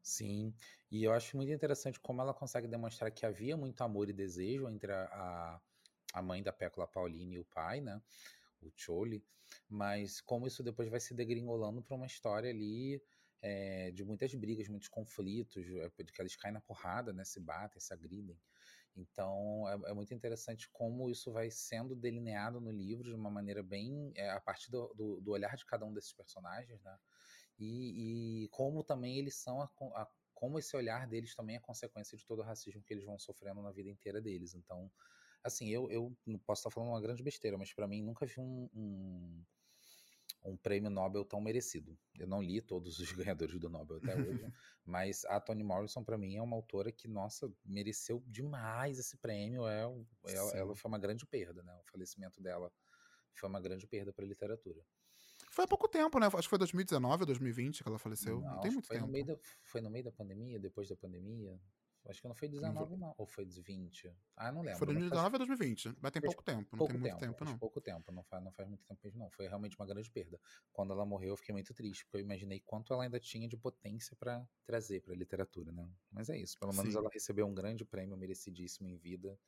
Sim, 0.00 0.54
e 0.92 1.02
eu 1.02 1.12
acho 1.12 1.36
muito 1.36 1.50
interessante 1.50 1.98
como 1.98 2.20
ela 2.20 2.32
consegue 2.32 2.68
demonstrar 2.68 3.10
que 3.10 3.26
havia 3.26 3.56
muito 3.56 3.82
amor 3.82 4.08
e 4.08 4.12
desejo 4.12 4.68
entre 4.68 4.92
a, 4.92 5.60
a 6.12 6.22
mãe 6.22 6.40
da 6.40 6.52
Pécula 6.52 6.86
Pauline 6.86 7.34
e 7.34 7.40
o 7.40 7.44
pai, 7.46 7.80
né? 7.80 8.00
O 8.62 8.70
Choli, 8.76 9.24
mas 9.68 10.20
como 10.20 10.46
isso 10.46 10.62
depois 10.62 10.88
vai 10.88 11.00
se 11.00 11.14
degringolando 11.14 11.82
para 11.82 11.96
uma 11.96 12.06
história 12.06 12.50
ali 12.50 13.02
é, 13.46 13.90
de 13.90 14.02
muitas 14.02 14.34
brigas, 14.34 14.68
muitos 14.68 14.88
conflitos, 14.88 15.66
é, 15.66 16.02
de 16.02 16.10
que 16.10 16.22
eles 16.22 16.34
caem 16.34 16.54
na 16.54 16.62
porrada, 16.62 17.12
né, 17.12 17.24
se 17.24 17.38
batem, 17.38 17.78
se 17.78 17.92
agridem. 17.92 18.40
Então 18.96 19.68
é, 19.68 19.90
é, 19.90 19.92
muito 19.92 20.14
interessante 20.14 20.66
como 20.72 21.10
isso 21.10 21.30
vai 21.30 21.50
sendo 21.50 21.94
delineado 21.94 22.58
no 22.58 22.70
livro 22.70 23.04
de 23.04 23.14
uma 23.14 23.30
maneira 23.30 23.62
bem 23.62 24.12
é, 24.16 24.30
a 24.30 24.40
partir 24.40 24.70
do, 24.70 24.94
do, 24.94 25.20
do, 25.20 25.32
olhar 25.32 25.54
de 25.56 25.66
cada 25.66 25.84
um 25.84 25.92
desses 25.92 26.12
personagens, 26.14 26.82
né? 26.82 26.96
E, 27.58 28.44
e 28.44 28.48
como 28.48 28.82
também 28.82 29.18
eles 29.18 29.34
são 29.36 29.60
a, 29.60 29.70
a, 29.94 30.08
como 30.32 30.58
esse 30.58 30.74
olhar 30.74 31.06
deles 31.06 31.34
também 31.34 31.56
é 31.56 31.60
consequência 31.60 32.16
de 32.16 32.24
todo 32.24 32.38
o 32.38 32.44
racismo 32.44 32.82
que 32.82 32.94
eles 32.94 33.04
vão 33.04 33.18
sofrendo 33.18 33.60
na 33.62 33.72
vida 33.72 33.90
inteira 33.90 34.22
deles. 34.22 34.54
Então, 34.54 34.90
assim, 35.42 35.68
eu, 35.68 35.90
eu 35.90 36.16
posso 36.46 36.60
estar 36.60 36.70
falando 36.70 36.90
uma 36.90 37.00
grande 37.00 37.22
besteira, 37.22 37.58
mas 37.58 37.72
para 37.74 37.86
mim 37.86 38.02
nunca 38.02 38.24
vi 38.24 38.40
um, 38.40 38.70
um 38.74 39.44
um 40.44 40.56
prêmio 40.56 40.90
Nobel 40.90 41.24
tão 41.24 41.40
merecido. 41.40 41.98
Eu 42.18 42.26
não 42.26 42.42
li 42.42 42.60
todos 42.60 42.98
os 42.98 43.12
ganhadores 43.34 43.58
do 43.58 43.68
Nobel 43.68 43.98
até 43.98 44.14
hoje, 44.14 44.52
mas 44.84 45.24
a 45.24 45.40
Toni 45.40 45.64
Morrison 45.64 46.04
para 46.04 46.18
mim 46.18 46.36
é 46.36 46.42
uma 46.42 46.56
autora 46.56 46.92
que 46.92 47.08
nossa 47.08 47.50
mereceu 47.64 48.22
demais 48.26 48.98
esse 48.98 49.16
prêmio. 49.16 49.66
É, 49.66 49.82
ela, 50.28 50.56
ela 50.56 50.74
foi 50.74 50.88
uma 50.88 50.98
grande 50.98 51.26
perda, 51.26 51.62
né? 51.62 51.74
O 51.86 51.90
falecimento 51.90 52.40
dela 52.42 52.72
foi 53.34 53.48
uma 53.48 53.60
grande 53.60 53.86
perda 53.86 54.12
para 54.12 54.24
a 54.24 54.28
literatura. 54.28 54.84
Foi 55.50 55.64
há 55.64 55.68
pouco 55.68 55.88
tempo, 55.88 56.18
né? 56.18 56.26
Acho 56.26 56.42
que 56.42 56.48
foi 56.48 56.58
2019 56.58 57.22
ou 57.22 57.26
2020 57.26 57.82
que 57.82 57.88
ela 57.88 57.98
faleceu. 57.98 58.40
Não, 58.40 58.54
não 58.54 58.60
tem 58.60 58.70
muito 58.70 58.86
foi 58.86 58.96
tempo. 58.96 59.06
No 59.06 59.12
meio 59.12 59.24
da, 59.24 59.38
foi 59.62 59.80
no 59.80 59.90
meio 59.90 60.04
da 60.04 60.12
pandemia, 60.12 60.58
depois 60.58 60.88
da 60.88 60.96
pandemia. 60.96 61.58
Acho 62.06 62.20
que 62.20 62.28
não 62.28 62.34
foi 62.34 62.48
19, 62.48 62.96
não. 62.96 63.14
Ou 63.16 63.26
foi 63.26 63.44
20? 63.44 64.14
Ah, 64.36 64.52
não 64.52 64.60
lembro. 64.60 64.78
Foi 64.78 64.86
2019 64.86 65.34
ou 65.34 65.38
2020. 65.38 65.96
Mas 66.00 66.12
tem 66.12 66.20
pouco 66.22 66.42
tempo. 66.42 66.76
Não 66.76 66.86
tem 66.86 66.98
muito 66.98 67.16
tempo, 67.16 67.18
tempo 67.18 67.44
não. 67.44 67.58
pouco 67.58 67.80
tempo. 67.80 68.12
Não 68.12 68.22
faz, 68.22 68.44
não 68.44 68.52
faz 68.52 68.68
muito 68.68 68.84
tempo 68.84 69.00
mesmo, 69.02 69.20
não. 69.20 69.30
Foi 69.30 69.48
realmente 69.48 69.76
uma 69.76 69.86
grande 69.86 70.10
perda. 70.10 70.38
Quando 70.72 70.92
ela 70.92 71.06
morreu, 71.06 71.30
eu 71.30 71.36
fiquei 71.36 71.52
muito 71.52 71.72
triste, 71.72 72.04
porque 72.04 72.18
eu 72.18 72.20
imaginei 72.20 72.60
quanto 72.60 72.92
ela 72.92 73.04
ainda 73.04 73.18
tinha 73.18 73.48
de 73.48 73.56
potência 73.56 74.14
para 74.16 74.46
trazer 74.66 75.00
para 75.00 75.14
a 75.14 75.16
literatura, 75.16 75.72
né? 75.72 75.88
Mas 76.10 76.28
é 76.28 76.36
isso. 76.36 76.58
Pelo 76.58 76.74
menos 76.74 76.92
Sim. 76.92 76.98
ela 76.98 77.08
recebeu 77.10 77.46
um 77.46 77.54
grande 77.54 77.84
prêmio 77.84 78.16
merecidíssimo 78.16 78.86
em 78.88 78.96
vida 78.96 79.38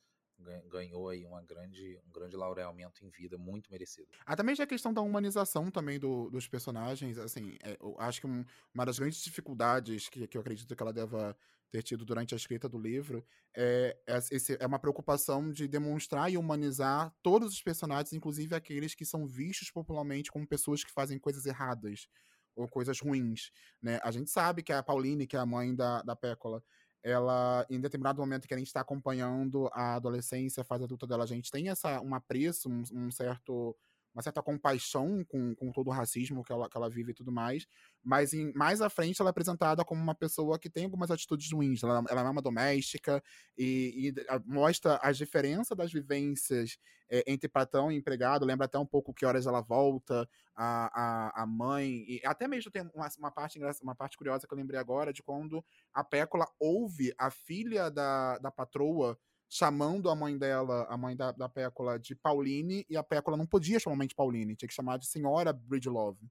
ganhou 0.69 1.09
aí 1.09 1.25
uma 1.25 1.41
grande, 1.41 1.99
um 2.07 2.11
grande 2.11 2.35
laureamento 2.35 3.03
em 3.03 3.09
vida, 3.09 3.37
muito 3.37 3.71
merecido. 3.71 4.07
Ah, 4.25 4.35
também 4.35 4.55
já 4.55 4.63
a 4.63 4.67
questão 4.67 4.93
da 4.93 5.01
humanização 5.01 5.71
também 5.71 5.99
do, 5.99 6.29
dos 6.29 6.47
personagens, 6.47 7.17
assim, 7.17 7.57
é, 7.63 7.77
acho 7.99 8.21
que 8.21 8.27
um, 8.27 8.45
uma 8.73 8.85
das 8.85 8.99
grandes 8.99 9.21
dificuldades 9.21 10.09
que, 10.09 10.27
que 10.27 10.37
eu 10.37 10.41
acredito 10.41 10.75
que 10.75 10.83
ela 10.83 10.93
deva 10.93 11.35
ter 11.69 11.83
tido 11.83 12.05
durante 12.05 12.33
a 12.33 12.37
escrita 12.37 12.69
do 12.69 12.79
livro 12.79 13.25
é, 13.55 13.97
é, 14.07 14.17
esse, 14.31 14.57
é 14.59 14.65
uma 14.65 14.79
preocupação 14.79 15.51
de 15.51 15.67
demonstrar 15.67 16.31
e 16.31 16.37
humanizar 16.37 17.13
todos 17.21 17.53
os 17.53 17.61
personagens, 17.61 18.13
inclusive 18.13 18.55
aqueles 18.55 18.95
que 18.95 19.05
são 19.05 19.27
vistos 19.27 19.69
popularmente 19.71 20.31
como 20.31 20.47
pessoas 20.47 20.83
que 20.83 20.91
fazem 20.91 21.19
coisas 21.19 21.45
erradas 21.45 22.07
ou 22.55 22.67
coisas 22.67 22.99
ruins, 22.99 23.51
né? 23.81 23.99
A 24.03 24.09
gente 24.09 24.31
sabe 24.31 24.63
que 24.63 24.73
a 24.73 24.81
Pauline, 24.81 25.27
que 25.27 25.35
é 25.35 25.39
a 25.39 25.45
mãe 25.45 25.75
da, 25.75 26.01
da 26.01 26.15
Pécola, 26.15 26.63
ela, 27.07 27.65
em 27.69 27.79
determinado 27.79 28.19
momento 28.19 28.47
que 28.47 28.53
a 28.53 28.57
gente 28.57 28.67
está 28.67 28.81
acompanhando 28.81 29.69
a 29.71 29.95
adolescência, 29.95 30.61
a 30.61 30.65
fase 30.65 30.83
adulta 30.83 31.07
dela, 31.07 31.23
a 31.23 31.27
gente 31.27 31.49
tem 31.49 31.69
essa, 31.69 32.01
um 32.01 32.13
apreço, 32.13 32.69
um, 32.69 32.83
um 32.93 33.11
certo 33.11 33.75
uma 34.17 34.23
certa 34.23 34.41
compaixão 34.41 35.23
com, 35.25 35.53
com 35.53 35.71
todo 35.71 35.89
o 35.89 35.91
racismo 35.91 36.43
que 36.43 36.51
ela, 36.51 36.67
que 36.67 36.75
ela 36.75 36.89
vive 36.89 37.11
e 37.11 37.13
tudo 37.13 37.31
mais, 37.31 37.67
mas 38.03 38.33
em, 38.33 38.51
mais 38.53 38.81
à 38.81 38.89
frente 38.89 39.21
ela 39.21 39.29
é 39.29 39.31
apresentada 39.31 39.85
como 39.85 40.01
uma 40.01 40.15
pessoa 40.15 40.57
que 40.57 40.71
tem 40.71 40.85
algumas 40.85 41.11
atitudes 41.11 41.51
ruins. 41.51 41.83
Ela, 41.83 42.03
ela 42.09 42.21
é 42.21 42.29
uma 42.29 42.41
doméstica 42.41 43.23
e, 43.55 44.09
e 44.09 44.41
mostra 44.43 44.95
as 45.03 45.17
diferenças 45.17 45.77
das 45.77 45.93
vivências 45.93 46.79
é, 47.11 47.23
entre 47.31 47.47
patrão 47.47 47.91
e 47.91 47.95
empregado. 47.95 48.43
Lembra 48.43 48.65
até 48.65 48.79
um 48.79 48.87
pouco 48.87 49.13
que 49.13 49.23
horas 49.23 49.45
ela 49.45 49.61
volta, 49.61 50.27
a, 50.55 50.89
a, 51.35 51.43
a 51.43 51.45
mãe. 51.45 52.03
E 52.07 52.21
até 52.25 52.47
mesmo 52.47 52.71
tem 52.71 52.89
uma, 52.95 53.07
uma, 53.19 53.31
parte, 53.31 53.59
uma 53.83 53.95
parte 53.95 54.17
curiosa 54.17 54.47
que 54.47 54.53
eu 54.53 54.57
lembrei 54.57 54.79
agora 54.79 55.13
de 55.13 55.21
quando 55.21 55.63
a 55.93 56.03
Pécula 56.03 56.47
ouve 56.59 57.13
a 57.19 57.29
filha 57.29 57.91
da, 57.91 58.39
da 58.39 58.49
patroa 58.49 59.15
chamando 59.49 60.09
a 60.09 60.15
mãe 60.15 60.37
dela, 60.37 60.85
a 60.89 60.97
mãe 60.97 61.15
da, 61.15 61.31
da 61.31 61.47
Pécola, 61.47 61.97
de 61.97 62.15
Pauline, 62.15 62.85
e 62.89 62.97
a 62.97 63.03
Pécola 63.03 63.37
não 63.37 63.45
podia 63.45 63.79
chamar 63.79 63.95
a 63.95 63.97
mãe 63.97 64.07
de 64.07 64.15
Pauline, 64.15 64.55
tinha 64.55 64.67
que 64.67 64.73
chamar 64.73 64.97
de 64.97 65.07
Senhora 65.07 65.53
Bridgelove. 65.53 66.29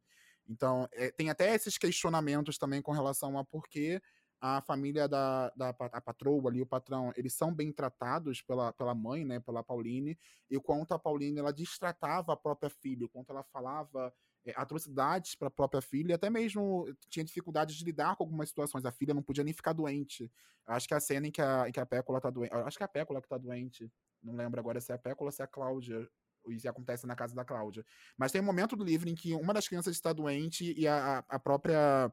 Então, 0.49 0.89
é, 0.93 1.11
tem 1.11 1.31
até 1.31 1.55
esses 1.55 1.77
questionamentos 1.79 2.59
também 2.59 2.81
com 2.81 2.93
relação 2.93 3.39
a 3.39 3.45
por 3.45 3.67
que 3.69 4.01
a 4.41 4.61
família 4.61 5.09
da, 5.09 5.51
da 5.57 5.71
a 5.71 6.01
patroa 6.01 6.51
ali, 6.51 6.61
o 6.61 6.67
patrão, 6.67 7.13
eles 7.17 7.35
são 7.35 7.53
bem 7.53 7.73
tratados 7.73 8.43
pela, 8.43 8.73
pela 8.73 8.95
mãe, 8.95 9.25
né, 9.25 9.41
pela 9.41 9.65
Pauline, 9.65 10.19
e 10.51 10.61
quanto 10.61 10.93
a 10.93 10.99
Pauline, 10.99 11.39
ela 11.39 11.53
destratava 11.53 12.33
a 12.33 12.37
própria 12.37 12.71
filha, 12.71 13.09
quanto 13.09 13.31
ela 13.31 13.43
falava 13.43 14.13
atrocidades 14.55 15.35
para 15.35 15.49
a 15.49 15.51
própria 15.51 15.81
filha, 15.81 16.15
até 16.15 16.31
mesmo 16.31 16.87
tinha 17.09 17.25
dificuldade 17.25 17.77
de 17.77 17.85
lidar 17.85 18.17
com 18.17 18.25
algumas 18.25 18.49
situações. 18.49 18.85
A 18.85 18.93
filha 18.93 19.15
não 19.15 19.23
podia 19.23 19.43
nem 19.43 19.53
ficar 19.53 19.73
doente. 19.73 20.31
Acho 20.67 20.87
que 20.89 20.95
a 20.95 21.01
cena 21.01 21.27
em 21.27 21.31
que 21.31 21.41
a, 21.41 21.69
em 21.69 21.73
que 21.73 21.81
a 21.81 21.87
Pécola 21.87 22.21
tá 22.21 22.31
doente. 22.31 22.53
Acho 22.53 22.77
que 22.77 22.83
é 22.83 22.87
a 22.87 22.89
Pécola 22.89 23.21
que 23.21 23.29
tá 23.29 23.39
doente. 23.39 23.91
Não 24.23 24.35
lembro 24.35 24.61
agora 24.61 24.81
se 24.81 24.93
é 24.93 24.95
a 24.95 24.99
Pécola 24.99 25.29
ou 25.29 25.33
se 25.33 25.43
é 25.43 25.45
a 25.45 25.49
Cláudia. 25.49 26.09
Isso 26.49 26.69
acontece 26.69 27.07
na 27.07 27.17
casa 27.17 27.35
da 27.35 27.45
Cláudia. 27.45 27.85
Mas 28.17 28.33
tem 28.33 28.41
um 28.41 28.45
momento 28.45 28.77
do 28.77 28.85
livro 28.85 29.09
em 29.09 29.15
que 29.15 29.35
uma 29.35 29.53
das 29.55 29.67
crianças 29.67 29.95
está 29.95 30.13
doente 30.13 30.75
e 30.79 30.87
a, 30.87 31.25
a 31.29 31.39
própria. 31.39 32.13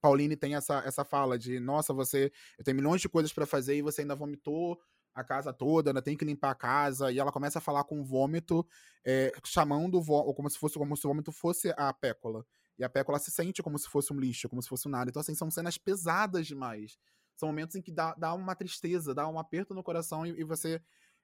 Pauline 0.00 0.34
tem 0.34 0.54
essa, 0.54 0.78
essa 0.86 1.04
fala 1.04 1.38
de: 1.38 1.60
Nossa, 1.60 1.92
você. 1.92 2.32
Eu 2.58 2.64
tenho 2.64 2.76
milhões 2.76 3.00
de 3.00 3.08
coisas 3.08 3.32
para 3.32 3.46
fazer 3.46 3.76
e 3.76 3.82
você 3.82 4.00
ainda 4.00 4.14
vomitou 4.14 4.80
a 5.14 5.24
casa 5.24 5.52
toda, 5.52 5.90
ainda 5.90 6.02
tem 6.02 6.16
que 6.16 6.24
limpar 6.24 6.50
a 6.50 6.54
casa, 6.54 7.10
e 7.10 7.18
ela 7.18 7.32
começa 7.32 7.58
a 7.58 7.62
falar 7.62 7.84
com 7.84 8.02
vômito, 8.04 8.66
é, 9.04 9.32
chamando 9.44 9.98
o 9.98 10.02
vômito, 10.02 10.34
como 10.34 10.50
se 10.50 10.58
fosse 10.58 10.78
como 10.78 10.96
se 10.96 11.06
o 11.06 11.10
vômito 11.10 11.32
fosse 11.32 11.72
a 11.76 11.92
pécola. 11.92 12.44
E 12.78 12.84
a 12.84 12.88
pécola 12.88 13.18
se 13.18 13.30
sente 13.30 13.62
como 13.62 13.78
se 13.78 13.88
fosse 13.88 14.12
um 14.12 14.18
lixo, 14.18 14.48
como 14.48 14.62
se 14.62 14.68
fosse 14.68 14.88
um 14.88 14.90
nada. 14.90 15.10
Então, 15.10 15.20
assim, 15.20 15.34
são 15.34 15.50
cenas 15.50 15.76
pesadas 15.76 16.46
demais. 16.46 16.98
São 17.36 17.48
momentos 17.48 17.76
em 17.76 17.82
que 17.82 17.90
dá, 17.90 18.14
dá 18.14 18.32
uma 18.34 18.54
tristeza, 18.54 19.14
dá 19.14 19.28
um 19.28 19.38
aperto 19.38 19.74
no 19.74 19.82
coração 19.82 20.26
e, 20.26 20.40
e 20.40 20.44
você 20.44 20.80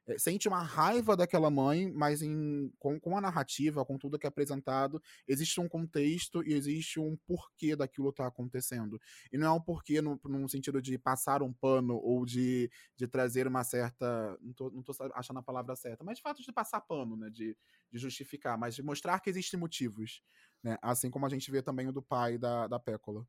é, 0.07 0.19
sente 0.19 0.47
uma 0.47 0.63
raiva 0.63 1.17
daquela 1.17 1.51
mãe, 1.51 1.91
mas 1.93 2.23
em, 2.23 2.73
com, 2.79 2.99
com 3.01 3.17
a 3.17 3.21
narrativa, 3.21 3.85
com 3.85 3.99
tudo 3.99 4.19
que 4.19 4.27
é 4.27 4.29
apresentado, 4.29 5.03
existe 5.27 5.61
um 5.61 5.69
contexto 5.69 6.43
e 6.45 6.53
existe 6.53 7.01
um 7.01 7.17
porquê 7.27 7.75
daquilo 7.75 8.13
tá 8.13 8.27
acontecendo. 8.27 9.01
E 9.33 9.39
não 9.39 9.47
é 9.49 9.51
um 9.51 9.61
porquê 9.61 10.01
no, 10.01 10.21
no 10.25 10.49
sentido 10.49 10.81
de 10.81 10.97
passar 10.97 11.43
um 11.43 11.53
pano 11.53 11.97
ou 11.97 12.25
de, 12.25 12.71
de 12.97 13.09
trazer 13.09 13.47
uma 13.47 13.65
certa. 13.65 14.39
Não 14.41 14.53
tô, 14.53 14.71
não 14.71 14.83
tô 14.83 14.93
achando 15.15 15.39
a 15.39 15.43
palavra 15.43 15.75
certa, 15.75 16.05
mas 16.05 16.19
de 16.19 16.23
fato 16.23 16.43
de 16.43 16.53
passar 16.53 16.81
pano, 16.81 17.17
né? 17.17 17.29
De, 17.31 17.57
de 17.91 17.99
justificar, 17.99 18.57
mas 18.57 18.75
de 18.75 18.83
mostrar 18.83 19.19
que 19.21 19.31
existem 19.31 19.59
motivos. 19.59 20.23
Né? 20.63 20.79
Assim 20.81 21.11
como 21.11 21.27
a 21.27 21.29
gente 21.29 21.51
vê 21.51 21.63
também 21.63 21.89
o 21.89 21.93
do 21.93 22.03
pai 22.03 22.39
da, 22.39 22.67
da 22.69 22.79
Pécola. 22.79 23.27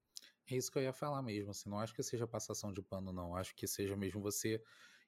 É 0.49 0.55
isso 0.55 0.71
que 0.71 0.77
eu 0.77 0.83
ia 0.83 0.93
falar 0.93 1.21
mesmo. 1.21 1.51
Assim, 1.51 1.69
não 1.69 1.79
acho 1.79 1.93
que 1.93 2.03
seja 2.03 2.27
passação 2.27 2.71
de 2.71 2.81
pano, 2.81 3.11
não. 3.11 3.35
Acho 3.35 3.55
que 3.55 3.67
seja 3.67 3.97
mesmo 3.97 4.21
você 4.21 4.61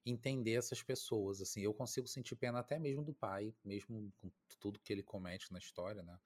entender 0.10 0.54
essas 0.54 0.82
pessoas, 0.82 1.42
assim, 1.42 1.62
eu 1.62 1.74
consigo 1.74 2.08
sentir 2.08 2.36
pena 2.36 2.60
até 2.60 2.80
mesmo 2.80 3.04
do 3.04 3.14
pai, 3.14 3.54
mesmo 3.64 4.12
com 4.20 4.32
tudo 4.60 4.80
que 4.80 4.92
ele 4.92 5.04
comete 5.04 5.52
na 5.52 5.60
história, 5.60 6.04
né, 6.04 6.20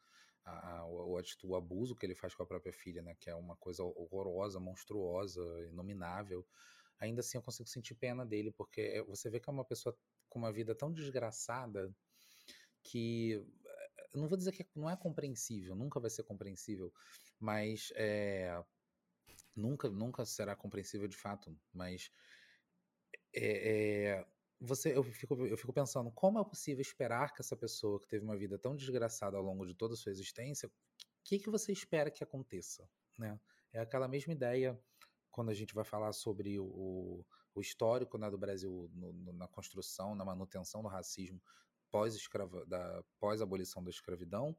a, 0.43 0.78
a, 0.78 0.86
o, 0.86 1.22
o, 1.43 1.56
abuso 1.56 1.96
que 1.96 2.06
ele 2.06 2.15
faz 2.15 2.36
com 2.36 2.43
a 2.43 2.46
própria 2.46 2.74
filha, 2.74 3.02
né, 3.02 3.15
que 3.19 3.30
é 3.30 3.36
uma 3.36 3.56
coisa 3.56 3.84
horrorosa, 3.84 4.60
monstruosa, 4.60 5.41
inominável, 5.69 6.46
ainda 7.00 7.22
assim 7.22 7.38
eu 7.38 7.41
consigo 7.41 7.69
sentir 7.69 7.96
pena 7.96 8.26
dele, 8.26 8.52
porque 8.52 8.82
é, 8.82 9.04
você 9.04 9.30
vê 9.30 9.39
que 9.39 9.50
é 9.50 9.54
uma 9.54 9.65
pessoa 9.65 9.98
com 10.30 10.39
uma 10.39 10.52
vida 10.52 10.74
tão 10.74 10.91
desgraçada 10.91 11.93
que 12.84 13.41
eu 14.13 14.22
não 14.22 14.28
vou 14.28 14.38
dizer 14.38 14.52
que 14.52 14.65
não 14.76 14.89
é 14.89 14.96
compreensível, 14.96 15.76
nunca 15.76 16.00
vai 16.00 16.10
ser 16.10 16.24
compreensível, 16.24 16.93
mas 17.39 17.91
é, 17.96 18.63
nunca, 19.56 19.89
nunca 19.89 20.26
será 20.26 20.56
compreensível 20.56 21.08
de 21.08 21.17
fato, 21.17 21.56
mas 21.74 22.12
é, 23.34 24.12
é, 24.12 24.26
você, 24.60 24.96
eu, 24.96 25.04
fico, 25.04 25.46
eu 25.46 25.58
fico 25.58 25.74
pensando, 25.74 26.12
como 26.12 26.39
é 26.39 26.43
possível 26.43 26.82
esperar 26.82 27.34
que 27.34 27.41
essa 27.41 27.56
pessoa 27.56 28.00
que 28.00 28.08
teve 28.08 28.24
uma 28.24 28.38
vida 28.38 28.58
tão 28.58 28.76
desgraçada 28.76 29.36
ao 29.38 29.43
longo 29.43 29.65
de 29.65 29.74
toda 29.74 29.93
a 29.93 29.98
sua 29.98 30.12
existência, 30.12 30.67
o 30.67 30.72
que, 31.24 31.39
que 31.39 31.50
você 31.50 31.72
espera 31.72 32.12
que 32.12 32.24
aconteça? 32.24 32.88
Né? 33.17 33.39
É 33.72 33.80
aquela 33.80 34.08
mesma 34.08 34.34
ideia 34.34 34.80
quando 35.32 35.50
a 35.50 35.54
gente 35.54 35.74
vai 35.74 35.84
falar 35.84 36.13
sobre 36.13 36.60
o, 36.60 37.26
o 37.56 37.62
histórico 37.62 38.17
né, 38.17 38.30
do 38.30 38.38
Brasil 38.38 38.89
no, 38.93 39.13
no, 39.13 39.34
na 39.34 39.48
construção, 39.48 40.15
na 40.15 40.24
manutenção 40.24 40.82
do 40.82 40.88
racismo 40.88 41.41
pós-abolição 43.19 43.84
pós 43.84 43.86
da 43.86 43.89
escravidão, 43.91 44.58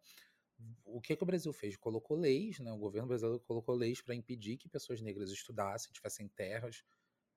o 0.84 1.00
que, 1.00 1.16
que 1.16 1.22
o 1.22 1.26
Brasil 1.26 1.52
fez? 1.52 1.76
Colocou 1.76 2.16
leis, 2.16 2.60
né, 2.60 2.70
o 2.70 2.78
governo 2.78 3.08
brasileiro 3.08 3.40
colocou 3.40 3.74
leis 3.74 4.00
para 4.00 4.14
impedir 4.14 4.56
que 4.56 4.68
pessoas 4.68 5.00
negras 5.00 5.30
estudassem, 5.30 5.92
tivessem 5.92 6.28
terras, 6.28 6.84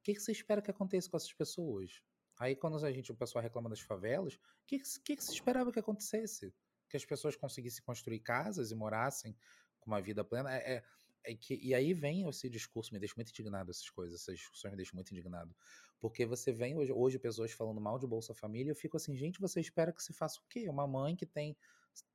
que, 0.08 0.16
que 0.16 0.22
você 0.22 0.32
espera 0.32 0.62
que 0.62 0.72
aconteça 0.72 1.10
com 1.10 1.18
essas 1.18 1.34
pessoas? 1.34 2.02
Aí 2.40 2.56
quando 2.56 2.84
a 2.86 2.92
gente, 2.92 3.12
o 3.12 3.16
pessoal 3.16 3.44
reclama 3.44 3.70
das 3.70 3.82
favelas, 3.82 4.36
o 4.36 4.40
que, 4.66 4.80
que, 5.04 5.16
que 5.18 5.24
se 5.24 5.34
esperava 5.34 5.72
que 5.72 5.80
acontecesse? 5.80 6.54
Que 6.90 6.96
as 6.96 7.04
pessoas 7.04 7.36
conseguissem 7.36 7.84
construir 7.84 8.22
casas 8.22 8.72
e 8.72 8.76
morassem 8.76 9.36
com 9.82 9.92
uma 9.92 10.02
vida 10.02 10.24
plena? 10.24 10.56
É, 10.56 10.76
é, 10.76 10.84
é 11.26 11.36
que, 11.36 11.56
e 11.56 11.74
aí 11.74 11.94
vem 11.94 12.26
esse 12.30 12.50
discurso, 12.50 12.94
me 12.94 13.00
deixa 13.00 13.16
muito 13.18 13.32
indignado 13.32 13.70
essas 13.70 13.90
coisas, 13.90 14.22
essas 14.22 14.38
discussões 14.38 14.72
me 14.72 14.78
deixam 14.78 14.96
muito 14.96 15.12
indignado. 15.12 15.54
Porque 16.00 16.26
você 16.26 16.54
vem 16.54 16.78
hoje, 16.78 16.94
hoje 16.94 17.20
pessoas 17.20 17.52
falando 17.52 17.82
mal 17.82 18.00
de 18.00 18.08
Bolsa 18.08 18.34
Família, 18.34 18.72
eu 18.72 18.76
fico 18.76 18.96
assim, 18.96 19.14
gente, 19.14 19.42
você 19.42 19.60
espera 19.60 19.92
que 19.92 20.02
se 20.02 20.14
faça 20.14 20.40
o 20.40 20.44
quê? 20.48 20.70
Uma 20.70 20.88
mãe 20.88 21.18
que 21.18 21.26
tem 21.26 21.58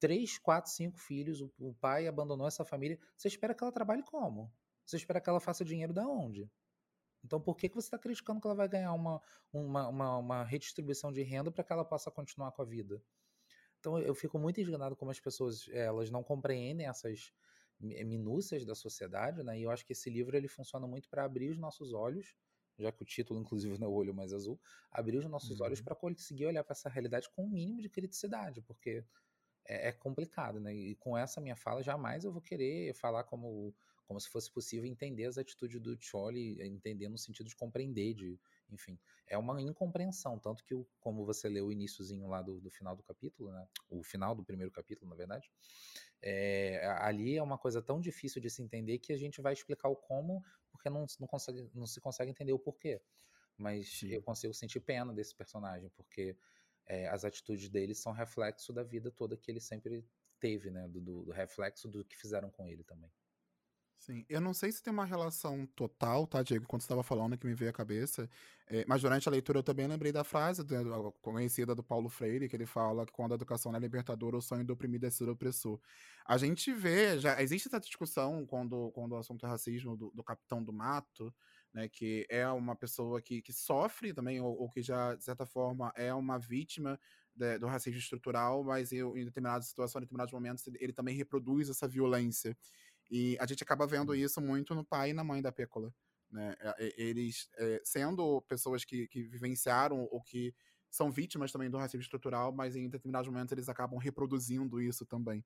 três, 0.00 0.38
quatro, 0.38 0.70
cinco 0.70 0.98
filhos, 0.98 1.42
o, 1.42 1.52
o 1.58 1.74
pai 1.74 2.06
abandonou 2.06 2.46
essa 2.46 2.64
família, 2.64 2.98
você 3.18 3.28
espera 3.28 3.54
que 3.54 3.62
ela 3.62 3.72
trabalhe 3.72 4.02
como? 4.04 4.50
Você 4.86 4.96
espera 4.96 5.20
que 5.20 5.28
ela 5.28 5.40
faça 5.40 5.62
dinheiro 5.62 5.92
da 5.92 6.06
onde? 6.06 6.48
Então, 7.24 7.40
por 7.40 7.56
que, 7.56 7.68
que 7.68 7.74
você 7.74 7.86
está 7.86 7.98
criticando 7.98 8.40
que 8.40 8.46
ela 8.46 8.54
vai 8.56 8.68
ganhar 8.68 8.92
uma, 8.92 9.20
uma, 9.52 9.88
uma, 9.88 10.16
uma 10.18 10.44
redistribuição 10.44 11.12
de 11.12 11.22
renda 11.22 11.50
para 11.50 11.62
que 11.62 11.72
ela 11.72 11.84
possa 11.84 12.10
continuar 12.10 12.52
com 12.52 12.62
a 12.62 12.64
vida? 12.64 13.02
Então, 13.78 13.98
eu 13.98 14.14
fico 14.14 14.38
muito 14.38 14.60
indignado 14.60 14.96
como 14.96 15.10
as 15.10 15.20
pessoas 15.20 15.68
elas 15.68 16.10
não 16.10 16.22
compreendem 16.22 16.86
essas 16.86 17.32
minúcias 17.80 18.64
da 18.64 18.74
sociedade, 18.74 19.42
né? 19.42 19.58
E 19.58 19.62
eu 19.62 19.70
acho 19.70 19.84
que 19.84 19.92
esse 19.92 20.08
livro 20.08 20.36
ele 20.36 20.48
funciona 20.48 20.86
muito 20.86 21.08
para 21.08 21.24
abrir 21.24 21.50
os 21.50 21.58
nossos 21.58 21.92
olhos, 21.92 22.36
já 22.78 22.92
que 22.92 23.02
o 23.02 23.04
título, 23.04 23.40
inclusive, 23.40 23.76
não 23.80 23.88
é 23.88 23.90
o 23.90 23.92
olho 23.92 24.14
mais 24.14 24.32
azul, 24.32 24.60
abrir 24.90 25.18
os 25.18 25.26
nossos 25.26 25.58
uhum. 25.58 25.66
olhos 25.66 25.80
para 25.80 25.94
conseguir 25.94 26.46
olhar 26.46 26.62
para 26.62 26.74
essa 26.74 26.88
realidade 26.88 27.28
com 27.30 27.44
um 27.44 27.50
mínimo 27.50 27.80
de 27.80 27.88
criticidade, 27.88 28.62
porque 28.62 29.04
é, 29.66 29.88
é, 29.88 29.92
complicado, 29.92 30.60
né? 30.60 30.74
E 30.74 30.94
com 30.96 31.16
essa 31.16 31.40
minha 31.40 31.56
fala, 31.56 31.82
jamais 31.82 32.24
eu 32.24 32.32
vou 32.32 32.42
querer 32.42 32.94
falar 32.94 33.24
como, 33.24 33.74
como 34.12 34.20
se 34.20 34.28
fosse 34.28 34.52
possível 34.52 34.84
entender 34.84 35.24
as 35.24 35.38
atitudes 35.38 35.80
do 35.80 35.96
Choli, 35.98 36.60
entender 36.60 37.08
no 37.08 37.16
sentido 37.16 37.48
de 37.48 37.56
compreender, 37.56 38.12
de, 38.12 38.38
enfim, 38.68 38.98
é 39.26 39.38
uma 39.38 39.58
incompreensão, 39.58 40.38
tanto 40.38 40.62
que, 40.62 40.74
como 41.00 41.24
você 41.24 41.48
leu 41.48 41.68
o 41.68 41.72
iníciozinho 41.72 42.28
lá 42.28 42.42
do, 42.42 42.60
do 42.60 42.70
final 42.70 42.94
do 42.94 43.02
capítulo, 43.02 43.50
né? 43.50 43.66
O 43.88 44.02
final 44.02 44.34
do 44.34 44.44
primeiro 44.44 44.70
capítulo, 44.70 45.08
na 45.08 45.16
verdade, 45.16 45.50
é, 46.20 46.86
ali 46.98 47.38
é 47.38 47.42
uma 47.42 47.56
coisa 47.56 47.80
tão 47.80 47.98
difícil 47.98 48.42
de 48.42 48.50
se 48.50 48.62
entender 48.62 48.98
que 48.98 49.14
a 49.14 49.16
gente 49.16 49.40
vai 49.40 49.54
explicar 49.54 49.88
o 49.88 49.96
como, 49.96 50.44
porque 50.70 50.90
não, 50.90 51.06
não, 51.18 51.26
consegue, 51.26 51.70
não 51.72 51.86
se 51.86 51.98
consegue 51.98 52.30
entender 52.30 52.52
o 52.52 52.58
porquê. 52.58 53.00
Mas 53.56 54.00
Sim. 54.00 54.08
eu 54.08 54.22
consigo 54.22 54.52
sentir 54.52 54.80
pena 54.80 55.14
desse 55.14 55.34
personagem, 55.34 55.88
porque 55.96 56.36
é, 56.86 57.08
as 57.08 57.24
atitudes 57.24 57.70
dele 57.70 57.94
são 57.94 58.12
reflexo 58.12 58.74
da 58.74 58.82
vida 58.82 59.10
toda 59.10 59.38
que 59.38 59.50
ele 59.50 59.60
sempre 59.60 60.06
teve, 60.38 60.70
né? 60.70 60.86
Do, 60.86 61.00
do, 61.00 61.22
do, 61.22 61.30
reflexo 61.30 61.88
do 61.88 62.04
que 62.04 62.18
fizeram 62.18 62.50
com 62.50 62.68
ele 62.68 62.84
também. 62.84 63.10
Sim, 64.04 64.24
eu 64.28 64.40
não 64.40 64.52
sei 64.52 64.72
se 64.72 64.82
tem 64.82 64.92
uma 64.92 65.04
relação 65.04 65.64
total, 65.64 66.26
tá, 66.26 66.42
Diego, 66.42 66.66
quando 66.66 66.82
você 66.82 66.86
estava 66.86 67.04
falando 67.04 67.38
que 67.38 67.46
me 67.46 67.54
veio 67.54 67.70
à 67.70 67.72
cabeça, 67.72 68.28
é, 68.66 68.84
mas 68.88 69.00
durante 69.00 69.28
a 69.28 69.30
leitura 69.30 69.60
eu 69.60 69.62
também 69.62 69.86
lembrei 69.86 70.10
da 70.10 70.24
frase 70.24 70.64
do, 70.64 71.12
conhecida 71.22 71.72
do 71.72 71.84
Paulo 71.84 72.08
Freire, 72.08 72.48
que 72.48 72.56
ele 72.56 72.66
fala 72.66 73.06
que 73.06 73.12
quando 73.12 73.30
a 73.30 73.34
educação 73.36 73.72
é 73.76 73.78
libertadora, 73.78 74.36
o 74.36 74.42
sonho 74.42 74.64
do 74.64 74.72
oprimido 74.72 75.06
é 75.06 75.10
ser 75.10 75.28
opressor. 75.28 75.78
A 76.26 76.36
gente 76.36 76.72
vê, 76.74 77.16
já 77.20 77.40
existe 77.40 77.68
essa 77.68 77.78
discussão 77.78 78.44
quando, 78.44 78.90
quando 78.90 79.12
o 79.12 79.16
assunto 79.18 79.46
é 79.46 79.48
racismo 79.48 79.96
do, 79.96 80.10
do 80.12 80.24
capitão 80.24 80.64
do 80.64 80.72
mato, 80.72 81.32
né, 81.72 81.88
que 81.88 82.26
é 82.28 82.48
uma 82.48 82.74
pessoa 82.74 83.22
que, 83.22 83.40
que 83.40 83.52
sofre 83.52 84.12
também, 84.12 84.40
ou, 84.40 84.62
ou 84.62 84.68
que 84.68 84.82
já, 84.82 85.14
de 85.14 85.22
certa 85.22 85.46
forma, 85.46 85.92
é 85.94 86.12
uma 86.12 86.40
vítima 86.40 86.98
de, 87.34 87.56
do 87.58 87.66
racismo 87.68 87.98
estrutural, 88.00 88.64
mas 88.64 88.90
eu, 88.92 89.16
em 89.16 89.24
determinadas 89.24 89.68
situações, 89.68 90.02
em 90.02 90.04
determinados 90.06 90.32
momentos, 90.34 90.66
ele 90.80 90.92
também 90.92 91.14
reproduz 91.16 91.70
essa 91.70 91.86
violência. 91.86 92.56
E 93.12 93.36
a 93.38 93.44
gente 93.44 93.62
acaba 93.62 93.86
vendo 93.86 94.14
isso 94.14 94.40
muito 94.40 94.74
no 94.74 94.82
pai 94.82 95.10
e 95.10 95.12
na 95.12 95.22
mãe 95.22 95.42
da 95.42 95.52
Pécola. 95.52 95.92
Né? 96.30 96.56
Eles, 96.96 97.46
é, 97.58 97.78
sendo 97.84 98.40
pessoas 98.48 98.86
que, 98.86 99.06
que 99.06 99.22
vivenciaram 99.24 100.08
ou 100.10 100.22
que 100.22 100.54
são 100.90 101.10
vítimas 101.10 101.52
também 101.52 101.68
do 101.68 101.76
racismo 101.76 102.00
estrutural, 102.00 102.52
mas 102.52 102.74
em 102.74 102.88
determinados 102.88 103.28
momentos 103.28 103.52
eles 103.52 103.68
acabam 103.68 103.98
reproduzindo 103.98 104.80
isso 104.80 105.04
também. 105.04 105.44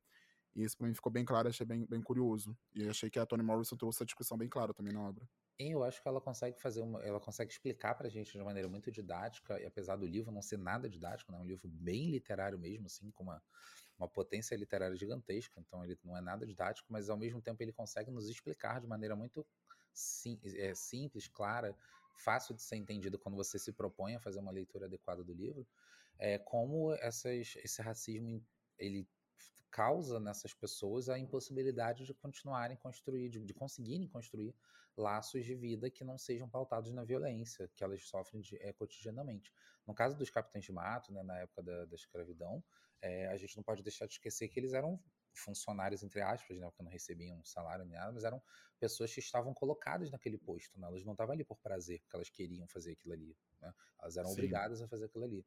E 0.55 0.63
isso 0.63 0.79
pra 0.79 0.87
mim 0.87 0.95
ficou 0.95 1.11
bem 1.11 1.25
claro, 1.25 1.49
achei 1.49 1.67
bem, 1.67 1.85
bem 1.85 2.01
curioso. 2.01 2.57
E 2.73 2.89
achei 2.89 3.11
que 3.11 3.19
a 3.19 3.27
Toni 3.27 3.43
Morrison 3.43 3.77
trouxe 3.77 3.99
essa 3.99 4.07
discussão 4.07 4.39
bem 4.39 4.49
clara 4.49 4.73
também 4.73 4.93
na 4.93 5.03
obra. 5.03 5.29
Eu 5.59 5.83
acho 5.85 6.03
que 6.03 6.09
ela 6.09 6.21
consegue 6.21 6.61
fazer 6.61 6.83
uma, 6.83 7.03
ela 7.03 7.19
consegue 7.19 7.51
explicar 7.51 7.95
pra 7.95 8.11
gente 8.11 8.31
de 8.31 8.45
maneira 8.45 8.69
muito 8.69 8.91
didática, 8.91 9.59
e 9.59 9.65
apesar 9.65 9.97
do 9.97 10.07
livro 10.07 10.31
não 10.31 10.43
ser 10.43 10.59
nada 10.59 10.87
didático, 10.89 11.33
né, 11.33 11.39
é 11.39 11.41
um 11.41 11.47
livro 11.47 11.67
bem 11.67 12.11
literário 12.11 12.59
mesmo, 12.59 12.87
assim, 12.87 13.11
com 13.11 13.23
uma, 13.23 13.43
uma 13.99 14.07
potência 14.07 14.55
literária 14.55 14.95
gigantesca, 14.97 15.59
então 15.59 15.83
ele 15.83 15.99
não 16.05 16.15
é 16.15 16.21
nada 16.21 16.45
didático, 16.47 16.93
mas 16.93 17.09
ao 17.09 17.17
mesmo 17.17 17.41
tempo 17.41 17.63
ele 17.63 17.73
consegue 17.73 18.11
nos 18.11 18.29
explicar 18.29 18.81
de 18.83 18.87
maneira 18.87 19.17
muito 19.17 19.47
sim, 19.95 20.39
é, 20.45 20.75
simples, 20.75 21.27
clara, 21.27 21.75
fácil 22.15 22.55
de 22.55 22.63
ser 22.63 22.77
entendido 22.77 23.19
quando 23.19 23.37
você 23.37 23.59
se 23.59 23.73
propõe 23.73 24.15
a 24.15 24.21
fazer 24.21 24.41
uma 24.41 24.53
leitura 24.53 24.85
adequada 24.87 25.25
do 25.25 25.33
livro, 25.33 25.67
é, 26.19 26.39
como 26.39 26.93
essas, 26.95 27.57
esse 27.57 27.81
racismo 27.81 28.47
ele 28.79 29.09
causa 29.71 30.19
nessas 30.19 30.55
pessoas 30.55 31.09
a 31.09 31.19
impossibilidade 31.19 32.07
de 32.07 32.15
continuarem 32.15 32.77
construir, 32.79 33.29
de, 33.29 33.45
de 33.45 33.53
conseguirem 33.53 34.09
construir 34.09 34.55
laços 34.97 35.45
de 35.45 35.55
vida 35.55 35.91
que 35.91 36.03
não 36.03 36.17
sejam 36.17 36.49
pautados 36.49 36.91
na 36.93 37.05
violência 37.05 37.71
que 37.77 37.85
elas 37.85 38.03
sofrem 38.09 38.41
de, 38.41 38.57
é, 38.63 38.73
cotidianamente. 38.73 39.53
No 39.87 39.95
caso 39.95 40.17
dos 40.17 40.31
capitães 40.31 40.65
de 40.65 40.73
mato, 40.73 41.13
né, 41.13 41.23
na 41.23 41.39
época 41.41 41.63
da, 41.63 41.85
da 41.85 41.95
escravidão, 41.95 42.65
é, 43.03 43.27
a 43.27 43.37
gente 43.37 43.55
não 43.57 43.63
pode 43.63 43.83
deixar 43.83 44.07
de 44.07 44.15
esquecer 44.15 44.49
que 44.49 44.59
eles 44.59 44.73
eram 44.73 44.99
funcionários, 45.35 46.03
entre 46.03 46.23
aspas, 46.23 46.59
né, 46.59 46.67
porque 46.67 46.83
não 46.83 46.91
recebiam 46.91 47.45
salário 47.45 47.85
nem 47.85 47.99
nada, 47.99 48.11
mas 48.11 48.25
eram 48.25 48.43
pessoas 48.81 49.13
que 49.13 49.21
estavam 49.21 49.53
colocadas 49.53 50.11
naquele 50.11 50.39
posto, 50.39 50.81
né, 50.81 50.89
elas 50.89 51.05
não 51.05 51.13
estavam 51.13 51.35
ali 51.35 51.45
por 51.45 51.59
prazer, 51.59 52.01
porque 52.01 52.17
elas 52.17 52.31
queriam 52.31 52.67
fazer 52.67 52.93
aquilo 52.93 53.13
ali, 53.13 53.37
né, 53.61 53.71
elas 54.01 54.17
eram 54.17 54.31
Sim. 54.31 54.37
obrigadas 54.37 54.81
a 54.81 54.89
fazer 54.89 55.05
aquilo 55.05 55.25
ali. 55.25 55.47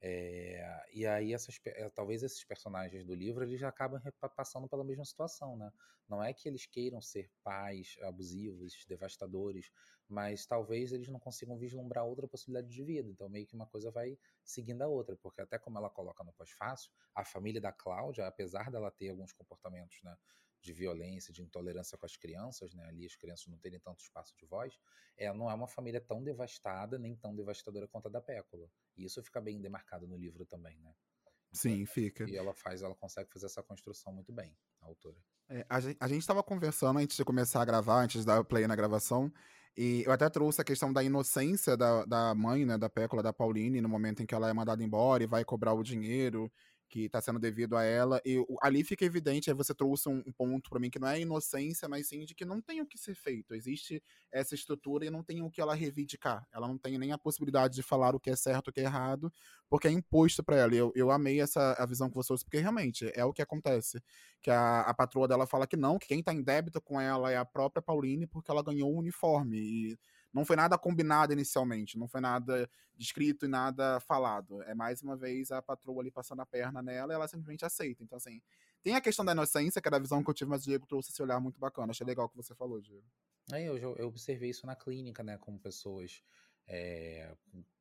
É, 0.00 0.84
e 0.92 1.06
aí 1.06 1.32
essas, 1.32 1.58
eh, 1.64 1.88
talvez 1.90 2.22
esses 2.22 2.44
personagens 2.44 3.04
do 3.06 3.14
livro 3.14 3.42
eles 3.44 3.62
acabam 3.62 4.00
passando 4.36 4.68
pela 4.68 4.84
mesma 4.84 5.04
situação, 5.06 5.56
né? 5.56 5.70
Não 6.08 6.22
é 6.22 6.34
que 6.34 6.48
eles 6.48 6.66
queiram 6.66 7.00
ser 7.00 7.32
pais 7.42 7.96
abusivos, 8.02 8.84
devastadores, 8.86 9.70
mas 10.08 10.46
talvez 10.46 10.92
eles 10.92 11.08
não 11.08 11.18
consigam 11.18 11.58
vislumbrar 11.58 12.04
outra 12.04 12.28
possibilidade 12.28 12.72
de 12.72 12.84
vida. 12.84 13.08
Então 13.10 13.28
meio 13.28 13.46
que 13.46 13.54
uma 13.54 13.66
coisa 13.66 13.90
vai 13.90 14.18
seguindo 14.44 14.82
a 14.82 14.86
outra, 14.88 15.16
porque 15.16 15.40
até 15.40 15.58
como 15.58 15.78
ela 15.78 15.88
coloca 15.90 16.22
no 16.22 16.32
pós-fácil, 16.32 16.90
a 17.14 17.24
família 17.24 17.60
da 17.60 17.72
Cláudia, 17.72 18.26
apesar 18.26 18.70
dela 18.70 18.90
ter 18.90 19.08
alguns 19.10 19.32
comportamentos, 19.32 19.98
né, 20.02 20.14
de 20.60 20.72
violência, 20.72 21.32
de 21.32 21.42
intolerância 21.42 21.96
com 21.96 22.06
as 22.06 22.16
crianças, 22.16 22.74
né? 22.74 22.84
Ali 22.86 23.06
as 23.06 23.16
crianças 23.16 23.46
não 23.46 23.58
terem 23.58 23.78
tanto 23.80 24.00
espaço 24.00 24.36
de 24.36 24.46
voz, 24.46 24.78
ela 25.16 25.36
não 25.36 25.50
é 25.50 25.54
uma 25.54 25.68
família 25.68 26.00
tão 26.00 26.22
devastada 26.22 26.98
nem 26.98 27.16
tão 27.16 27.34
devastadora 27.34 27.86
quanto 27.88 28.08
a 28.08 28.10
da 28.10 28.20
Pécola. 28.20 28.68
E 28.96 29.04
isso 29.04 29.22
fica 29.22 29.40
bem 29.40 29.60
demarcado 29.60 30.06
no 30.06 30.16
livro 30.16 30.44
também, 30.44 30.78
né? 30.80 30.94
Então, 31.20 31.32
Sim, 31.52 31.86
fica. 31.86 32.28
E 32.28 32.36
ela 32.36 32.54
faz, 32.54 32.82
ela 32.82 32.94
consegue 32.94 33.30
fazer 33.32 33.46
essa 33.46 33.62
construção 33.62 34.12
muito 34.12 34.32
bem, 34.32 34.56
a 34.80 34.86
autora. 34.86 35.16
É, 35.48 35.64
a 35.70 36.08
gente 36.08 36.20
estava 36.20 36.42
conversando 36.42 36.98
antes 36.98 37.16
de 37.16 37.24
começar 37.24 37.62
a 37.62 37.64
gravar, 37.64 38.02
antes 38.02 38.26
o 38.26 38.44
play 38.44 38.66
na 38.66 38.74
gravação, 38.74 39.32
e 39.76 40.02
eu 40.04 40.12
até 40.12 40.28
trouxe 40.30 40.60
a 40.60 40.64
questão 40.64 40.92
da 40.92 41.04
inocência 41.04 41.76
da, 41.76 42.04
da 42.04 42.34
mãe, 42.34 42.64
né, 42.64 42.78
da 42.78 42.88
Pécola, 42.88 43.22
da 43.22 43.32
Pauline, 43.32 43.80
no 43.80 43.88
momento 43.88 44.22
em 44.22 44.26
que 44.26 44.34
ela 44.34 44.48
é 44.48 44.52
mandada 44.52 44.82
embora 44.82 45.22
e 45.22 45.26
vai 45.26 45.44
cobrar 45.44 45.74
o 45.74 45.82
dinheiro 45.82 46.50
que 46.88 47.06
está 47.06 47.20
sendo 47.20 47.38
devido 47.38 47.76
a 47.76 47.82
ela. 47.82 48.20
E 48.24 48.44
ali 48.62 48.84
fica 48.84 49.04
evidente, 49.04 49.50
aí 49.50 49.56
você 49.56 49.74
trouxe 49.74 50.08
um, 50.08 50.22
um 50.26 50.32
ponto 50.32 50.70
para 50.70 50.78
mim 50.78 50.90
que 50.90 50.98
não 50.98 51.08
é 51.08 51.20
inocência, 51.20 51.88
mas 51.88 52.08
sim 52.08 52.24
de 52.24 52.34
que 52.34 52.44
não 52.44 52.60
tem 52.60 52.80
o 52.80 52.86
que 52.86 52.98
ser 52.98 53.14
feito. 53.14 53.54
Existe 53.54 54.02
essa 54.30 54.54
estrutura 54.54 55.04
e 55.04 55.10
não 55.10 55.22
tem 55.22 55.42
o 55.42 55.50
que 55.50 55.60
ela 55.60 55.74
reivindicar. 55.74 56.46
Ela 56.52 56.68
não 56.68 56.78
tem 56.78 56.98
nem 56.98 57.12
a 57.12 57.18
possibilidade 57.18 57.74
de 57.74 57.82
falar 57.82 58.14
o 58.14 58.20
que 58.20 58.30
é 58.30 58.36
certo, 58.36 58.68
o 58.68 58.72
que 58.72 58.80
é 58.80 58.84
errado, 58.84 59.32
porque 59.68 59.88
é 59.88 59.90
imposto 59.90 60.42
para 60.44 60.56
ela. 60.56 60.74
Eu, 60.74 60.92
eu 60.94 61.10
amei 61.10 61.40
essa 61.40 61.72
a 61.78 61.86
visão 61.86 62.08
que 62.08 62.14
você 62.14 62.28
trouxe, 62.28 62.44
porque 62.44 62.58
realmente 62.58 63.10
é 63.14 63.24
o 63.24 63.32
que 63.32 63.42
acontece. 63.42 64.00
Que 64.42 64.50
a, 64.50 64.80
a 64.82 64.94
patroa 64.94 65.26
dela 65.26 65.46
fala 65.46 65.66
que 65.66 65.76
não, 65.76 65.98
que 65.98 66.06
quem 66.06 66.20
está 66.20 66.32
em 66.32 66.42
débito 66.42 66.80
com 66.80 67.00
ela 67.00 67.30
é 67.30 67.36
a 67.36 67.44
própria 67.44 67.82
Pauline, 67.82 68.26
porque 68.26 68.50
ela 68.50 68.62
ganhou 68.62 68.92
o 68.92 68.98
uniforme. 68.98 69.58
E 69.58 69.98
não 70.36 70.44
foi 70.44 70.54
nada 70.54 70.76
combinado 70.76 71.32
inicialmente, 71.32 71.96
não 71.96 72.06
foi 72.06 72.20
nada 72.20 72.68
descrito 72.94 73.46
e 73.46 73.48
nada 73.48 73.98
falado. 74.00 74.62
É 74.64 74.74
mais 74.74 75.00
uma 75.00 75.16
vez 75.16 75.50
a 75.50 75.62
patroa 75.62 76.02
ali 76.02 76.10
passando 76.10 76.42
a 76.42 76.46
perna 76.46 76.82
nela 76.82 77.10
e 77.10 77.14
ela 77.14 77.26
simplesmente 77.26 77.64
aceita. 77.64 78.04
Então, 78.04 78.18
assim, 78.18 78.42
tem 78.82 78.94
a 78.94 79.00
questão 79.00 79.24
da 79.24 79.32
inocência, 79.32 79.80
que 79.80 79.88
era 79.88 79.96
a 79.96 80.00
visão 80.00 80.22
que 80.22 80.28
eu 80.28 80.34
tive, 80.34 80.50
mas 80.50 80.60
o 80.60 80.64
Diego 80.66 80.86
trouxe 80.86 81.10
esse 81.10 81.22
olhar 81.22 81.40
muito 81.40 81.58
bacana. 81.58 81.90
Achei 81.90 82.06
legal 82.06 82.26
o 82.26 82.28
que 82.28 82.36
você 82.36 82.54
falou, 82.54 82.82
Diego. 82.82 83.06
É, 83.50 83.62
eu, 83.62 83.78
eu 83.78 84.08
observei 84.08 84.50
isso 84.50 84.66
na 84.66 84.76
clínica, 84.76 85.22
né, 85.22 85.38
com 85.38 85.56
pessoas 85.56 86.22
é, 86.66 87.34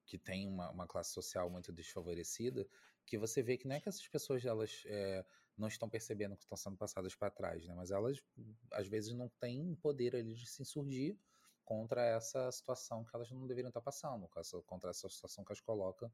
que 0.05 0.17
têm 0.17 0.47
uma, 0.47 0.71
uma, 0.71 0.87
classe 0.87 1.11
social 1.11 1.49
muito 1.49 1.73
desfavorecida, 1.73 2.65
que 3.05 3.17
você 3.17 3.43
vê 3.43 3.57
que 3.57 3.67
não 3.67 3.75
é 3.75 3.81
que 3.81 3.89
essas 3.89 4.07
pessoas 4.07 4.45
elas 4.45 4.81
é, 4.85 5.25
não 5.57 5.67
estão 5.67 5.89
percebendo 5.89 6.37
que 6.37 6.43
estão 6.43 6.55
sendo 6.55 6.77
passadas 6.77 7.13
para 7.15 7.29
trás, 7.29 7.67
né, 7.67 7.73
mas 7.75 7.91
elas 7.91 8.23
às 8.71 8.87
vezes 8.87 9.13
não 9.13 9.27
têm 9.41 9.75
poder 9.75 10.15
ali 10.15 10.35
de 10.35 10.47
se 10.47 10.61
insurgir 10.61 11.17
contra 11.65 12.05
essa 12.05 12.51
situação 12.51 13.03
que 13.03 13.15
elas 13.15 13.29
não 13.31 13.45
deveriam 13.47 13.69
estar 13.69 13.81
passando, 13.81 14.29
contra 14.65 14.91
essa 14.91 15.09
situação 15.09 15.43
que 15.43 15.51
as 15.51 15.59
coloca 15.59 16.11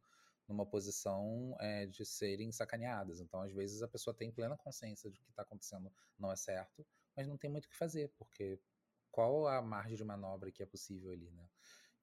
numa 0.47 0.65
posição 0.65 1.55
é, 1.59 1.85
de 1.85 2.05
serem 2.05 2.51
sacaneadas. 2.51 3.19
Então, 3.19 3.41
às 3.41 3.51
vezes, 3.51 3.83
a 3.83 3.87
pessoa 3.87 4.13
tem 4.13 4.31
plena 4.31 4.57
consciência 4.57 5.09
de 5.11 5.19
que 5.19 5.29
está 5.29 5.43
acontecendo 5.43 5.91
não 6.17 6.31
é 6.31 6.35
certo, 6.35 6.85
mas 7.15 7.27
não 7.27 7.37
tem 7.37 7.49
muito 7.49 7.65
o 7.65 7.69
que 7.69 7.75
fazer, 7.75 8.09
porque 8.17 8.59
qual 9.11 9.47
a 9.47 9.61
margem 9.61 9.97
de 9.97 10.03
manobra 10.03 10.51
que 10.51 10.63
é 10.63 10.65
possível 10.65 11.11
ali, 11.11 11.29
né? 11.31 11.49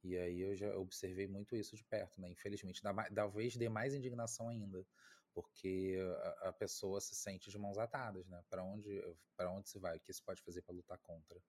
E 0.05 0.17
aí 0.17 0.41
eu 0.41 0.55
já 0.55 0.77
observei 0.77 1.27
muito 1.27 1.57
isso 1.57 1.75
de 1.75 1.85
perto, 1.85 2.21
né? 2.21 2.29
Infelizmente, 2.29 2.83
talvez 3.15 3.57
dê 3.57 3.69
mais 3.69 3.95
indignação 3.95 4.49
ainda, 4.49 4.87
porque 5.33 5.99
a, 6.43 6.49
a 6.51 6.53
pessoa 6.53 7.01
se 7.01 7.15
sente 7.15 7.51
de 7.51 7.59
mãos 7.59 7.79
atadas, 7.79 8.29
né? 8.29 8.43
Para 8.49 8.63
onde, 8.63 9.03
onde 9.41 9.69
se 9.69 9.79
vai? 9.79 9.97
O 9.97 10.01
que 10.01 10.13
se 10.13 10.23
pode 10.23 10.43
fazer 10.43 10.63
para 10.63 10.75
lutar 10.75 10.99
contra? 10.99 11.41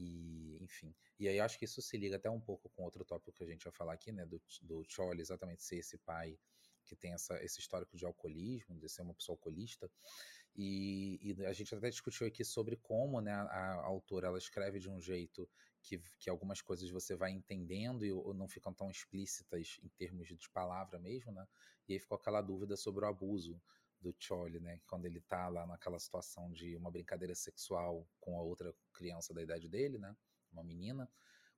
E, 0.00 0.56
enfim. 0.62 0.94
E 1.18 1.28
aí 1.28 1.38
acho 1.38 1.58
que 1.58 1.66
isso 1.66 1.82
se 1.82 1.96
liga 1.98 2.16
até 2.16 2.30
um 2.30 2.40
pouco 2.40 2.70
com 2.70 2.84
outro 2.84 3.04
tópico 3.04 3.32
que 3.32 3.44
a 3.44 3.46
gente 3.46 3.64
vai 3.64 3.72
falar 3.72 3.92
aqui, 3.92 4.10
né? 4.10 4.24
Do, 4.24 4.40
do 4.62 4.82
Chole 4.88 5.20
exatamente 5.20 5.62
ser 5.62 5.76
esse 5.76 5.98
pai 5.98 6.38
que 6.86 6.96
tem 6.96 7.12
essa, 7.12 7.40
esse 7.44 7.60
histórico 7.60 7.96
de 7.96 8.06
alcoolismo, 8.06 8.78
de 8.78 8.88
ser 8.88 9.02
uma 9.02 9.14
pessoa 9.14 9.34
alcoolista. 9.34 9.90
E, 10.56 11.20
e, 11.22 11.44
a 11.44 11.52
gente 11.52 11.74
até 11.74 11.90
discutiu 11.90 12.26
aqui 12.26 12.44
sobre 12.44 12.76
como 12.76 13.20
né, 13.20 13.32
a, 13.32 13.44
a, 13.44 13.84
autora 13.84 14.28
ela 14.28 14.38
escreve 14.38 14.80
de 14.80 14.88
um 14.88 15.00
jeito 15.00 15.48
que, 15.82 16.02
que 16.18 16.30
algumas 16.30 16.62
coisas 16.62 16.88
você 16.90 17.14
vai 17.14 17.30
entendendo 17.30 18.04
e 18.04 18.10
ou 18.10 18.32
não 18.32 18.48
ficam 18.48 18.72
tão 18.72 18.90
explícitas 18.90 19.78
em 19.82 19.88
termos 19.90 20.26
de 20.26 20.50
palavra 20.50 20.98
mesmo, 20.98 21.30
né? 21.30 21.46
E 21.86 21.92
aí 21.92 21.98
ficou 21.98 22.16
aquela 22.16 22.40
dúvida 22.40 22.76
sobre 22.76 23.04
o 23.04 23.08
abuso 23.08 23.60
do 24.00 24.14
Chole, 24.18 24.60
né? 24.60 24.80
Quando 24.86 25.06
ele 25.06 25.20
tá 25.20 25.48
lá 25.48 25.66
naquela 25.66 25.98
situação 25.98 26.50
de 26.52 26.76
uma 26.76 26.90
brincadeira 26.90 27.34
sexual 27.34 28.06
com 28.20 28.38
a 28.38 28.42
outra 28.42 28.74
criança 28.92 29.34
da 29.34 29.42
idade 29.42 29.68
dele, 29.68 29.98
né? 29.98 30.16
Uma 30.52 30.64
menina. 30.64 31.08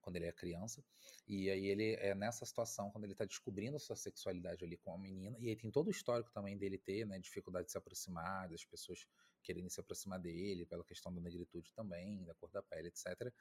quando 0.02 0.16
ele 0.16 0.26
é 0.26 0.32
criança. 0.32 0.84
E 1.26 1.48
aí 1.48 1.66
ele 1.66 1.94
é 1.94 2.14
nessa 2.14 2.44
situação, 2.44 2.90
quando 2.90 3.04
ele 3.04 3.14
tá 3.14 3.24
descobrindo 3.24 3.76
a 3.76 3.78
sua 3.78 3.96
sexualidade 3.96 4.64
ali 4.64 4.76
com 4.76 4.92
a 4.92 4.98
menina, 4.98 5.36
e 5.38 5.48
aí 5.48 5.56
tem 5.56 5.70
todo 5.70 5.86
o 5.86 5.90
histórico 5.90 6.30
também 6.32 6.58
dele 6.58 6.76
ter, 6.76 7.06
né, 7.06 7.18
dificuldade 7.18 7.66
de 7.66 7.72
se 7.72 7.78
aproximar, 7.78 8.48
das 8.48 8.64
pessoas 8.64 9.06
querendo 9.42 9.70
se 9.70 9.80
aproximar 9.80 10.20
dele, 10.20 10.66
pela 10.66 10.84
questão 10.84 11.12
da 11.14 11.20
negritude 11.20 11.72
também, 11.72 12.24
da 12.24 12.34
cor 12.34 12.50
da 12.50 12.62
pele, 12.62 12.88
etc. 12.88 13.32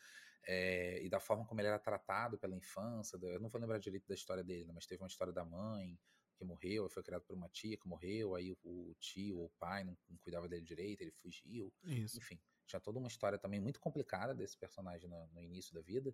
É, 0.48 1.04
e 1.04 1.10
da 1.10 1.20
forma 1.20 1.46
como 1.46 1.60
ele 1.62 1.68
era 1.68 1.80
tratado 1.80 2.38
pela 2.38 2.56
infância, 2.56 3.18
eu 3.22 3.40
não 3.40 3.50
vou 3.50 3.60
lembrar 3.60 3.80
direito 3.80 4.08
da 4.08 4.16
história 4.16 4.44
dele, 4.44 4.66
né, 4.66 4.72
mas 4.74 4.86
teve 4.86 5.02
uma 5.02 5.08
história 5.08 5.34
da 5.34 5.44
mãe, 5.44 6.00
que 6.42 6.46
morreu, 6.46 6.90
foi 6.90 7.04
criado 7.04 7.22
por 7.22 7.36
uma 7.36 7.48
tia 7.50 7.78
que 7.78 7.88
morreu, 7.88 8.36
aí 8.36 8.52
o, 8.64 8.96
tio 9.00 9.38
ou 9.38 9.46
o 9.46 9.52
pai 9.60 9.84
não, 9.84 9.96
não, 10.10 10.18
cuidava 10.18 10.48
dele 10.48 10.64
direito, 10.64 11.02
ele 11.02 11.12
fugiu. 11.12 11.72
Isso. 11.84 12.18
Enfim, 12.18 12.40
tinha 12.66 12.80
toda 12.80 12.98
uma 12.98 13.08
história 13.08 13.38
também 13.38 13.60
muito 13.60 13.80
complicada 13.80 14.34
desse 14.34 14.58
personagem 14.58 15.08
no, 15.08 15.28
no, 15.28 15.42
início 15.42 15.74
da 15.74 15.82
vida. 15.82 16.14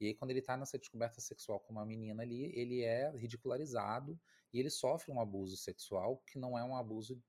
E 0.00 0.06
aí, 0.06 0.14
quando 0.14 0.30
ele 0.30 0.40
tá 0.40 0.56
nessa 0.56 0.78
descoberta 0.78 1.20
sexual 1.20 1.60
com 1.60 1.72
uma 1.72 1.84
menina 1.84 2.22
ali, 2.22 2.50
ele 2.58 2.82
é 2.82 3.10
ridicularizado 3.10 4.18
e 4.52 4.58
ele 4.58 4.70
sofre 4.70 5.12
um 5.12 5.20
abuso 5.20 5.56
sexual 5.56 6.22
que 6.26 6.38
não 6.38 6.58
é 6.58 6.64
um 6.64 6.74
abuso 6.74 7.22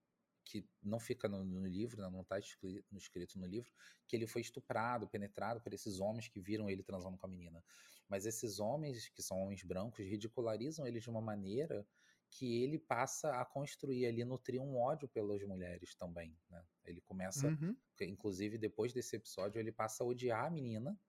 que 0.45 0.66
não 0.82 1.00
fica 1.00 1.28
no, 1.28 1.43
no 1.43 1.68
livro, 1.68 2.02
né, 2.02 2.10
não 2.10 2.22
está 2.22 2.39
escrito, 2.39 2.86
escrito, 2.95 3.38
no 3.38 3.45
livro, 3.45 3.70
que 4.08 4.16
ele 4.16 4.26
foi 4.26 4.41
estuprado, 4.41 5.06
penetrado 5.06 5.60
por 5.60 5.74
esses 5.74 6.00
homens 6.00 6.30
que 6.30 6.39
viram 6.39 6.70
ele 6.70 6.82
transando 6.82 7.18
com 7.18 7.26
a 7.26 7.30
menina. 7.30 7.62
Mas 8.08 8.26
esses 8.26 8.58
homens, 8.58 9.10
que 9.10 9.22
são 9.22 9.41
homens 9.41 9.62
brancos, 9.64 10.00
ridicularizam 10.06 10.88
ele 10.88 11.02
de 11.02 11.10
uma 11.10 11.20
maneira 11.20 11.86
que 12.30 12.63
ele 12.63 12.78
passa 12.78 13.39
a 13.39 13.45
construir 13.45 14.05
ali, 14.05 14.23
nutrir 14.23 14.61
um 14.61 14.78
ódio 14.78 15.07
pelas 15.07 15.41
mulheres 15.43 15.95
também, 15.95 16.38
né? 16.49 16.63
Ele 16.84 17.01
começa, 17.01 17.47
uhum. 17.47 17.75
inclusive 18.01 18.57
depois 18.57 18.93
desse 18.93 19.15
episódio, 19.15 19.59
ele 19.59 19.71
passa 19.71 20.03
a 20.03 20.07
odiar 20.07 20.45
a 20.45 20.49
menina 20.49 20.99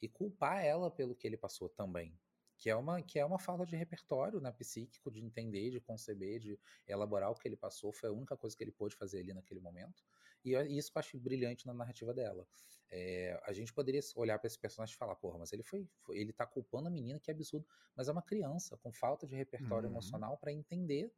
e 0.00 0.08
culpar 0.08 0.64
ela 0.64 0.90
pelo 0.90 1.14
que 1.14 1.26
ele 1.26 1.36
passou 1.36 1.68
também. 1.68 2.18
Que 2.58 2.70
é 2.70 2.76
uma, 2.76 3.02
que 3.02 3.18
é 3.18 3.24
uma 3.24 3.38
falta 3.38 3.66
de 3.66 3.76
repertório 3.76 4.40
né, 4.40 4.50
psíquico, 4.50 5.10
de 5.10 5.22
entender, 5.22 5.70
de 5.70 5.80
conceber, 5.80 6.40
de 6.40 6.58
elaborar 6.86 7.30
o 7.30 7.34
que 7.34 7.46
ele 7.46 7.56
passou. 7.56 7.92
Foi 7.92 8.08
a 8.08 8.12
única 8.12 8.36
coisa 8.36 8.56
que 8.56 8.64
ele 8.64 8.72
pôde 8.72 8.96
fazer 8.96 9.20
ali 9.20 9.34
naquele 9.34 9.60
momento. 9.60 10.02
E 10.44 10.52
isso 10.76 10.90
que 10.90 10.98
eu 10.98 11.00
acho 11.00 11.18
brilhante 11.18 11.66
na 11.66 11.74
narrativa 11.74 12.14
dela. 12.14 12.46
É, 12.88 13.40
a 13.44 13.52
gente 13.52 13.72
poderia 13.72 14.00
olhar 14.14 14.38
para 14.38 14.46
esse 14.46 14.58
personagem 14.58 14.94
e 14.94 14.98
falar, 14.98 15.16
porra, 15.16 15.38
mas 15.38 15.52
ele 15.52 15.62
foi, 15.62 15.88
foi, 16.02 16.18
ele 16.18 16.32
tá 16.32 16.46
culpando 16.46 16.88
a 16.88 16.90
menina, 16.90 17.18
que 17.18 17.30
é 17.30 17.34
absurdo. 17.34 17.66
Mas 17.96 18.08
é 18.08 18.12
uma 18.12 18.22
criança 18.22 18.76
com 18.76 18.92
falta 18.92 19.26
de 19.26 19.34
repertório 19.34 19.88
uhum. 19.88 19.94
emocional 19.94 20.38
para 20.38 20.52
entender 20.52 21.12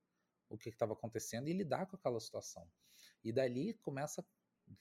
o 0.48 0.56
que 0.56 0.70
estava 0.70 0.94
acontecendo 0.94 1.48
e 1.48 1.52
lidar 1.52 1.86
com 1.86 1.96
aquela 1.96 2.18
situação. 2.20 2.66
E 3.22 3.32
dali 3.32 3.74
começa, 3.74 4.24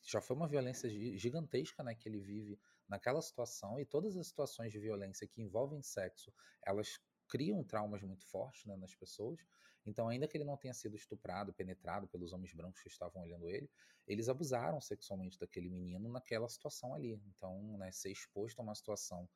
já 0.02 0.22
foi 0.22 0.36
uma 0.36 0.48
violência 0.48 0.90
gigantesca, 1.18 1.84
né, 1.84 1.94
que 1.94 2.08
ele 2.08 2.20
vive 2.20 2.60
naquela 2.88 3.22
situação 3.22 3.80
e 3.80 3.86
todas 3.86 4.16
as 4.16 4.28
situações 4.28 4.72
de 4.72 4.80
violência 4.80 5.28
que 5.28 5.42
envolvem 5.42 5.82
sexo, 5.82 6.34
elas 6.66 7.00
criam 7.28 7.64
traumas 7.64 8.02
muito 8.02 8.26
fortes 8.26 8.66
né, 8.66 8.78
nas 8.78 8.96
pessoas. 8.96 9.40
Então, 9.88 10.10
ainda 10.10 10.28
que 10.28 10.38
ele 10.38 10.44
não 10.44 10.58
tenha 10.58 10.74
sido 10.74 10.96
estuprado, 10.96 11.54
penetrado 11.54 12.08
pelos 12.08 12.34
homens 12.34 12.54
brancos 12.54 12.82
que 12.82 12.90
estavam 12.90 13.22
olhando 13.22 13.50
ele, 13.50 13.70
eles 14.06 14.28
abusaram 14.28 14.82
sexualmente 14.82 15.40
daquele 15.40 15.70
menino 15.70 16.10
naquela 16.10 16.48
situação 16.50 16.94
ali. 16.94 17.22
Então, 17.28 17.78
né, 17.78 17.92
ser 17.92 18.12
exposto 18.12 18.60
a 18.60 18.64
uma 18.64 18.76
situação 18.76 19.28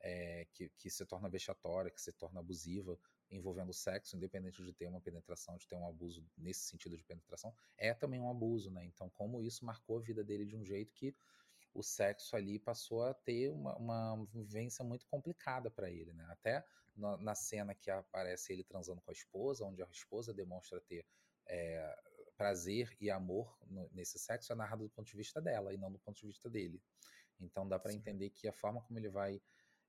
é, 0.00 0.46
que, 0.52 0.68
que 0.70 0.90
se 0.90 1.06
torna 1.06 1.28
vexatória, 1.28 1.90
que 1.90 2.00
se 2.00 2.12
torna 2.12 2.40
abusiva, 2.40 2.98
envolvendo 3.30 3.72
sexo, 3.72 4.16
independente 4.16 4.64
de 4.64 4.72
ter 4.72 4.88
uma 4.88 5.00
penetração, 5.00 5.56
de 5.56 5.66
ter 5.66 5.76
um 5.76 5.86
abuso 5.86 6.26
nesse 6.36 6.62
sentido 6.62 6.96
de 6.96 7.04
penetração, 7.04 7.54
é 7.78 7.94
também 7.94 8.20
um 8.20 8.28
abuso, 8.28 8.70
né? 8.70 8.84
Então, 8.84 9.08
como 9.10 9.40
isso 9.40 9.64
marcou 9.64 9.98
a 9.98 10.02
vida 10.02 10.24
dele 10.24 10.44
de 10.44 10.56
um 10.56 10.64
jeito 10.64 10.92
que 10.92 11.14
o 11.72 11.82
sexo 11.82 12.36
ali 12.36 12.58
passou 12.58 13.04
a 13.04 13.14
ter 13.14 13.50
uma, 13.50 13.76
uma 13.76 14.26
vivência 14.26 14.84
muito 14.84 15.06
complicada 15.06 15.70
para 15.70 15.90
ele, 15.90 16.12
né? 16.12 16.26
Até 16.30 16.64
na, 16.96 17.16
na, 17.18 17.34
cena 17.34 17.74
que 17.74 17.90
aparece 17.90 18.52
ele 18.52 18.64
transando 18.64 19.00
com 19.00 19.10
a 19.10 19.14
esposa, 19.14 19.64
onde 19.64 19.82
a 19.82 19.88
esposa 19.90 20.34
demonstra 20.34 20.80
ter 20.80 21.06
é, 21.46 21.96
prazer 22.36 22.96
e 23.00 23.10
amor 23.10 23.56
no, 23.66 23.88
nesse 23.92 24.18
sexo, 24.18 24.52
é 24.52 24.56
narrado 24.56 24.84
do 24.84 24.90
ponto 24.90 25.06
de 25.06 25.16
vista 25.16 25.40
dela 25.40 25.72
e 25.72 25.76
não 25.76 25.92
do 25.92 25.98
ponto 25.98 26.18
de 26.18 26.26
vista 26.26 26.48
dele. 26.48 26.82
Então 27.38 27.68
dá 27.68 27.78
para 27.78 27.92
entender 27.92 28.30
que 28.30 28.48
a 28.48 28.52
forma 28.52 28.82
como 28.82 28.98
ele 28.98 29.08
vai 29.08 29.40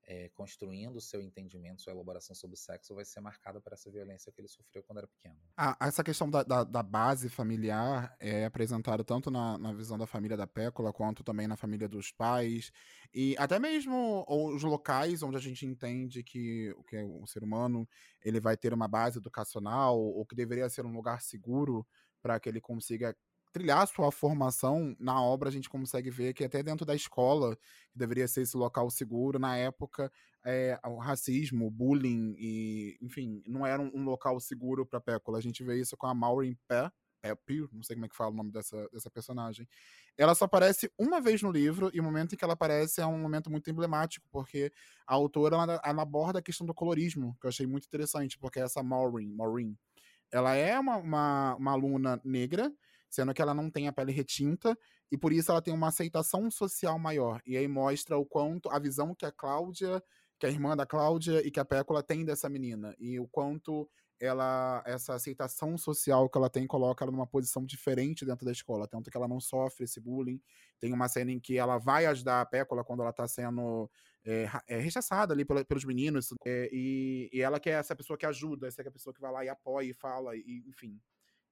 é, 0.04 0.28
construindo 0.30 0.96
o 0.96 1.00
seu 1.00 1.20
entendimento, 1.22 1.82
sua 1.82 1.92
elaboração 1.92 2.34
sobre 2.34 2.54
o 2.54 2.58
sexo, 2.58 2.94
vai 2.94 3.04
ser 3.04 3.20
marcada 3.20 3.60
por 3.60 3.72
essa 3.72 3.90
violência 3.90 4.32
que 4.32 4.40
ele 4.40 4.48
sofreu 4.48 4.82
quando 4.82 4.98
era 4.98 5.06
pequeno. 5.06 5.36
Ah, 5.56 5.76
essa 5.80 6.02
questão 6.02 6.28
da, 6.28 6.42
da, 6.42 6.64
da, 6.64 6.82
base 6.82 7.28
familiar 7.28 8.14
é 8.18 8.44
apresentada 8.44 9.04
tanto 9.04 9.30
na, 9.30 9.56
na 9.58 9.72
visão 9.72 9.96
da 9.96 10.06
família 10.06 10.36
da 10.36 10.46
Pécula, 10.46 10.92
quanto 10.92 11.22
também 11.22 11.46
na 11.46 11.56
família 11.56 11.88
dos 11.88 12.10
pais, 12.10 12.72
e 13.14 13.36
até 13.38 13.58
mesmo 13.58 14.24
os 14.28 14.62
locais 14.62 15.22
onde 15.22 15.36
a 15.36 15.40
gente 15.40 15.64
entende 15.64 16.22
que, 16.22 16.74
que 16.88 16.96
o 17.02 17.26
ser 17.26 17.44
humano 17.44 17.88
ele 18.22 18.40
vai 18.40 18.56
ter 18.56 18.74
uma 18.74 18.88
base 18.88 19.18
educacional, 19.18 19.98
ou 19.98 20.26
que 20.26 20.34
deveria 20.34 20.68
ser 20.68 20.84
um 20.84 20.92
lugar 20.92 21.20
seguro 21.20 21.86
para 22.20 22.38
que 22.38 22.48
ele 22.48 22.60
consiga 22.60 23.16
trilhar 23.52 23.86
sua 23.86 24.10
formação 24.10 24.96
na 24.98 25.20
obra, 25.22 25.48
a 25.48 25.52
gente 25.52 25.68
consegue 25.68 26.10
ver 26.10 26.32
que 26.32 26.44
até 26.44 26.62
dentro 26.62 26.86
da 26.86 26.94
escola, 26.94 27.54
que 27.90 27.98
deveria 27.98 28.26
ser 28.26 28.42
esse 28.42 28.56
local 28.56 28.90
seguro, 28.90 29.38
na 29.38 29.56
época, 29.56 30.10
é, 30.44 30.78
o 30.84 30.96
racismo, 30.96 31.66
o 31.66 31.70
bullying, 31.70 32.34
e, 32.38 32.98
enfim, 33.00 33.42
não 33.46 33.66
era 33.66 33.80
um, 33.80 33.90
um 33.94 34.04
local 34.04 34.40
seguro 34.40 34.86
para 34.86 35.00
Pécula. 35.00 35.38
A 35.38 35.42
gente 35.42 35.62
vê 35.62 35.78
isso 35.78 35.96
com 35.96 36.06
a 36.06 36.14
Maureen 36.14 36.56
Pé, 36.66 36.90
é 37.22 37.34
Pure, 37.34 37.68
não 37.72 37.82
sei 37.82 37.94
como 37.94 38.06
é 38.06 38.08
que 38.08 38.16
fala 38.16 38.32
o 38.32 38.34
nome 38.34 38.50
dessa, 38.50 38.88
dessa 38.92 39.08
personagem. 39.08 39.68
Ela 40.18 40.34
só 40.34 40.46
aparece 40.46 40.90
uma 40.98 41.20
vez 41.20 41.40
no 41.40 41.52
livro, 41.52 41.90
e 41.94 42.00
o 42.00 42.02
momento 42.02 42.34
em 42.34 42.38
que 42.38 42.44
ela 42.44 42.54
aparece 42.54 43.00
é 43.00 43.06
um 43.06 43.18
momento 43.18 43.50
muito 43.50 43.70
emblemático, 43.70 44.26
porque 44.30 44.72
a 45.06 45.14
autora 45.14 45.56
ela, 45.56 45.80
ela 45.84 46.02
aborda 46.02 46.40
a 46.40 46.42
questão 46.42 46.66
do 46.66 46.74
colorismo, 46.74 47.36
que 47.40 47.46
eu 47.46 47.48
achei 47.48 47.66
muito 47.66 47.86
interessante, 47.86 48.36
porque 48.38 48.58
essa 48.58 48.82
Maureen, 48.82 49.28
Maureen 49.28 49.78
ela 50.32 50.54
é 50.54 50.78
uma, 50.78 50.96
uma, 50.96 51.54
uma 51.56 51.72
aluna 51.72 52.20
negra, 52.24 52.72
sendo 53.12 53.34
que 53.34 53.42
ela 53.42 53.52
não 53.52 53.70
tem 53.70 53.86
a 53.86 53.92
pele 53.92 54.10
retinta 54.10 54.76
e 55.10 55.18
por 55.18 55.34
isso 55.34 55.52
ela 55.52 55.60
tem 55.60 55.74
uma 55.74 55.88
aceitação 55.88 56.50
social 56.50 56.98
maior. 56.98 57.42
E 57.46 57.58
aí 57.58 57.68
mostra 57.68 58.16
o 58.16 58.24
quanto 58.24 58.70
a 58.70 58.78
visão 58.78 59.14
que 59.14 59.26
a 59.26 59.30
Cláudia, 59.30 60.02
que 60.38 60.46
a 60.46 60.48
irmã 60.48 60.74
da 60.74 60.86
Cláudia 60.86 61.46
e 61.46 61.50
que 61.50 61.60
a 61.60 61.64
Pécula 61.64 62.02
tem 62.02 62.24
dessa 62.24 62.48
menina 62.48 62.96
e 62.98 63.20
o 63.20 63.28
quanto 63.28 63.86
ela 64.18 64.82
essa 64.86 65.14
aceitação 65.14 65.76
social 65.76 66.30
que 66.30 66.38
ela 66.38 66.48
tem 66.48 66.66
coloca 66.66 67.04
ela 67.04 67.12
numa 67.12 67.26
posição 67.26 67.66
diferente 67.66 68.24
dentro 68.24 68.46
da 68.46 68.52
escola, 68.52 68.88
tanto 68.88 69.10
que 69.10 69.16
ela 69.16 69.28
não 69.28 69.40
sofre 69.40 69.84
esse 69.84 70.00
bullying. 70.00 70.40
Tem 70.80 70.90
uma 70.92 71.08
cena 71.08 71.32
em 71.32 71.38
que 71.38 71.58
ela 71.58 71.76
vai 71.76 72.06
ajudar 72.06 72.40
a 72.40 72.46
Pécula 72.46 72.82
quando 72.82 73.00
ela 73.00 73.10
está 73.10 73.28
sendo 73.28 73.90
é, 74.24 74.48
é, 74.68 74.78
rechaçada 74.78 75.34
ali 75.34 75.44
pelos 75.44 75.84
meninos, 75.84 76.28
é, 76.46 76.70
e, 76.72 77.28
e, 77.32 77.42
ela 77.42 77.58
que 77.58 77.68
é 77.68 77.74
essa 77.74 77.94
pessoa 77.94 78.16
que 78.16 78.24
ajuda, 78.24 78.68
essa 78.68 78.80
é 78.80 78.88
a 78.88 78.92
pessoa 78.92 79.12
que 79.12 79.20
vai 79.20 79.32
lá 79.32 79.44
e 79.44 79.48
apoia 79.48 79.90
e 79.90 79.92
fala, 79.92 80.36
e, 80.36 80.64
enfim. 80.66 80.98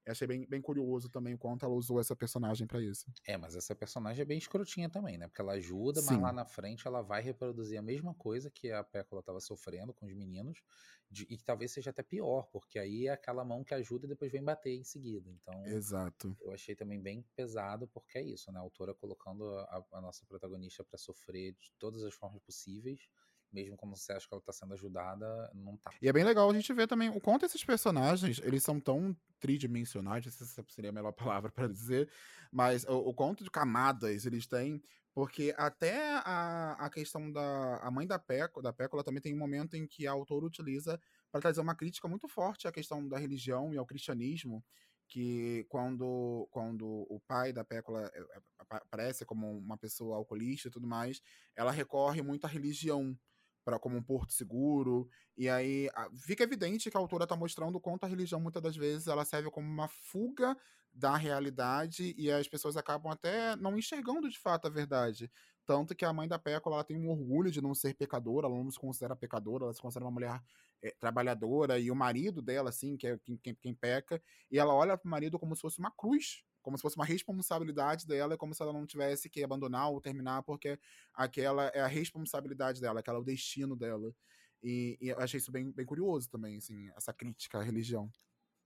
Eu 0.04 0.12
achei 0.12 0.26
bem, 0.26 0.46
bem 0.46 0.60
curioso 0.62 1.08
também 1.10 1.34
o 1.34 1.38
quanto 1.38 1.64
ela 1.64 1.74
usou 1.74 2.00
essa 2.00 2.16
personagem 2.16 2.66
para 2.66 2.82
isso. 2.82 3.06
É, 3.26 3.36
mas 3.36 3.54
essa 3.54 3.74
personagem 3.74 4.22
é 4.22 4.24
bem 4.24 4.38
escrotinha 4.38 4.88
também, 4.88 5.18
né? 5.18 5.28
Porque 5.28 5.40
ela 5.42 5.52
ajuda, 5.52 6.00
Sim. 6.00 6.16
mas 6.16 6.20
lá 6.20 6.32
na 6.32 6.44
frente 6.46 6.86
ela 6.86 7.02
vai 7.02 7.20
reproduzir 7.22 7.78
a 7.78 7.82
mesma 7.82 8.14
coisa 8.14 8.50
que 8.50 8.72
a 8.72 8.82
Pécula 8.82 9.20
estava 9.20 9.40
sofrendo 9.40 9.92
com 9.92 10.06
os 10.06 10.14
meninos, 10.14 10.62
de, 11.10 11.24
e 11.24 11.36
que 11.36 11.44
talvez 11.44 11.70
seja 11.70 11.90
até 11.90 12.02
pior, 12.02 12.44
porque 12.50 12.78
aí 12.78 13.06
é 13.08 13.10
aquela 13.10 13.44
mão 13.44 13.62
que 13.62 13.74
ajuda 13.74 14.06
e 14.06 14.08
depois 14.08 14.32
vem 14.32 14.42
bater 14.42 14.74
em 14.74 14.84
seguida. 14.84 15.30
Então, 15.30 15.54
Exato. 15.64 16.36
eu 16.40 16.52
achei 16.52 16.74
também 16.74 17.00
bem 17.00 17.22
pesado, 17.36 17.86
porque 17.88 18.18
é 18.18 18.22
isso, 18.22 18.50
né? 18.50 18.58
A 18.58 18.62
autora 18.62 18.94
colocando 18.94 19.50
a, 19.58 19.86
a 19.92 20.00
nossa 20.00 20.24
protagonista 20.26 20.82
para 20.82 20.98
sofrer 20.98 21.52
de 21.54 21.72
todas 21.78 22.02
as 22.02 22.14
formas 22.14 22.42
possíveis 22.42 23.08
mesmo 23.52 23.76
quando 23.76 23.96
você 23.96 24.12
acha 24.12 24.26
que 24.26 24.34
ela 24.34 24.42
tá 24.42 24.52
sendo 24.52 24.74
ajudada, 24.74 25.50
não 25.54 25.76
tá. 25.76 25.90
E 26.00 26.08
é 26.08 26.12
bem 26.12 26.24
legal 26.24 26.48
a 26.48 26.54
gente 26.54 26.72
ver 26.72 26.86
também 26.86 27.08
o 27.08 27.20
quanto 27.20 27.44
esses 27.44 27.64
personagens, 27.64 28.40
eles 28.44 28.62
são 28.62 28.80
tão 28.80 29.16
tridimensionais, 29.38 30.24
não 30.24 30.32
sei 30.32 30.46
se 30.46 30.64
seria 30.68 30.90
a 30.90 30.92
melhor 30.92 31.12
palavra 31.42 31.50
para 31.50 31.68
dizer, 31.68 32.08
mas 32.52 32.84
o, 32.84 32.96
o 32.98 33.14
quanto 33.14 33.44
de 33.44 33.50
camadas 33.50 34.26
eles 34.26 34.46
têm, 34.46 34.82
porque 35.12 35.52
até 35.56 36.16
a, 36.24 36.72
a 36.78 36.90
questão 36.90 37.30
da 37.30 37.78
a 37.78 37.90
mãe 37.90 38.06
da 38.06 38.18
Pécula, 38.18 38.62
da 38.62 38.72
Pécula 38.72 39.02
também 39.02 39.20
tem 39.20 39.34
um 39.34 39.38
momento 39.38 39.76
em 39.76 39.86
que 39.86 40.06
a 40.06 40.12
autora 40.12 40.46
utiliza 40.46 41.00
para 41.30 41.40
trazer 41.40 41.60
uma 41.60 41.74
crítica 41.74 42.08
muito 42.08 42.28
forte 42.28 42.68
à 42.68 42.72
questão 42.72 43.06
da 43.08 43.18
religião 43.18 43.72
e 43.74 43.78
ao 43.78 43.86
cristianismo, 43.86 44.64
que 45.08 45.66
quando, 45.68 46.46
quando 46.50 46.86
o 46.86 47.20
pai 47.26 47.52
da 47.52 47.64
Pécula 47.64 48.08
eh, 48.14 48.20
eh, 48.20 48.40
aparece 48.70 49.24
como 49.24 49.58
uma 49.58 49.76
pessoa 49.76 50.16
alcoolista 50.16 50.68
e 50.68 50.70
tudo 50.70 50.86
mais, 50.86 51.20
ela 51.56 51.72
recorre 51.72 52.22
muito 52.22 52.44
à 52.44 52.48
religião 52.48 53.18
para 53.64 53.78
como 53.78 53.96
um 53.96 54.02
porto 54.02 54.32
seguro. 54.32 55.08
E 55.36 55.48
aí 55.48 55.88
fica 56.24 56.44
evidente 56.44 56.90
que 56.90 56.96
a 56.96 57.00
autora 57.00 57.24
está 57.24 57.36
mostrando 57.36 57.76
o 57.76 57.80
quanto 57.80 58.04
a 58.04 58.08
religião 58.08 58.40
muitas 58.40 58.62
das 58.62 58.76
vezes 58.76 59.06
ela 59.06 59.24
serve 59.24 59.50
como 59.50 59.66
uma 59.68 59.88
fuga 59.88 60.56
da 60.92 61.16
realidade 61.16 62.14
e 62.18 62.30
as 62.30 62.48
pessoas 62.48 62.76
acabam 62.76 63.12
até 63.12 63.54
não 63.56 63.78
enxergando 63.78 64.28
de 64.28 64.38
fato 64.38 64.66
a 64.66 64.70
verdade. 64.70 65.30
Tanto 65.64 65.94
que 65.94 66.04
a 66.04 66.12
mãe 66.12 66.26
da 66.26 66.38
Pécola 66.38 66.76
ela 66.76 66.84
tem 66.84 66.96
um 66.96 67.08
orgulho 67.08 67.50
de 67.50 67.60
não 67.60 67.74
ser 67.74 67.94
pecadora, 67.94 68.46
ela 68.46 68.56
não 68.56 68.70
se 68.70 68.78
considera 68.78 69.14
pecadora, 69.14 69.64
ela 69.64 69.72
se 69.72 69.80
considera 69.80 70.06
uma 70.06 70.10
mulher 70.10 70.42
é, 70.82 70.90
trabalhadora, 70.98 71.78
e 71.78 71.90
o 71.90 71.94
marido 71.94 72.42
dela, 72.42 72.70
assim, 72.70 72.96
que 72.96 73.06
é 73.06 73.18
quem, 73.18 73.36
quem, 73.36 73.54
quem 73.54 73.74
peca, 73.74 74.20
e 74.50 74.58
ela 74.58 74.74
olha 74.74 74.96
para 74.96 75.06
o 75.06 75.10
marido 75.10 75.38
como 75.38 75.54
se 75.54 75.62
fosse 75.62 75.78
uma 75.78 75.90
cruz. 75.90 76.42
Como 76.62 76.76
se 76.76 76.82
fosse 76.82 76.96
uma 76.96 77.04
responsabilidade 77.04 78.06
dela, 78.06 78.36
como 78.36 78.54
se 78.54 78.62
ela 78.62 78.72
não 78.72 78.86
tivesse 78.86 79.28
que 79.28 79.42
abandonar 79.42 79.90
ou 79.90 80.00
terminar, 80.00 80.42
porque 80.42 80.78
aquela 81.14 81.66
é 81.68 81.80
a 81.80 81.86
responsabilidade 81.86 82.80
dela, 82.80 83.00
aquela 83.00 83.18
é 83.18 83.20
o 83.20 83.24
destino 83.24 83.76
dela. 83.76 84.14
E, 84.62 84.98
e 85.00 85.08
eu 85.08 85.18
achei 85.18 85.38
isso 85.38 85.50
bem, 85.50 85.70
bem 85.70 85.86
curioso 85.86 86.28
também, 86.28 86.58
assim, 86.58 86.90
essa 86.96 87.12
crítica 87.12 87.58
à 87.58 87.62
religião. 87.62 88.10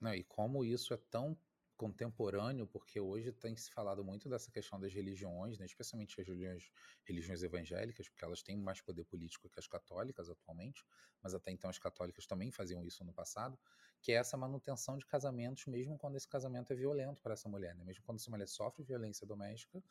Não, 0.01 0.15
e 0.15 0.25
como 0.25 0.65
isso 0.65 0.93
é 0.93 0.99
tão 1.11 1.37
contemporâneo, 1.77 2.67
porque 2.67 3.01
hoje 3.01 3.33
tem 3.33 3.57
se 3.57 3.71
falado 3.71 4.05
muito 4.05 4.29
dessa 4.29 4.51
questão 4.51 4.79
das 4.79 4.93
religiões, 4.93 5.59
né, 5.59 5.67
especialmente 5.67 6.21
as 6.21 6.27
religiões, 6.27 6.71
religiões 7.05 7.43
evangélicas, 7.43 8.09
porque 8.09 8.25
elas 8.25 8.43
têm 8.43 8.57
mais 8.57 8.81
poder 8.81 9.05
político 9.05 9.49
que 9.49 9.59
as 9.59 9.67
católicas 9.67 10.31
atualmente, 10.31 10.85
mas 11.23 11.35
até 11.35 11.51
então 11.51 11.69
as 11.69 11.79
católicas 11.79 12.27
também 12.27 12.51
faziam 12.51 12.85
isso 12.85 13.05
no 13.05 13.13
passado, 13.13 13.59
que 14.01 14.13
é 14.13 14.17
essa 14.17 14.37
manutenção 14.37 14.97
de 14.97 15.07
casamentos, 15.07 15.67
mesmo 15.67 15.99
quando 15.99 16.17
esse 16.17 16.29
casamento 16.29 16.73
é 16.73 16.77
violento 16.77 17.21
para 17.21 17.33
essa 17.33 17.49
mulher, 17.49 17.75
né? 17.75 17.85
mesmo 17.85 18.05
quando 18.05 18.19
essa 18.19 18.31
mulher 18.31 18.47
sofre 18.49 18.85
violência 18.85 19.27
doméstica, 19.27 19.83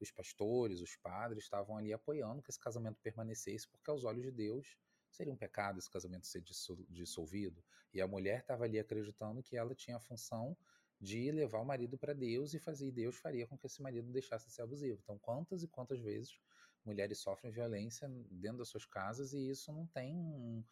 os 0.00 0.10
pastores, 0.10 0.80
os 0.80 0.96
padres 0.96 1.44
estavam 1.44 1.76
ali 1.76 1.92
apoiando 1.92 2.42
que 2.42 2.50
esse 2.50 2.60
casamento 2.60 3.00
permanecesse, 3.00 3.68
porque 3.68 3.90
aos 3.90 4.04
olhos 4.04 4.22
de 4.22 4.30
Deus 4.30 4.76
seria 5.10 5.32
um 5.32 5.36
pecado 5.36 5.78
esse 5.78 5.90
casamento 5.90 6.26
ser 6.26 6.42
dissolvido, 6.88 7.64
e 7.92 8.00
a 8.00 8.06
mulher 8.06 8.40
estava 8.40 8.64
ali 8.64 8.78
acreditando 8.78 9.42
que 9.42 9.56
ela 9.56 9.74
tinha 9.74 9.96
a 9.96 10.00
função 10.00 10.56
de 11.00 11.30
levar 11.30 11.60
o 11.60 11.64
marido 11.64 11.98
para 11.98 12.12
Deus 12.12 12.54
e 12.54 12.58
fazer, 12.58 12.86
e 12.88 12.92
Deus 12.92 13.16
faria 13.16 13.46
com 13.46 13.56
que 13.56 13.66
esse 13.66 13.82
marido 13.82 14.10
deixasse 14.10 14.46
de 14.46 14.52
ser 14.52 14.62
abusivo. 14.62 14.98
Então, 15.02 15.18
quantas 15.18 15.62
e 15.62 15.68
quantas 15.68 16.00
vezes 16.00 16.38
mulheres 16.84 17.18
sofrem 17.18 17.52
violência 17.52 18.08
dentro 18.30 18.58
das 18.58 18.68
suas 18.68 18.86
casas 18.86 19.32
e 19.32 19.48
isso 19.50 19.72
não 19.72 19.86
tem 19.86 20.14
um, 20.14 20.64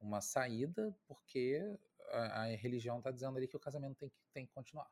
uma 0.00 0.20
saída 0.20 0.94
porque 1.06 1.60
a, 2.10 2.42
a 2.42 2.46
religião 2.56 2.98
está 2.98 3.10
dizendo 3.10 3.36
ali 3.36 3.48
que 3.48 3.56
o 3.56 3.60
casamento 3.60 3.96
tem 3.96 4.08
que, 4.08 4.16
tem 4.32 4.46
que 4.46 4.52
continuar. 4.52 4.90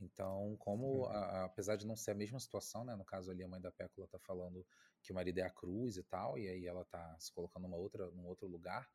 Então, 0.00 0.56
como, 0.58 1.06
a, 1.06 1.44
apesar 1.44 1.76
de 1.76 1.86
não 1.86 1.96
ser 1.96 2.10
a 2.10 2.14
mesma 2.14 2.40
situação, 2.40 2.84
né, 2.84 2.96
no 2.96 3.04
caso 3.04 3.30
ali 3.30 3.42
a 3.42 3.48
mãe 3.48 3.60
da 3.60 3.70
Pécula 3.70 4.04
está 4.06 4.18
falando 4.18 4.66
que 5.00 5.12
o 5.12 5.14
marido 5.14 5.38
é 5.38 5.42
a 5.42 5.50
cruz 5.50 5.96
e 5.96 6.02
tal, 6.02 6.36
e 6.36 6.48
aí 6.48 6.66
ela 6.66 6.82
está 6.82 7.16
se 7.18 7.32
colocando 7.32 7.62
numa 7.62 7.76
outra, 7.76 8.10
num 8.10 8.26
outro 8.26 8.48
lugar, 8.48 8.88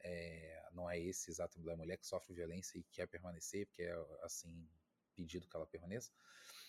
é, 0.00 0.68
não 0.72 0.90
é 0.90 0.98
esse 0.98 1.30
exato 1.30 1.60
da 1.60 1.76
mulher 1.76 1.96
que 1.96 2.06
sofre 2.06 2.34
violência 2.34 2.78
e 2.78 2.84
quer 2.84 3.06
permanecer, 3.06 3.66
porque 3.66 3.82
é 3.82 3.94
assim 4.22 4.68
pedido 5.14 5.48
que 5.48 5.56
ela 5.56 5.66
permaneça, 5.66 6.10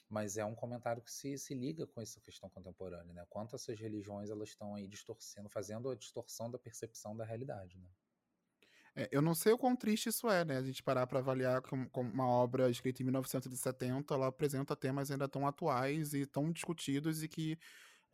mas 0.07 0.37
é 0.37 0.45
um 0.45 0.53
comentário 0.53 1.01
que 1.01 1.11
se, 1.11 1.37
se 1.37 1.53
liga 1.53 1.87
com 1.87 1.99
essa 1.99 2.21
questão 2.21 2.49
contemporânea, 2.49 3.13
né? 3.13 3.25
Quanto 3.29 3.55
essas 3.55 3.79
religiões 3.79 4.29
elas 4.29 4.49
estão 4.49 4.75
aí 4.75 4.87
distorcendo, 4.87 5.49
fazendo 5.49 5.89
a 5.89 5.95
distorção 5.95 6.49
da 6.49 6.59
percepção 6.59 7.15
da 7.15 7.25
realidade, 7.25 7.77
né? 7.79 7.89
É, 8.95 9.09
eu 9.11 9.21
não 9.21 9.35
sei 9.35 9.51
o 9.51 9.57
quão 9.57 9.75
triste 9.75 10.07
isso 10.07 10.29
é, 10.29 10.45
né? 10.45 10.57
A 10.57 10.63
gente 10.63 10.81
parar 10.81 11.05
para 11.05 11.19
avaliar 11.19 11.61
como, 11.61 11.89
uma 11.93 12.27
obra 12.27 12.69
escrita 12.69 13.01
em 13.01 13.05
1970, 13.05 14.13
ela 14.13 14.27
apresenta 14.27 14.75
temas 14.75 15.11
ainda 15.11 15.27
tão 15.27 15.45
atuais 15.45 16.13
e 16.13 16.25
tão 16.25 16.49
discutidos 16.49 17.21
e 17.21 17.27
que 17.27 17.57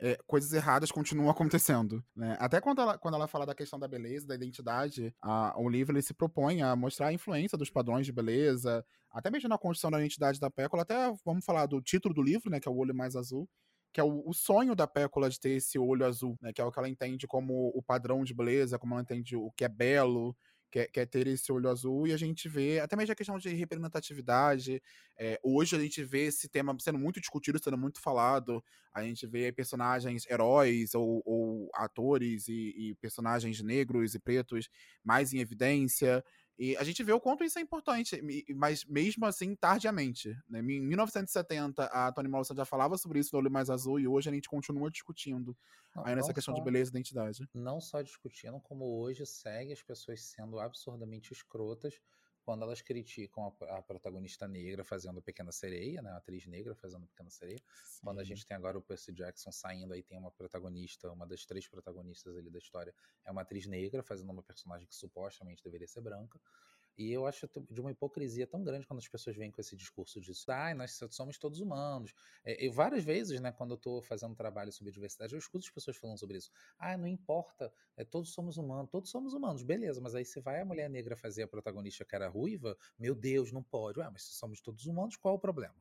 é, 0.02 0.18
coisas 0.26 0.52
erradas 0.52 0.92
continuam 0.92 1.30
acontecendo. 1.30 2.04
Né? 2.16 2.36
Até 2.40 2.60
quando 2.60 2.82
ela, 2.82 2.98
quando 2.98 3.14
ela 3.14 3.28
fala 3.28 3.46
da 3.46 3.54
questão 3.54 3.78
da 3.78 3.88
beleza, 3.88 4.28
da 4.28 4.34
identidade, 4.34 5.14
a, 5.22 5.54
o 5.56 5.70
livro 5.70 5.94
ele 5.94 6.02
se 6.02 6.14
propõe 6.14 6.64
a 6.64 6.76
mostrar 6.76 7.08
a 7.08 7.14
influência 7.14 7.58
dos 7.58 7.70
padrões 7.70 8.08
de 8.08 8.12
beleza, 8.12 8.84
até 9.12 9.30
mesmo 9.30 9.48
na 9.48 9.60
construção 9.60 9.92
da 9.92 10.00
identidade 10.00 10.40
da 10.40 10.50
Pécola, 10.50 10.82
até 10.82 11.14
vamos 11.24 11.46
falar 11.46 11.68
do 11.68 11.80
título 11.80 12.16
do 12.16 12.24
livro, 12.24 12.50
né, 12.50 12.60
que 12.60 12.68
é 12.68 12.72
O 12.72 12.78
Olho 12.78 12.96
Mais 12.96 13.16
Azul, 13.16 13.48
que 13.94 14.02
é 14.02 14.04
o, 14.04 14.24
o, 14.26 14.34
sonho 14.34 14.74
da 14.74 14.88
Pécola 14.88 15.30
de 15.30 15.40
ter 15.40 15.52
esse 15.52 15.78
olho 15.78 16.06
azul, 16.06 16.38
né, 16.42 16.52
que 16.52 16.62
é 16.62 16.66
o 16.66 16.72
que 16.72 16.80
ela 16.80 16.90
entende 16.90 17.28
como 17.28 17.72
o 17.76 17.84
padrão 17.84 18.24
de 18.24 18.34
beleza, 18.34 18.80
como 18.80 18.94
ela 18.94 19.04
entende 19.04 19.36
o 19.36 19.52
que 19.52 19.66
é 19.66 19.70
belo, 19.70 20.36
quer, 20.72 20.88
quer 20.88 21.06
ter 21.06 21.28
esse 21.28 21.52
olho 21.52 21.70
azul, 21.70 22.08
e 22.08 22.14
a 22.14 22.18
gente 22.18 22.48
vê, 22.48 22.80
até 22.80 22.96
mesmo 22.96 23.12
a 23.12 23.16
questão 23.16 23.38
de 23.38 23.50
representatividade, 23.50 24.82
é, 25.18 25.40
hoje 25.44 25.76
a 25.76 25.80
gente 25.80 26.04
vê 26.04 26.26
esse 26.26 26.48
tema 26.48 26.76
sendo 26.80 26.98
muito 26.98 27.20
discutido, 27.20 27.62
sendo 27.62 27.78
muito 27.78 28.02
falado, 28.02 28.64
a 28.94 29.04
gente 29.04 29.28
vê 29.28 29.52
personagens 29.52 30.26
heróis 30.30 30.96
ou, 30.96 31.22
ou 31.26 31.70
atores 31.76 32.48
e, 32.48 32.74
e, 32.78 32.96
personagens 32.96 33.62
negros 33.62 34.16
e 34.16 34.20
pretos 34.20 34.70
mais 35.04 35.34
em 35.34 35.40
evidência, 35.40 36.24
e 36.64 36.78
a 36.78 36.84
gente 36.84 37.02
vê 37.02 37.12
o 37.12 37.20
quanto 37.20 37.44
isso 37.44 37.58
é 37.58 37.62
importante, 37.64 38.22
mas 38.54 38.86
mesmo 38.86 39.26
assim, 39.26 39.56
tardiamente. 39.56 40.38
Né? 40.48 40.60
Em 40.60 40.80
1970, 40.80 41.86
a 41.86 42.12
Toni 42.12 42.30
Morrison 42.30 42.54
já 42.54 42.66
falava 42.66 43.00
sobre 43.00 43.18
isso 43.18 43.32
no 43.34 43.40
Olho 43.40 43.50
Mais 43.50 43.68
Azul, 43.68 44.00
e 44.00 44.08
hoje 44.08 44.30
a 44.30 44.32
gente 44.32 44.48
continua 44.48 44.92
discutindo 44.92 45.58
não, 45.96 46.06
aí 46.06 46.16
nessa 46.16 46.32
questão 46.32 46.54
só, 46.54 46.60
de 46.60 46.64
beleza 46.64 46.92
e 46.92 46.94
identidade. 46.94 47.50
Não 47.52 47.82
só 47.82 48.04
discutindo, 48.04 48.60
como 48.60 48.86
hoje 49.02 49.26
segue 49.26 49.74
as 49.74 49.82
pessoas 49.82 50.22
sendo 50.22 50.60
absurdamente 50.60 51.34
escrotas 51.34 52.00
quando 52.44 52.64
elas 52.64 52.82
criticam 52.82 53.54
a, 53.62 53.78
a, 53.78 53.82
protagonista 53.82 54.48
negra 54.48 54.84
fazendo 54.84 55.22
Pequena 55.22 55.52
Sereia, 55.52 56.02
né, 56.02 56.12
a 56.12 56.18
atriz 56.18 56.46
negra 56.48 56.76
fazendo 56.76 57.08
Pequena 57.08 57.30
Sereia. 57.30 57.62
Sim. 57.84 58.00
Quando 58.04 58.20
a 58.20 58.24
gente 58.24 58.46
tem 58.46 58.56
agora 58.56 58.78
o 58.78 58.82
Percy 58.82 59.14
Jackson 59.14 59.52
saindo, 59.52 59.94
aí 59.94 60.04
tem 60.04 60.18
uma 60.18 60.32
protagonista, 60.32 61.12
uma 61.12 61.26
das 61.26 61.46
três 61.46 61.68
protagonistas 61.68 62.36
ali 62.36 62.50
da 62.50 62.60
história, 62.60 62.94
é 63.24 63.32
uma 63.32 63.42
atriz 63.42 63.66
negra 63.66 64.02
fazendo 64.04 64.32
uma 64.32 64.44
personagem 64.44 64.88
que 64.88 64.96
supostamente 64.96 65.64
deveria 65.64 65.88
ser 65.88 66.02
branca. 66.02 66.40
E 67.02 67.12
eu 67.12 67.26
acho 67.26 67.50
de 67.68 67.82
uma 67.82 67.90
hipocrisia 67.90 68.46
tão 68.46 68.64
grande 68.64 68.86
quando 68.86 69.00
as 69.00 69.08
pessoas 69.08 69.36
vêm 69.36 69.50
com 69.50 69.60
esse 69.60 69.76
discurso 69.76 70.22
de 70.22 70.32
ah, 70.50 70.76
nós 70.76 71.00
somos 71.10 71.36
todos 71.36 71.60
humanos. 71.60 72.14
É, 72.46 72.68
eu, 72.68 72.72
várias 72.72 73.04
vezes, 73.04 73.42
né, 73.42 73.52
quando 73.52 73.72
eu 73.72 73.76
estou 73.76 74.04
fazendo 74.04 74.36
trabalho 74.36 74.72
sobre 74.72 74.94
diversidade, 74.94 75.34
eu 75.34 75.40
escuto 75.40 75.66
as 75.66 75.74
pessoas 75.74 75.98
falando 75.98 76.20
sobre 76.20 76.38
isso. 76.38 76.52
Ah, 76.78 76.96
não 76.96 77.08
importa, 77.08 77.74
é, 77.98 78.06
todos 78.06 78.32
somos 78.32 78.58
humanos, 78.58 78.92
todos 78.92 79.10
somos 79.10 79.34
humanos, 79.34 79.64
beleza, 79.64 80.00
mas 80.00 80.14
aí 80.14 80.24
você 80.24 80.40
vai 80.40 80.62
a 80.62 80.66
mulher 80.66 80.92
negra 80.92 81.16
fazer 81.16 81.42
a 81.42 81.48
protagonista 81.48 82.06
que 82.06 82.16
era 82.16 82.28
ruiva, 82.30 82.78
meu 83.00 83.16
Deus, 83.16 83.52
não 83.52 83.64
pode. 83.64 84.00
Ué, 84.00 84.08
mas 84.12 84.22
se 84.22 84.34
somos 84.36 84.62
todos 84.62 84.86
humanos, 84.86 85.18
qual 85.18 85.34
é 85.34 85.38
o 85.38 85.40
problema? 85.40 85.76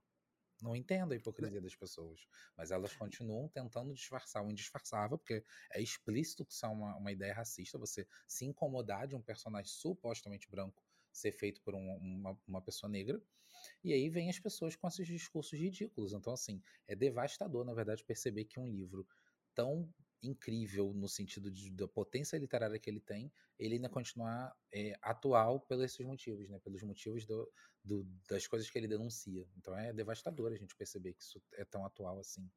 Não 0.62 0.74
entendo 0.74 1.12
a 1.12 1.16
hipocrisia 1.16 1.60
das 1.60 1.76
pessoas, 1.76 2.26
mas 2.56 2.70
elas 2.70 2.94
continuam 2.94 3.46
tentando 3.46 3.92
disfarçar 3.92 4.42
o 4.42 4.50
indisfarçável, 4.50 5.18
porque 5.18 5.44
é 5.70 5.82
explícito 5.82 6.46
que 6.46 6.52
isso 6.54 6.64
é 6.64 6.68
uma, 6.70 6.96
uma 6.96 7.12
ideia 7.12 7.34
racista, 7.34 7.78
você 7.78 8.06
se 8.26 8.46
incomodar 8.46 9.06
de 9.06 9.14
um 9.14 9.20
personagem 9.20 9.70
supostamente 9.70 10.50
branco 10.50 10.82
ser 11.12 11.32
feito 11.32 11.60
por 11.62 11.74
um, 11.74 11.96
uma, 11.96 12.38
uma 12.46 12.62
pessoa 12.62 12.90
negra. 12.90 13.20
E 13.84 13.92
aí 13.92 14.08
vem 14.08 14.30
as 14.30 14.38
pessoas 14.38 14.74
com 14.76 14.88
esses 14.88 15.06
discursos 15.06 15.58
ridículos. 15.58 16.12
Então, 16.12 16.32
assim, 16.32 16.62
é 16.86 16.94
devastador, 16.94 17.64
na 17.64 17.74
verdade, 17.74 18.04
perceber 18.04 18.44
que 18.44 18.58
um 18.58 18.66
livro 18.66 19.06
tão 19.54 19.92
incrível 20.22 20.92
no 20.92 21.08
sentido 21.08 21.50
de, 21.50 21.70
da 21.70 21.88
potência 21.88 22.36
literária 22.36 22.78
que 22.78 22.90
ele 22.90 23.00
tem, 23.00 23.32
ele 23.58 23.76
ainda 23.76 23.88
continuar 23.88 24.54
é, 24.72 24.94
atual 25.02 25.60
pelos 25.60 25.84
esses 25.84 26.04
motivos, 26.04 26.48
né? 26.48 26.58
Pelos 26.60 26.82
motivos 26.82 27.24
do, 27.24 27.50
do, 27.82 28.04
das 28.28 28.46
coisas 28.46 28.70
que 28.70 28.78
ele 28.78 28.88
denuncia. 28.88 29.46
Então 29.56 29.76
é 29.76 29.92
devastador 29.92 30.52
a 30.52 30.56
gente 30.56 30.76
perceber 30.76 31.14
que 31.14 31.22
isso 31.22 31.42
é 31.54 31.64
tão 31.64 31.84
atual 31.84 32.18
assim, 32.18 32.50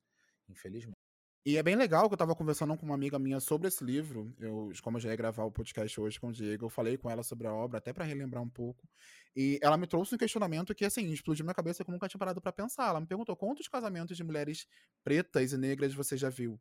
infelizmente. 0.50 1.03
E 1.46 1.58
é 1.58 1.64
bem 1.64 1.76
legal 1.76 2.08
que 2.08 2.14
eu 2.14 2.18
tava 2.18 2.34
conversando 2.36 2.76
com 2.78 2.86
uma 2.86 2.96
amiga 2.96 3.20
minha 3.20 3.40
sobre 3.42 3.68
esse 3.68 3.84
livro. 3.84 4.34
Eu, 4.40 4.72
como 4.82 4.96
eu 4.96 5.02
já 5.02 5.10
ia 5.10 5.16
gravar 5.16 5.44
o 5.44 5.52
podcast 5.52 6.00
hoje 6.00 6.18
com 6.18 6.28
o 6.30 6.32
Diego, 6.32 6.66
eu 6.66 6.70
falei 6.70 6.98
com 6.98 7.10
ela 7.10 7.22
sobre 7.22 7.48
a 7.48 7.54
obra, 7.54 7.80
até 7.80 7.92
para 7.92 8.06
relembrar 8.06 8.42
um 8.42 8.50
pouco. 8.50 8.88
E 9.36 9.60
ela 9.62 9.76
me 9.78 9.86
trouxe 9.86 10.16
um 10.16 10.18
questionamento 10.18 10.74
que, 10.74 10.86
assim, 10.86 11.12
explodiu 11.12 11.44
minha 11.44 11.54
cabeça 11.54 11.84
eu 11.84 11.92
nunca 11.92 12.08
tinha 12.08 12.20
parado 12.20 12.40
para 12.40 12.54
pensar. 12.54 12.88
Ela 12.90 13.02
me 13.02 13.08
perguntou 13.08 13.36
quantos 13.36 13.68
casamentos 13.68 14.16
de 14.16 14.24
mulheres 14.24 14.66
pretas 15.04 15.52
e 15.52 15.58
negras 15.58 15.94
você 15.94 16.16
já 16.16 16.30
viu? 16.30 16.58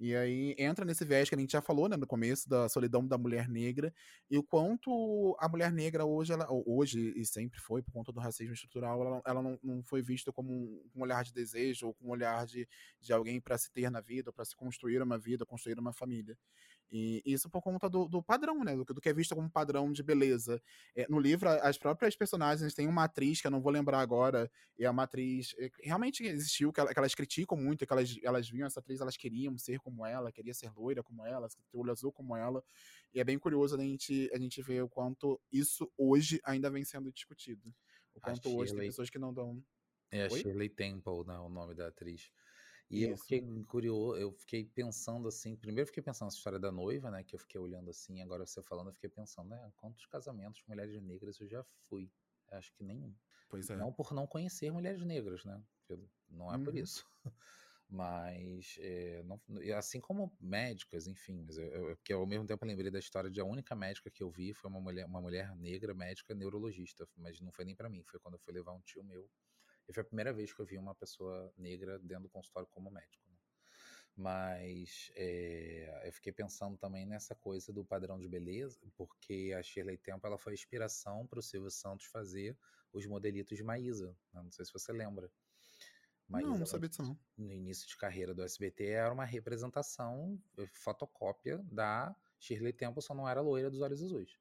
E 0.00 0.14
aí 0.14 0.54
entra 0.56 0.84
nesse 0.84 1.04
viés 1.04 1.28
que 1.28 1.34
a 1.34 1.38
gente 1.38 1.50
já 1.50 1.60
falou, 1.60 1.88
né, 1.88 1.96
no 1.96 2.06
começo, 2.06 2.48
da 2.48 2.68
solidão 2.68 3.04
da 3.04 3.18
mulher 3.18 3.48
negra, 3.48 3.92
e 4.30 4.38
o 4.38 4.44
quanto 4.44 5.36
a 5.40 5.48
mulher 5.48 5.72
negra 5.72 6.04
hoje, 6.04 6.32
ela, 6.32 6.46
hoje 6.66 7.12
e 7.16 7.26
sempre 7.26 7.58
foi, 7.58 7.82
por 7.82 7.92
conta 7.92 8.12
do 8.12 8.20
racismo 8.20 8.54
estrutural, 8.54 9.00
ela, 9.02 9.22
ela 9.26 9.42
não, 9.42 9.58
não 9.62 9.82
foi 9.82 10.00
vista 10.00 10.32
como 10.32 10.52
um, 10.52 10.82
um, 10.94 11.02
olhar 11.02 11.24
de 11.24 11.32
desejo, 11.32 11.88
ou 11.88 11.94
com 11.94 12.06
um 12.06 12.10
olhar 12.10 12.46
de, 12.46 12.68
de 13.00 13.12
alguém 13.12 13.40
para 13.40 13.58
se 13.58 13.72
ter 13.72 13.90
na 13.90 14.00
vida, 14.00 14.32
para 14.32 14.44
se 14.44 14.54
construir 14.54 15.02
uma 15.02 15.18
vida, 15.18 15.44
construir 15.44 15.78
uma 15.80 15.92
família. 15.92 16.38
E 16.90 17.22
isso 17.24 17.50
por 17.50 17.60
conta 17.60 17.88
do, 17.88 18.08
do 18.08 18.22
padrão, 18.22 18.64
né? 18.64 18.74
Do, 18.74 18.84
do, 18.84 19.00
que 19.00 19.08
é 19.08 19.12
visto 19.12 19.34
como 19.34 19.50
padrão 19.50 19.92
de 19.92 20.02
beleza. 20.02 20.60
É, 20.96 21.06
no 21.08 21.18
livro, 21.18 21.48
as 21.48 21.76
próprias 21.76 22.16
personagens 22.16 22.72
têm 22.72 22.88
uma 22.88 23.04
atriz, 23.04 23.40
que 23.40 23.46
eu 23.46 23.50
não 23.50 23.60
vou 23.60 23.70
lembrar 23.70 24.00
agora, 24.00 24.50
e 24.78 24.84
é 24.84 24.90
uma 24.90 25.02
atriz 25.02 25.52
que 25.52 25.70
realmente 25.82 26.24
existiu, 26.24 26.72
que, 26.72 26.80
ela, 26.80 26.92
que 26.92 26.98
elas 26.98 27.14
criticam 27.14 27.58
muito, 27.58 27.86
que 27.86 27.92
elas, 27.92 28.18
elas 28.22 28.48
viam 28.48 28.66
essa 28.66 28.80
atriz, 28.80 29.00
elas 29.00 29.16
queriam 29.16 29.56
ser 29.58 29.78
como 29.80 30.04
ela, 30.06 30.32
queria 30.32 30.54
ser 30.54 30.72
loira 30.74 31.02
como 31.02 31.26
ela, 31.26 31.48
ter 31.48 31.58
olho 31.72 31.92
azul 31.92 32.10
como 32.10 32.34
ela. 32.34 32.64
E 33.12 33.20
é 33.20 33.24
bem 33.24 33.38
curioso 33.38 33.76
a 33.76 33.78
gente, 33.78 34.30
a 34.32 34.38
gente 34.38 34.62
ver 34.62 34.82
o 34.82 34.88
quanto 34.88 35.38
isso 35.52 35.90
hoje 35.96 36.40
ainda 36.42 36.70
vem 36.70 36.84
sendo 36.84 37.12
discutido. 37.12 37.74
O 38.14 38.20
quanto 38.20 38.56
hoje 38.56 38.74
tem 38.74 38.86
pessoas 38.86 39.10
que 39.10 39.18
não 39.18 39.32
dão. 39.32 39.62
É 40.10 40.24
a 40.24 40.30
Shirley 40.30 40.70
Temple, 40.70 41.24
né, 41.26 41.38
o 41.38 41.50
nome 41.50 41.74
da 41.74 41.88
atriz. 41.88 42.30
E 42.90 43.02
Isso. 43.02 43.10
eu 43.10 43.16
fiquei 43.18 43.64
curioso, 43.64 44.18
eu 44.18 44.32
fiquei 44.32 44.64
pensando 44.64 45.28
assim, 45.28 45.54
primeiro 45.54 45.86
fiquei 45.86 46.02
pensando 46.02 46.26
nessa 46.28 46.38
história 46.38 46.58
da 46.58 46.72
noiva, 46.72 47.10
né, 47.10 47.22
que 47.22 47.34
eu 47.34 47.38
fiquei 47.38 47.60
olhando 47.60 47.90
assim, 47.90 48.22
agora 48.22 48.46
você 48.46 48.62
falando, 48.62 48.88
eu 48.88 48.94
fiquei 48.94 49.10
pensando, 49.10 49.50
né, 49.50 49.72
quantos 49.76 50.06
casamentos 50.06 50.60
de 50.60 50.68
mulheres 50.68 51.00
negras 51.02 51.38
eu 51.38 51.46
já 51.46 51.62
fui? 51.88 52.10
Acho 52.50 52.72
que 52.72 52.82
nenhum. 52.82 53.14
Pois 53.50 53.68
é. 53.68 53.76
Não 53.76 53.92
por 53.92 54.14
não 54.14 54.26
conhecer 54.26 54.70
mulheres 54.70 55.04
negras, 55.04 55.44
né, 55.44 55.62
não 56.30 56.52
é 56.52 56.56
uhum. 56.56 56.64
por 56.64 56.74
isso. 56.74 57.06
mas 57.90 58.76
é, 58.80 59.22
não, 59.22 59.40
assim 59.76 60.00
como 60.00 60.34
médicas, 60.40 61.06
enfim, 61.06 61.42
mas 61.46 61.58
eu, 61.58 61.66
eu, 61.66 61.96
porque 61.96 62.12
ao 62.12 62.26
mesmo 62.26 62.46
tempo 62.46 62.64
eu 62.64 62.68
lembrei 62.68 62.90
da 62.90 62.98
história 62.98 63.30
de 63.30 63.40
a 63.40 63.44
única 63.44 63.74
médica 63.74 64.10
que 64.10 64.22
eu 64.22 64.30
vi 64.30 64.54
foi 64.54 64.70
uma 64.70 64.80
mulher, 64.80 65.06
uma 65.06 65.20
mulher 65.20 65.54
negra 65.56 65.94
médica 65.94 66.34
neurologista, 66.34 67.06
mas 67.16 67.40
não 67.40 67.52
foi 67.52 67.64
nem 67.64 67.74
para 67.74 67.88
mim, 67.88 68.02
foi 68.02 68.18
quando 68.20 68.34
eu 68.34 68.40
fui 68.40 68.52
levar 68.52 68.72
um 68.72 68.80
tio 68.80 69.02
meu 69.04 69.30
E 69.88 69.92
foi 69.92 70.02
a 70.02 70.06
primeira 70.06 70.32
vez 70.32 70.52
que 70.52 70.60
eu 70.60 70.66
vi 70.66 70.78
uma 70.78 70.94
pessoa 70.94 71.52
negra 71.56 71.98
dentro 71.98 72.24
do 72.24 72.28
consultório 72.28 72.68
como 72.68 72.90
médico. 72.90 73.24
Né? 73.30 73.36
Mas 74.16 75.10
é, 75.14 76.02
eu 76.06 76.12
fiquei 76.12 76.32
pensando 76.32 76.76
também 76.76 77.06
nessa 77.06 77.34
coisa 77.34 77.72
do 77.72 77.84
padrão 77.84 78.18
de 78.18 78.28
beleza, 78.28 78.80
porque 78.96 79.54
a 79.56 79.62
Shirley 79.62 79.96
Temple 79.96 80.26
ela 80.26 80.38
foi 80.38 80.52
a 80.52 80.54
inspiração 80.54 81.26
para 81.26 81.38
o 81.38 81.42
Silvio 81.42 81.70
Santos 81.70 82.06
fazer 82.06 82.56
os 82.92 83.06
modelitos 83.06 83.56
de 83.56 83.62
Maísa. 83.62 84.16
Né? 84.32 84.42
Não 84.42 84.50
sei 84.50 84.64
se 84.64 84.72
você 84.72 84.92
lembra. 84.92 85.30
Maísa, 86.28 86.50
não, 86.50 86.58
não 86.58 86.66
sabia 86.66 86.88
disso 86.88 87.02
não. 87.02 87.18
No 87.36 87.52
início 87.52 87.88
de 87.88 87.96
carreira 87.96 88.34
do 88.34 88.42
SBT 88.42 88.84
era 88.84 89.12
uma 89.12 89.24
representação, 89.24 90.38
eh, 90.58 90.66
fotocópia 90.66 91.64
da 91.70 92.14
Shirley 92.38 92.72
Temple, 92.72 93.00
só 93.00 93.14
não 93.14 93.26
era 93.26 93.40
loira 93.40 93.70
dos 93.70 93.80
olhos 93.80 94.02
azuis. 94.02 94.38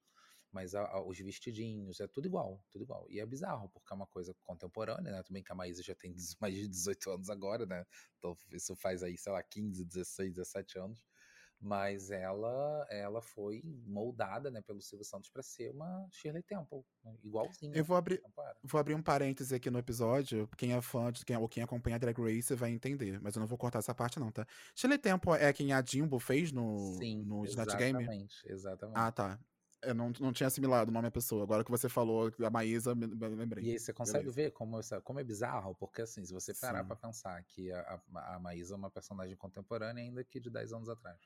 Mas 0.52 0.74
a, 0.74 0.84
a, 0.86 1.02
os 1.04 1.18
vestidinhos, 1.20 2.00
é 2.00 2.08
tudo 2.08 2.28
igual, 2.28 2.64
tudo 2.72 2.84
igual. 2.84 3.06
E 3.10 3.20
é 3.20 3.26
bizarro, 3.26 3.70
porque 3.70 3.94
é 3.94 3.96
uma 3.96 4.08
coisa 4.08 4.36
contemporânea, 4.44 5.12
né? 5.12 5.24
Também 5.24 5.44
que 5.44 5.52
a 5.52 5.56
Maísa 5.56 5.84
já 5.84 5.96
tem 5.96 6.16
mais 6.42 6.56
de 6.56 6.68
18 6.68 7.12
anos 7.12 7.30
agora, 7.30 7.66
né? 7.66 7.86
Então 8.18 8.36
isso 8.52 8.76
faz 8.76 9.04
aí, 9.04 9.18
sei 9.18 9.32
lá, 9.32 9.44
15, 9.44 9.86
16, 9.86 10.34
17 10.34 10.80
anos 10.80 11.04
mas 11.60 12.12
ela 12.12 12.86
ela 12.90 13.22
foi 13.22 13.62
moldada 13.86 14.52
né, 14.52 14.62
pelo 14.62 14.82
Silvio 14.82 15.06
Santos 15.06 15.30
para 15.30 15.42
ser 15.42 15.72
uma 15.72 16.08
Shirley 16.12 16.44
Temple, 16.44 16.84
né, 17.04 17.16
igualzinha. 17.24 17.76
Eu 17.76 17.84
vou 17.84 17.98
abrir, 17.98 18.22
vou 18.64 18.80
abrir 18.80 18.94
um 18.94 19.02
parêntese 19.02 19.56
aqui 19.56 19.70
no 19.70 19.80
episódio, 19.80 20.48
quem 20.58 20.74
é 20.74 20.82
fã 20.82 21.12
de, 21.12 21.26
quem, 21.26 21.36
ou 21.36 21.50
quem 21.50 21.64
acompanha 21.64 21.96
a 21.96 22.00
Drag 22.00 22.20
Race 22.20 22.54
vai 22.54 22.72
entender, 22.72 23.20
mas 23.22 23.36
eu 23.36 23.40
não 23.40 23.48
vou 23.48 23.58
cortar 23.58 23.80
essa 23.80 23.94
parte 23.94 24.20
não, 24.20 24.32
tá? 24.32 24.46
Shirley 24.76 25.00
Temple 25.00 25.32
é 25.34 25.52
quem 25.52 25.74
a 25.74 25.84
Jimbo 25.84 26.20
fez 26.20 26.52
no, 26.52 26.78
Sim, 27.00 27.24
no 27.24 27.46
Snatch 27.46 27.76
Game? 27.76 28.00
Exatamente, 28.00 28.36
exatamente. 28.46 28.98
Ah, 28.98 29.12
tá. 29.12 29.40
Eu 29.82 29.94
não, 29.94 30.12
não 30.20 30.34
tinha 30.34 30.48
assimilado 30.48 30.90
o 30.90 30.94
nome 30.94 31.08
da 31.08 31.12
pessoa. 31.12 31.44
Agora 31.44 31.64
que 31.64 31.70
você 31.70 31.88
falou 31.88 32.32
a 32.44 32.50
Maísa, 32.50 32.96
me, 32.96 33.08
me 33.08 33.28
lembrei. 33.30 33.64
E 33.64 33.72
aí 33.72 33.80
você 33.80 33.94
consegue 33.94 34.26
Beleza. 34.26 34.36
ver 34.36 34.52
como, 34.52 34.80
como 35.04 35.20
é 35.20 35.24
bizarro, 35.24 35.76
porque 35.76 36.02
assim, 36.02 36.26
se 36.26 36.34
você 36.34 36.54
parar 36.54 36.84
para 36.84 36.96
pensar 36.96 37.42
que 37.44 37.72
a, 37.72 38.02
a, 38.16 38.36
a 38.36 38.40
Maísa 38.40 38.74
é 38.74 38.78
uma 38.78 38.90
personagem 38.90 39.36
contemporânea 39.36 40.04
ainda 40.04 40.24
que 40.24 40.40
de 40.40 40.50
10 40.50 40.74
anos 40.74 40.90
atrás 40.90 41.20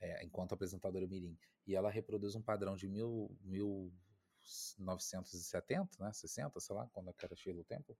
é, 0.00 0.24
enquanto 0.24 0.54
apresentadora 0.54 1.06
mirim. 1.06 1.38
E 1.66 1.74
ela 1.74 1.90
reproduz 1.90 2.34
um 2.34 2.42
padrão 2.42 2.74
de 2.76 2.88
mil, 2.88 3.36
1970, 3.42 6.02
né, 6.02 6.10
60, 6.12 6.60
sei 6.60 6.76
lá, 6.76 6.88
quando 6.92 7.14
era 7.22 7.36
Sheila 7.36 7.62
Temple. 7.64 7.94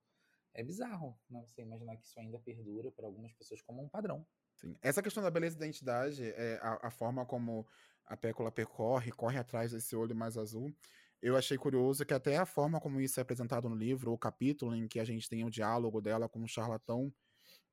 É 0.54 0.62
bizarro, 0.62 1.14
né? 1.28 1.44
Você 1.46 1.60
imaginar 1.62 1.96
que 1.96 2.06
isso 2.06 2.18
ainda 2.18 2.38
perdura 2.38 2.90
para 2.90 3.04
algumas 3.06 3.34
pessoas 3.34 3.60
como 3.60 3.82
um 3.82 3.88
padrão. 3.88 4.26
Sim. 4.54 4.74
Essa 4.80 5.02
questão 5.02 5.22
da 5.22 5.30
beleza 5.30 5.56
e 5.56 5.58
identidade, 5.58 6.24
é, 6.24 6.58
a, 6.62 6.88
a 6.88 6.90
forma 6.90 7.26
como 7.26 7.66
a 8.08 8.16
Pécula 8.16 8.50
percorre, 8.50 9.12
corre 9.12 9.38
atrás 9.38 9.72
desse 9.72 9.94
olho 9.94 10.14
mais 10.16 10.36
azul, 10.36 10.74
eu 11.20 11.36
achei 11.36 11.58
curioso 11.58 12.04
que 12.04 12.14
até 12.14 12.36
a 12.36 12.46
forma 12.46 12.80
como 12.80 13.00
isso 13.00 13.18
é 13.18 13.22
apresentado 13.22 13.68
no 13.68 13.74
livro, 13.74 14.12
o 14.12 14.18
capítulo 14.18 14.74
em 14.74 14.86
que 14.86 15.00
a 15.00 15.04
gente 15.04 15.28
tem 15.28 15.44
o 15.44 15.50
diálogo 15.50 16.00
dela 16.00 16.28
com 16.28 16.42
o 16.42 16.48
charlatão, 16.48 17.12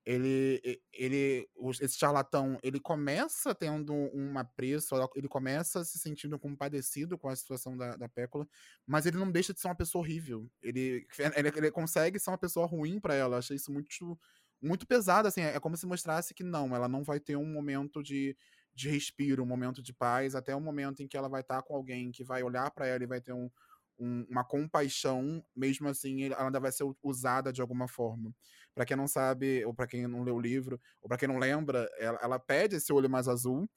ele, 0.06 0.62
ele, 0.94 1.50
esse 1.82 1.98
charlatão, 1.98 2.60
ele 2.62 2.80
começa 2.80 3.56
tendo 3.56 3.92
um 3.92 4.38
apreço, 4.38 4.96
ele 5.16 5.28
começa 5.28 5.84
se 5.84 5.98
sentindo 5.98 6.38
compadecido 6.38 7.18
com 7.18 7.28
a 7.28 7.36
situação 7.36 7.76
da, 7.76 7.96
da 7.96 8.08
Pécula, 8.08 8.48
mas 8.86 9.08
ele 9.08 9.18
não 9.18 9.32
deixa 9.32 9.52
de 9.52 9.60
ser 9.60 9.68
uma 9.68 9.76
pessoa 9.76 10.04
horrível. 10.04 10.48
Ele, 10.62 11.08
ele, 11.36 11.48
ele 11.48 11.72
consegue 11.72 12.20
ser 12.20 12.30
uma 12.30 12.38
pessoa 12.38 12.68
ruim 12.68 13.00
para 13.00 13.16
ela. 13.16 13.40
Achei 13.40 13.56
isso 13.56 13.72
muito, 13.72 14.20
muito 14.62 14.86
pesado, 14.86 15.28
assim. 15.28 15.42
É 15.42 15.60
como 15.60 15.76
se 15.76 15.88
mostrasse 15.88 16.36
que 16.36 16.44
não, 16.44 16.76
ela 16.76 16.88
não 16.88 17.04
vai 17.04 17.20
ter 17.20 17.36
um 17.36 17.52
momento 17.52 18.04
de, 18.04 18.38
de 18.76 18.90
respiro, 18.90 19.42
um 19.42 19.46
momento 19.46 19.82
de 19.82 19.94
paz, 19.94 20.36
até 20.36 20.54
o 20.54 20.60
momento 20.60 21.02
em 21.02 21.08
que 21.08 21.16
ela 21.16 21.30
vai 21.30 21.42
estar 21.42 21.62
com 21.64 21.76
alguém 21.76 22.12
que 22.12 22.24
vai 22.24 22.44
olhar 22.44 22.70
para 22.72 22.86
ela 22.86 23.04
e 23.04 23.08
vai 23.08 23.22
ter 23.22 23.32
um, 23.32 23.50
um, 23.98 24.26
uma 24.30 24.44
compaixão, 24.44 25.44
mesmo 25.56 25.88
assim, 25.88 26.26
ela 26.26 26.46
ainda 26.46 26.60
vai 26.60 26.72
ser 26.72 26.86
usada 27.02 27.54
de 27.54 27.62
alguma 27.62 27.88
forma. 27.88 28.34
Para 28.74 28.86
quem 28.86 28.98
não 28.98 29.08
sabe, 29.08 29.64
ou 29.66 29.74
para 29.74 29.88
quem 29.88 30.08
não 30.08 30.24
leu 30.24 30.36
o 30.36 30.42
livro, 30.42 30.80
ou 31.02 31.08
para 31.08 31.18
quem 31.18 31.28
não 31.28 31.38
lembra, 31.38 31.90
ela, 31.98 32.20
ela, 32.22 32.40
pede 32.40 32.76
esse 32.76 32.92
olho 32.92 33.10
mais 33.10 33.28
azul. 33.28 33.70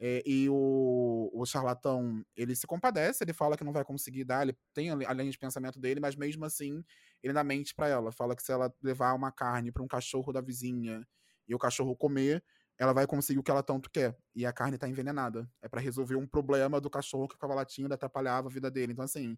É, 0.00 0.22
e 0.24 0.48
o, 0.48 1.28
o, 1.34 1.44
charlatão, 1.44 2.24
ele 2.36 2.54
se 2.54 2.68
compadece, 2.68 3.24
ele 3.24 3.32
fala 3.32 3.56
que 3.56 3.64
não 3.64 3.72
vai 3.72 3.84
conseguir 3.84 4.24
dar, 4.24 4.42
ele 4.42 4.56
tem 4.72 4.90
a 4.90 5.12
linha 5.12 5.30
de 5.30 5.38
pensamento 5.38 5.80
dele, 5.80 5.98
mas 5.98 6.14
mesmo 6.14 6.44
assim, 6.44 6.84
ele 7.20 7.32
dá 7.32 7.42
mente 7.42 7.74
para 7.74 7.88
ela. 7.88 8.12
Fala 8.12 8.36
que 8.36 8.42
se 8.42 8.52
ela 8.52 8.72
levar 8.80 9.12
uma 9.14 9.32
carne 9.32 9.72
para 9.72 9.82
um 9.82 9.88
cachorro 9.88 10.32
da 10.32 10.40
vizinha 10.40 11.04
e 11.48 11.54
o 11.54 11.58
cachorro 11.58 11.96
comer, 11.96 12.44
ela 12.78 12.92
vai 12.92 13.06
conseguir 13.06 13.38
o 13.38 13.42
que 13.42 13.50
ela 13.50 13.62
tanto 13.62 13.90
quer. 13.90 14.16
E 14.34 14.46
a 14.46 14.52
carne 14.52 14.78
tá 14.78 14.88
envenenada. 14.88 15.50
É 15.62 15.68
para 15.68 15.80
resolver 15.80 16.16
um 16.16 16.26
problema 16.26 16.80
do 16.80 16.90
cachorro 16.90 17.28
que 17.28 17.34
ficava 17.34 17.54
latindo, 17.54 17.92
atrapalhava 17.92 18.48
a 18.48 18.52
vida 18.52 18.70
dele. 18.70 18.92
Então, 18.92 19.04
assim, 19.04 19.36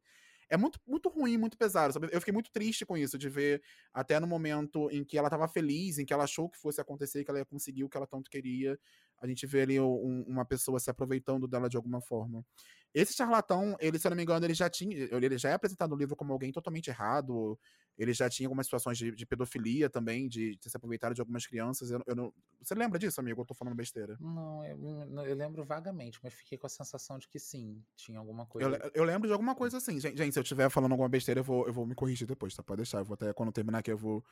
é 0.50 0.56
muito, 0.56 0.80
muito 0.86 1.08
ruim, 1.08 1.38
muito 1.38 1.56
pesado. 1.56 1.94
Sabe? 1.94 2.08
Eu 2.12 2.20
fiquei 2.20 2.34
muito 2.34 2.50
triste 2.50 2.84
com 2.84 2.96
isso, 2.96 3.16
de 3.16 3.28
ver 3.28 3.62
até 3.94 4.18
no 4.18 4.26
momento 4.26 4.90
em 4.90 5.04
que 5.04 5.16
ela 5.16 5.30
tava 5.30 5.46
feliz, 5.48 5.98
em 5.98 6.04
que 6.04 6.12
ela 6.12 6.24
achou 6.24 6.50
que 6.50 6.58
fosse 6.58 6.80
acontecer, 6.80 7.24
que 7.24 7.30
ela 7.30 7.38
ia 7.38 7.44
conseguir 7.44 7.84
o 7.84 7.88
que 7.88 7.96
ela 7.96 8.06
tanto 8.06 8.28
queria. 8.28 8.78
A 9.20 9.26
gente 9.26 9.46
vê 9.46 9.62
ali 9.62 9.80
um, 9.80 10.24
uma 10.26 10.44
pessoa 10.44 10.80
se 10.80 10.90
aproveitando 10.90 11.46
dela 11.46 11.68
de 11.68 11.76
alguma 11.76 12.00
forma. 12.00 12.44
Esse 12.92 13.14
charlatão, 13.14 13.76
ele, 13.78 13.98
se 13.98 14.06
eu 14.06 14.10
não 14.10 14.16
me 14.16 14.22
engano, 14.22 14.44
ele 14.44 14.54
já 14.54 14.68
tinha. 14.68 15.08
Ele 15.12 15.38
já 15.38 15.50
é 15.50 15.52
apresentado 15.52 15.90
no 15.90 15.96
livro 15.96 16.16
como 16.16 16.32
alguém 16.32 16.50
totalmente 16.50 16.88
errado. 16.88 17.58
Ele 17.96 18.14
já 18.14 18.30
tinha 18.30 18.48
algumas 18.48 18.66
situações 18.66 18.96
de, 18.96 19.12
de 19.12 19.26
pedofilia 19.26 19.90
também, 19.90 20.26
de, 20.26 20.56
de, 20.56 20.70
se 20.70 20.76
aproveitar 20.76 21.12
de 21.12 21.20
algumas 21.20 21.46
crianças. 21.46 21.90
Eu, 21.90 22.02
eu 22.06 22.16
não, 22.16 22.32
você 22.60 22.74
lembra 22.74 22.98
disso, 22.98 23.20
amigo? 23.20 23.42
Eu 23.42 23.44
tô 23.44 23.52
falando 23.52 23.76
besteira. 23.76 24.16
Não 24.18 24.64
eu, 24.64 25.24
eu, 25.24 25.34
lembro 25.34 25.62
vagamente, 25.64 26.18
mas 26.22 26.32
fiquei 26.32 26.56
com 26.56 26.66
a 26.66 26.70
sensação 26.70 27.18
de 27.18 27.28
que 27.28 27.38
sim, 27.38 27.84
tinha 27.94 28.18
alguma 28.18 28.46
coisa. 28.46 28.68
Eu, 28.68 28.90
eu 28.94 29.04
lembro 29.04 29.28
de 29.28 29.32
alguma 29.32 29.54
coisa 29.54 29.76
assim. 29.76 30.00
Gente, 30.00 30.16
gente, 30.16 30.32
eu 30.40 30.42
estiver 30.42 30.70
falando 30.70 30.92
alguma 30.92 31.08
besteira, 31.08 31.40
eu 31.40 31.44
vou, 31.44 31.66
eu 31.66 31.72
vou 31.72 31.86
me 31.86 31.94
corrigir 31.94 32.26
depois, 32.26 32.54
tá? 32.54 32.62
Pode 32.62 32.78
deixar. 32.78 32.98
Eu 32.98 33.04
vou 33.04 33.14
até, 33.14 33.32
quando 33.32 33.52
terminar 33.52 33.78
aqui, 33.78 33.92
eu 33.92 33.98
vou 33.98 34.24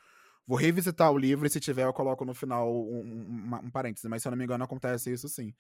Vou 0.47 0.57
revisitar 0.57 1.13
o 1.13 1.19
livro 1.19 1.47
e 1.47 1.51
se 1.51 1.61
tiver 1.61 1.85
eu 1.85 1.93
coloco 1.93 2.25
no 2.25 2.33
final 2.33 2.73
um, 2.75 3.01
um, 3.01 3.67
um 3.67 3.71
parêntese, 3.71 4.09
mas 4.09 4.23
se 4.23 4.29
eu 4.29 4.31
não 4.31 4.39
me 4.39 4.45
engano 4.45 4.65
acontece 4.65 5.13
isso 5.13 5.29
sim. 5.29 5.53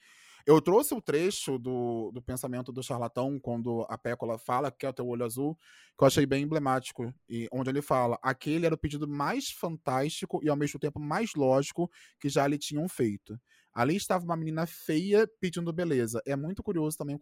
Eu 0.47 0.63
trouxe 0.63 0.95
o 0.95 1.03
trecho 1.03 1.59
do, 1.59 2.11
do 2.11 2.23
pensamento 2.23 2.73
do 2.73 2.83
charlatão, 2.83 3.39
quando 3.39 3.85
a 3.91 3.99
Pécola 3.99 4.39
fala 4.39 4.71
que 4.71 4.87
é 4.87 4.89
o 4.89 4.93
teu 4.95 5.07
olho 5.07 5.27
azul, 5.27 5.59
que 5.97 6.03
eu 6.03 6.07
achei 6.07 6.25
bem 6.25 6.45
emblemático, 6.45 7.13
e 7.29 7.47
onde 7.53 7.69
ele 7.69 7.83
fala: 7.83 8.19
aquele 8.23 8.65
era 8.65 8.75
o 8.75 8.79
pedido 8.79 9.07
mais 9.07 9.51
fantástico 9.51 10.41
e 10.43 10.49
ao 10.49 10.57
mesmo 10.57 10.81
tempo 10.81 10.99
mais 10.99 11.35
lógico 11.35 11.91
que 12.19 12.31
já 12.31 12.47
lhe 12.47 12.57
tinham 12.57 12.89
feito. 12.89 13.39
Ali 13.75 13.97
estava 13.97 14.25
uma 14.25 14.37
menina 14.37 14.67
feia 14.67 15.29
pedindo 15.41 15.73
beleza. 15.73 16.21
É 16.27 16.35
muito 16.35 16.63
curioso 16.63 16.97
também, 16.97 17.19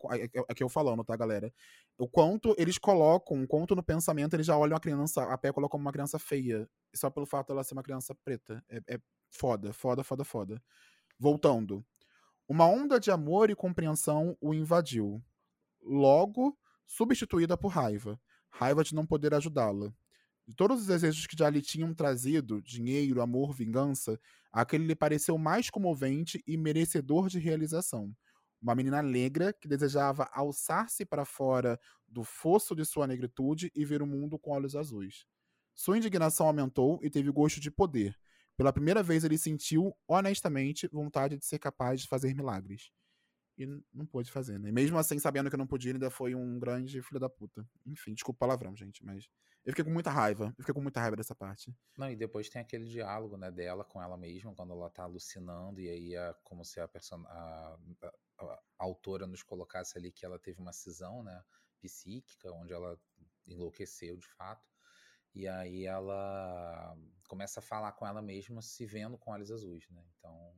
aqui 0.49 0.62
eu 0.62 0.68
falando, 0.68 1.05
tá, 1.05 1.16
galera? 1.16 1.53
O 1.99 2.09
quanto 2.09 2.55
eles 2.59 2.78
colocam, 2.78 3.42
o 3.42 3.47
quanto 3.47 3.74
no 3.74 3.82
pensamento 3.82 4.34
eles 4.34 4.47
já 4.47 4.57
olham 4.57 4.76
a 4.76 4.80
criança, 4.80 5.22
a 5.24 5.36
Pécola 5.36 5.68
como 5.68 5.82
uma 5.82 5.92
criança 5.92 6.18
feia. 6.18 6.68
Só 6.94 7.11
pelo 7.11 7.26
fato 7.26 7.49
dela 7.49 7.64
ser 7.64 7.74
uma 7.74 7.82
criança 7.82 8.14
preta. 8.24 8.64
É, 8.68 8.94
é 8.94 9.01
foda, 9.30 9.72
foda, 9.72 10.03
foda, 10.03 10.24
foda. 10.24 10.62
Voltando. 11.18 11.84
Uma 12.49 12.66
onda 12.66 13.01
de 13.01 13.11
amor 13.11 13.51
e 13.51 13.57
compreensão 13.57 14.36
o 14.40 14.55
invadiu. 14.55 15.22
Logo, 15.82 16.57
substituída 16.86 17.57
por 17.57 17.68
raiva. 17.68 18.20
Raiva 18.51 18.84
de 18.84 18.94
não 18.94 19.07
poder 19.07 19.34
ajudá-la. 19.34 19.92
De 20.47 20.55
todos 20.55 20.80
os 20.80 20.86
desejos 20.86 21.26
que 21.26 21.36
já 21.36 21.51
lhe 21.51 21.61
tinham 21.61 21.92
trazido, 21.94 22.62
dinheiro, 22.62 23.20
amor, 23.20 23.53
vingança, 23.53 24.18
aquele 24.53 24.86
lhe 24.86 24.94
pareceu 24.94 25.36
mais 25.36 25.70
comovente 25.70 26.42
e 26.47 26.57
merecedor 26.57 27.28
de 27.28 27.38
realização. 27.38 28.14
Uma 28.62 28.74
menina 28.74 29.03
negra 29.03 29.53
que 29.53 29.68
desejava 29.68 30.28
alçar-se 30.32 31.05
para 31.05 31.24
fora 31.24 31.78
do 32.07 32.22
fosso 32.22 32.74
de 32.74 32.84
sua 32.84 33.07
negritude 33.07 33.70
e 33.74 33.84
ver 33.84 34.03
o 34.03 34.07
mundo 34.07 34.38
com 34.38 34.53
olhos 34.53 34.76
azuis. 34.76 35.26
Sua 35.74 35.99
indignação 35.99 36.47
aumentou 36.47 37.01
e 37.03 37.11
teve 37.11 37.30
gosto 37.30 37.61
de 37.61 37.70
poder, 37.70 38.16
pela 38.57 38.72
primeira 38.72 39.03
vez 39.03 39.22
ele 39.22 39.36
sentiu, 39.36 39.94
honestamente, 40.09 40.88
vontade 40.88 41.36
de 41.36 41.44
ser 41.44 41.59
capaz 41.59 42.01
de 42.01 42.09
fazer 42.09 42.34
milagres. 42.34 42.90
E 43.59 43.66
não 43.92 44.07
pôde 44.07 44.30
fazer, 44.30 44.59
né? 44.59 44.70
E 44.70 44.72
mesmo 44.72 44.99
assim, 44.99 45.18
sabendo 45.18 45.51
que 45.51 45.57
não 45.57 45.66
podia, 45.66 45.92
ainda 45.92 46.11
foi 46.11 46.34
um 46.34 46.59
grande 46.59 47.03
filho 47.03 47.20
da 47.20 47.28
puta. 47.28 47.66
Enfim, 47.86 48.14
desculpa 48.14 48.36
o 48.36 48.38
palavrão, 48.38 48.74
gente, 48.74 49.05
mas. 49.05 49.28
Eu 49.66 49.72
fiquei 49.72 49.84
com 49.84 49.90
muita 49.90 50.10
raiva. 50.10 50.54
Eu 50.56 50.62
fiquei 50.62 50.72
com 50.72 50.80
muita 50.80 51.00
raiva 51.00 51.16
dessa 51.16 51.34
parte. 51.34 51.74
Não, 51.98 52.08
e 52.08 52.14
depois 52.14 52.48
tem 52.48 52.62
aquele 52.62 52.86
diálogo, 52.86 53.36
né, 53.36 53.50
dela 53.50 53.84
com 53.84 54.00
ela 54.00 54.16
mesma, 54.16 54.54
quando 54.54 54.72
ela 54.72 54.88
tá 54.88 55.02
alucinando, 55.02 55.80
e 55.80 55.88
aí 55.88 56.14
é 56.14 56.32
como 56.44 56.64
se 56.64 56.78
a, 56.78 56.86
person... 56.86 57.24
a, 57.26 57.76
a, 58.38 58.44
a 58.44 58.60
autora 58.78 59.26
nos 59.26 59.42
colocasse 59.42 59.98
ali 59.98 60.12
que 60.12 60.24
ela 60.24 60.38
teve 60.38 60.60
uma 60.60 60.72
cisão, 60.72 61.24
né, 61.24 61.42
psíquica, 61.80 62.52
onde 62.52 62.72
ela 62.72 62.96
enlouqueceu 63.44 64.16
de 64.16 64.28
fato. 64.28 64.64
E 65.34 65.48
aí 65.48 65.84
ela 65.84 66.96
começa 67.28 67.58
a 67.60 67.62
falar 67.62 67.92
com 67.92 68.06
ela 68.06 68.22
mesma, 68.22 68.62
se 68.62 68.86
vendo 68.86 69.18
com 69.18 69.32
olhos 69.32 69.50
azuis, 69.50 69.86
né? 69.90 70.02
Então, 70.16 70.54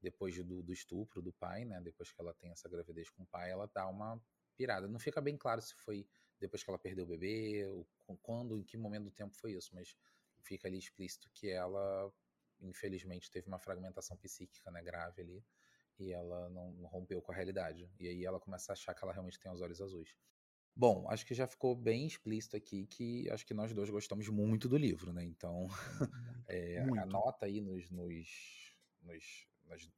depois 0.00 0.36
do, 0.42 0.62
do, 0.62 0.72
estupro 0.72 1.20
do 1.20 1.32
pai, 1.32 1.64
né? 1.64 1.80
Depois 1.82 2.12
que 2.12 2.20
ela 2.20 2.32
tem 2.32 2.50
essa 2.50 2.68
gravidez 2.68 3.10
com 3.10 3.24
o 3.24 3.26
pai, 3.26 3.50
ela 3.50 3.68
dá 3.74 3.86
uma 3.88 4.18
pirada. 4.56 4.88
Não 4.88 4.98
fica 4.98 5.20
bem 5.20 5.36
claro 5.36 5.60
se 5.60 5.74
foi 5.74 6.08
depois 6.38 6.62
que 6.62 6.70
ela 6.70 6.78
perdeu 6.78 7.04
o 7.04 7.08
bebê, 7.08 7.66
ou 7.66 7.86
quando, 8.22 8.58
em 8.58 8.62
que 8.62 8.76
momento 8.76 9.04
do 9.04 9.10
tempo 9.10 9.34
foi 9.34 9.52
isso, 9.52 9.74
mas 9.74 9.96
fica 10.40 10.68
ali 10.68 10.78
explícito 10.78 11.30
que 11.32 11.50
ela, 11.50 12.12
infelizmente, 12.60 13.30
teve 13.30 13.48
uma 13.48 13.58
fragmentação 13.58 14.16
psíquica, 14.16 14.70
né? 14.70 14.82
Grave 14.82 15.22
ali. 15.22 15.44
E 15.98 16.12
ela 16.12 16.48
não, 16.50 16.72
não 16.72 16.88
rompeu 16.88 17.22
com 17.22 17.32
a 17.32 17.34
realidade. 17.34 17.90
E 17.98 18.06
aí 18.06 18.24
ela 18.24 18.38
começa 18.38 18.72
a 18.72 18.74
achar 18.74 18.94
que 18.94 19.02
ela 19.02 19.12
realmente 19.12 19.40
tem 19.40 19.50
os 19.50 19.60
olhos 19.60 19.80
azuis. 19.80 20.14
Bom, 20.78 21.08
acho 21.08 21.24
que 21.24 21.34
já 21.34 21.46
ficou 21.46 21.74
bem 21.74 22.06
explícito 22.06 22.54
aqui 22.54 22.86
que 22.86 23.30
acho 23.30 23.46
que 23.46 23.54
nós 23.54 23.72
dois 23.72 23.88
gostamos 23.88 24.28
muito 24.28 24.68
do 24.68 24.76
livro, 24.76 25.10
né? 25.10 25.24
Então, 25.24 25.68
é, 26.46 26.76
anota 27.08 27.46
aí 27.46 27.62
nos, 27.62 27.90
nos, 27.90 28.76
nos, 29.00 29.46
nos, 29.64 29.90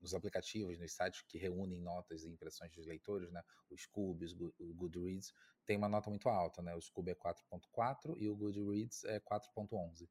nos, 0.00 0.14
aplicativos, 0.14 0.78
nos 0.78 0.90
sites 0.94 1.20
que 1.28 1.36
reúnem 1.36 1.82
notas 1.82 2.24
e 2.24 2.30
impressões 2.30 2.72
dos 2.72 2.86
leitores, 2.86 3.30
né? 3.30 3.42
O 3.68 3.76
Scoob, 3.76 4.24
o 4.58 4.72
Goodreads, 4.72 5.34
tem 5.64 5.76
uma 5.76 5.88
nota 5.88 6.10
muito 6.10 6.28
alta, 6.28 6.62
né? 6.62 6.74
O 6.74 6.80
Scoob 6.80 7.10
é 7.10 7.14
4.4 7.14 8.16
e 8.18 8.28
o 8.28 8.36
Goodreads 8.36 9.04
é 9.04 9.20
4.11. 9.20 10.08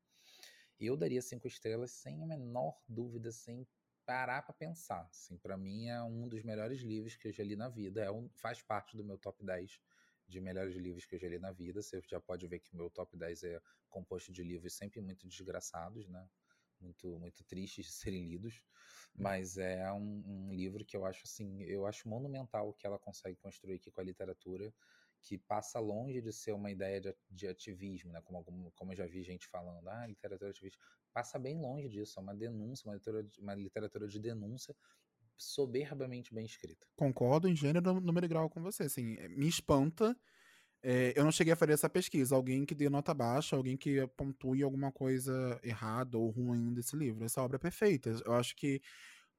Eu 0.79 0.97
daria 0.97 1.21
cinco 1.21 1.47
estrelas 1.47 1.91
sem 1.91 2.23
a 2.23 2.25
menor 2.25 2.81
dúvida, 2.87 3.31
sem 3.31 3.67
parar 4.05 4.41
para 4.41 4.53
pensar. 4.53 5.07
Assim, 5.11 5.37
para 5.37 5.55
mim 5.55 5.87
é 5.87 6.01
um 6.01 6.27
dos 6.27 6.43
melhores 6.43 6.81
livros 6.81 7.15
que 7.15 7.27
eu 7.27 7.31
já 7.31 7.43
li 7.43 7.55
na 7.55 7.69
vida, 7.69 8.03
é 8.03 8.11
um, 8.11 8.29
faz 8.33 8.61
parte 8.61 8.97
do 8.97 9.03
meu 9.03 9.17
top 9.17 9.45
10 9.45 9.79
de 10.27 10.39
melhores 10.39 10.75
livros 10.75 11.05
que 11.05 11.15
eu 11.15 11.19
já 11.19 11.27
li 11.27 11.37
na 11.37 11.51
vida. 11.51 11.81
Você 11.81 12.01
já 12.07 12.19
pode 12.19 12.47
ver 12.47 12.59
que 12.59 12.73
o 12.73 12.77
meu 12.77 12.89
top 12.89 13.15
10 13.15 13.43
é 13.43 13.61
composto 13.89 14.31
de 14.31 14.43
livros 14.43 14.73
sempre 14.73 15.01
muito 15.01 15.27
desgraçados, 15.27 16.07
né? 16.07 16.27
Muito, 16.79 17.19
muito 17.19 17.43
tristes 17.43 17.85
de 17.85 17.91
serem 17.93 18.25
lidos, 18.25 18.63
mas 19.13 19.57
é 19.57 19.91
um, 19.91 20.23
um, 20.25 20.53
livro 20.53 20.83
que 20.83 20.97
eu 20.97 21.05
acho 21.05 21.21
assim, 21.25 21.61
eu 21.61 21.85
acho 21.85 22.09
monumental 22.09 22.69
o 22.69 22.73
que 22.73 22.87
ela 22.87 22.97
consegue 22.97 23.35
construir 23.37 23.75
aqui 23.75 23.91
com 23.91 24.01
a 24.01 24.03
literatura, 24.03 24.73
que 25.21 25.37
passa 25.37 25.79
longe 25.79 26.21
de 26.21 26.33
ser 26.33 26.53
uma 26.53 26.71
ideia 26.71 26.99
de, 26.99 27.15
de 27.29 27.47
ativismo, 27.47 28.11
né? 28.11 28.21
Como, 28.21 28.71
como 28.75 28.91
eu 28.91 28.95
já 28.95 29.05
vi 29.05 29.23
gente 29.23 29.47
falando, 29.47 29.87
ah, 29.87 30.07
literatura 30.07 30.49
ativista, 30.49 30.79
passa 31.13 31.37
bem 31.37 31.59
longe 31.59 31.89
disso, 31.89 32.19
é 32.19 32.23
uma 32.23 32.35
denúncia, 32.35 32.87
uma 32.87 32.95
literatura, 32.95 33.41
uma 33.41 33.55
literatura 33.55 34.07
de 34.07 34.19
denúncia 34.19 34.75
soberbamente 35.37 36.33
bem 36.33 36.45
escrita. 36.45 36.85
Concordo 36.95 37.47
em 37.47 37.55
gênero, 37.55 37.99
número 37.99 38.25
e 38.25 38.29
grau 38.29 38.49
com 38.49 38.61
você. 38.61 38.83
Assim, 38.83 39.15
eh, 39.17 39.27
me 39.27 39.47
espanta. 39.47 40.15
É, 40.83 41.13
eu 41.15 41.23
não 41.23 41.31
cheguei 41.31 41.53
a 41.53 41.55
fazer 41.55 41.73
essa 41.73 41.89
pesquisa. 41.89 42.35
Alguém 42.35 42.65
que 42.65 42.75
dê 42.75 42.89
nota 42.89 43.13
baixa, 43.13 43.55
alguém 43.55 43.77
que 43.77 44.05
pontue 44.09 44.63
alguma 44.63 44.91
coisa 44.91 45.59
errada 45.63 46.17
ou 46.17 46.29
ruim 46.29 46.73
desse 46.73 46.95
livro. 46.95 47.23
Essa 47.23 47.41
obra 47.41 47.57
é 47.57 47.59
perfeita. 47.59 48.09
Eu 48.25 48.33
acho 48.33 48.55
que 48.55 48.81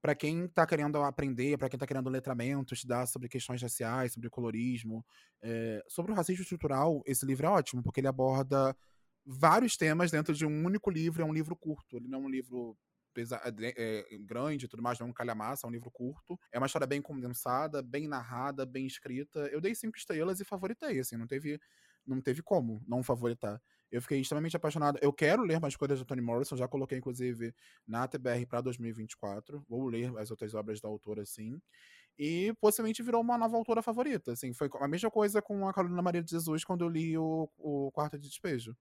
para 0.03 0.17
quem 0.17 0.47
está 0.47 0.67
querendo 0.67 1.01
aprender, 1.03 1.57
para 1.57 1.69
quem 1.69 1.77
está 1.77 1.87
querendo 1.87 2.11
letramento, 2.11 2.75
estudar 2.75 3.07
sobre 3.07 3.29
questões 3.29 3.63
raciais, 3.63 4.13
sobre 4.13 4.29
colorismo, 4.29 5.07
é, 5.41 5.81
sobre 5.89 6.11
o 6.11 6.15
racismo 6.15 6.43
estrutural, 6.43 7.01
esse 7.07 7.25
livro 7.25 7.47
é 7.47 7.49
ótimo, 7.49 7.83
porque 7.85 8.01
ele 8.01 8.09
aborda 8.09 8.77
vários 9.25 9.77
temas 9.77 10.11
dentro 10.11 10.35
de 10.35 10.45
um 10.45 10.65
único 10.65 10.91
livro. 10.91 11.23
É 11.23 11.25
um 11.25 11.33
livro 11.33 11.55
curto. 11.55 11.97
Ele 11.97 12.09
não 12.09 12.19
é 12.19 12.23
um 12.23 12.29
livro 12.29 12.77
é, 13.77 14.05
grande 14.21 14.65
e 14.65 14.69
tudo 14.69 14.83
mais, 14.83 14.99
não 14.99 15.07
é 15.07 15.11
um 15.11 15.13
calhamaça, 15.13 15.67
é 15.67 15.69
um 15.69 15.73
livro 15.73 15.91
curto. 15.91 16.39
É 16.51 16.59
uma 16.59 16.67
história 16.67 16.87
bem 16.87 17.01
condensada, 17.01 17.83
bem 17.83 18.09
narrada, 18.09 18.67
bem 18.67 18.87
escrita. 18.87 19.41
Eu 19.53 19.61
dei 19.61 19.75
cinco 19.75 19.97
estrelas 19.97 20.41
e 20.41 20.45
favoritei, 20.45 20.99
assim, 20.99 21.17
não 21.17 21.27
teve, 21.27 21.61
não 22.07 22.21
teve 22.21 22.43
como 22.43 22.83
não 22.87 23.03
favoritar. 23.03 23.61
Eu 23.93 24.01
fiquei 24.01 24.21
extremamente 24.21 24.57
apaixonado. 24.57 24.99
Eu 25.03 25.13
quero 25.13 25.43
ler 25.43 25.61
mais 25.61 25.77
coisas 25.77 25.99
da 25.99 26.05
Toni 26.07 26.23
Morrison, 26.23 26.57
já 26.57 26.67
coloquei, 26.67 26.97
inclusive, 26.97 27.55
na 27.87 28.09
TBR 28.09 28.47
para 28.47 28.63
2024. 28.63 29.63
Vou 29.69 29.87
ler 29.87 30.17
as 30.19 30.31
outras 30.31 30.55
obras 30.55 30.81
da 30.81 30.89
autora, 30.89 31.27
sim. 31.27 31.61
E 32.19 32.55
possivelmente 32.59 33.03
virou 33.03 33.21
uma 33.21 33.37
nova 33.37 33.55
autora 33.57 33.83
favorita. 33.83 34.33
Assim, 34.33 34.55
foi 34.55 34.71
a 34.81 34.89
mesma 34.89 35.11
coisa 35.11 35.43
com 35.43 35.69
a 35.69 35.75
Carolina 35.75 36.01
Maria 36.01 36.23
de 36.23 36.31
Jesus 36.31 36.65
quando 36.65 36.85
eu 36.85 36.89
li 36.89 37.19
o, 37.19 37.49
o 37.59 37.91
Quarto 37.93 38.19
de 38.19 38.29
Despejo. 38.29 38.75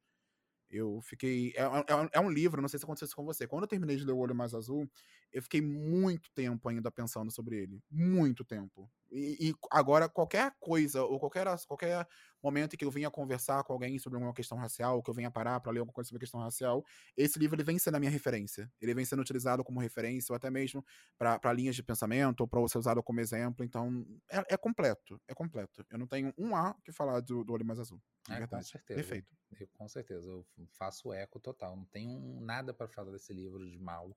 Eu 0.69 1.01
fiquei. 1.01 1.53
É, 1.57 1.63
é, 1.63 2.09
é, 2.13 2.19
um 2.21 2.29
livro, 2.29 2.61
não 2.61 2.69
sei 2.69 2.79
se 2.79 2.85
aconteceu 2.85 3.05
isso 3.05 3.15
com 3.15 3.25
você. 3.25 3.45
Quando 3.45 3.63
eu 3.63 3.67
terminei 3.67 3.97
de 3.97 4.05
ler 4.05 4.13
O 4.13 4.17
Olho 4.17 4.33
Mais 4.33 4.53
Azul, 4.53 4.89
eu 5.33 5.43
fiquei 5.43 5.61
muito 5.61 6.31
tempo 6.33 6.69
ainda 6.69 6.89
pensando 6.89 7.29
sobre 7.29 7.57
ele. 7.57 7.81
Muito 7.91 8.45
tempo. 8.45 8.89
E, 9.11 9.49
e, 9.49 9.55
agora, 9.69 10.07
qualquer 10.07 10.55
coisa, 10.59 11.03
ou 11.03 11.19
qualquer, 11.19 11.45
qualquer 11.67 12.07
momento 12.41 12.73
em 12.73 12.77
que 12.77 12.85
eu 12.85 12.89
venha 12.89 13.11
conversar 13.11 13.63
com 13.63 13.73
alguém 13.73 13.99
sobre 13.99 14.15
alguma 14.15 14.33
questão 14.33 14.57
racial, 14.57 14.95
ou 14.95 15.03
que 15.03 15.09
eu 15.09 15.13
venha 15.13 15.29
parar 15.29 15.59
para 15.59 15.71
ler 15.71 15.79
alguma 15.79 15.93
coisa 15.93 16.07
sobre 16.07 16.17
a 16.17 16.21
questão 16.21 16.39
racial, 16.39 16.83
esse 17.17 17.37
livro 17.37 17.55
ele 17.55 17.63
vem 17.63 17.77
sendo 17.77 17.95
a 17.95 17.99
minha 17.99 18.11
referência. 18.11 18.71
Ele 18.79 18.93
vem 18.93 19.03
sendo 19.03 19.21
utilizado 19.21 19.63
como 19.63 19.81
referência, 19.81 20.31
ou 20.31 20.35
até 20.37 20.49
mesmo 20.49 20.83
para 21.17 21.51
linhas 21.53 21.75
de 21.75 21.83
pensamento, 21.83 22.41
ou 22.41 22.47
para 22.47 22.65
ser 22.69 22.77
usado 22.77 23.03
como 23.03 23.19
exemplo. 23.19 23.65
Então, 23.65 24.05
é, 24.31 24.53
é, 24.53 24.57
completo. 24.57 25.21
É 25.27 25.33
completo. 25.33 25.85
Eu 25.89 25.99
não 25.99 26.07
tenho 26.07 26.33
um 26.37 26.55
A 26.55 26.73
que 26.83 26.91
falar 26.93 27.19
do, 27.19 27.43
do 27.43 27.51
Olho 27.51 27.65
Mais 27.65 27.79
Azul. 27.79 28.01
É, 28.29 28.37
verdade. 28.37 28.63
Com 28.63 28.69
certeza. 28.69 28.99
Perfeito. 28.99 29.35
Eu, 29.59 29.67
com 29.73 29.87
certeza. 29.89 30.29
Eu 30.29 30.45
faço 30.69 31.11
eco 31.11 31.37
total. 31.37 31.75
Não 31.75 31.85
tenho 31.85 32.39
nada 32.39 32.73
para 32.73 32.87
falar 32.87 33.11
desse 33.11 33.33
livro 33.33 33.69
de 33.69 33.77
mal. 33.77 34.15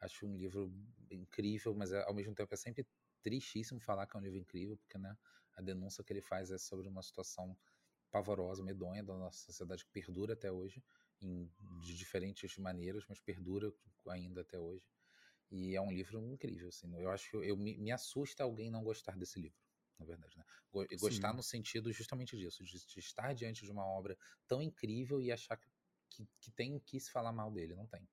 Acho 0.00 0.26
um 0.26 0.34
livro 0.34 0.72
incrível, 1.10 1.74
mas 1.74 1.92
ao 1.92 2.14
mesmo 2.14 2.34
tempo 2.34 2.54
é 2.54 2.56
sempre 2.56 2.86
tristíssimo 3.22 3.80
falar 3.80 4.06
que 4.06 4.16
é 4.16 4.20
um 4.20 4.22
livro 4.22 4.38
incrível, 4.38 4.76
porque 4.76 4.98
né, 4.98 5.16
a 5.56 5.62
denúncia 5.62 6.02
que 6.04 6.12
ele 6.12 6.22
faz 6.22 6.50
é 6.50 6.58
sobre 6.58 6.88
uma 6.88 7.02
situação 7.02 7.56
pavorosa, 8.10 8.62
medonha 8.62 9.02
da 9.04 9.16
nossa 9.16 9.38
sociedade 9.38 9.84
que 9.84 9.90
perdura 9.90 10.34
até 10.34 10.50
hoje, 10.50 10.82
em, 11.20 11.50
de 11.82 11.94
diferentes 11.96 12.56
maneiras, 12.58 13.04
mas 13.08 13.20
perdura 13.20 13.72
ainda 14.08 14.40
até 14.40 14.58
hoje. 14.58 14.84
E 15.50 15.74
é 15.74 15.80
um 15.80 15.90
livro 15.90 16.24
incrível, 16.26 16.68
assim. 16.68 16.92
Eu 16.96 17.10
acho 17.10 17.30
que 17.30 17.36
eu, 17.36 17.56
me, 17.56 17.76
me 17.76 17.90
assusta 17.90 18.42
alguém 18.42 18.70
não 18.70 18.82
gostar 18.82 19.16
desse 19.16 19.40
livro, 19.40 19.58
na 19.98 20.06
verdade, 20.06 20.36
né? 20.38 20.44
Gostar 20.98 21.30
Sim. 21.30 21.36
no 21.36 21.42
sentido 21.42 21.92
justamente 21.92 22.36
disso, 22.36 22.64
de, 22.64 22.84
de, 22.86 22.98
estar 23.00 23.34
diante 23.34 23.64
de 23.64 23.70
uma 23.70 23.84
obra 23.84 24.16
tão 24.46 24.62
incrível 24.62 25.20
e 25.20 25.32
achar 25.32 25.56
que, 25.56 25.68
que, 26.08 26.28
que 26.40 26.50
tem 26.52 26.78
que 26.78 27.00
se 27.00 27.10
falar 27.10 27.32
mal 27.32 27.50
dele, 27.50 27.74
não 27.74 27.86
tem. 27.86 28.08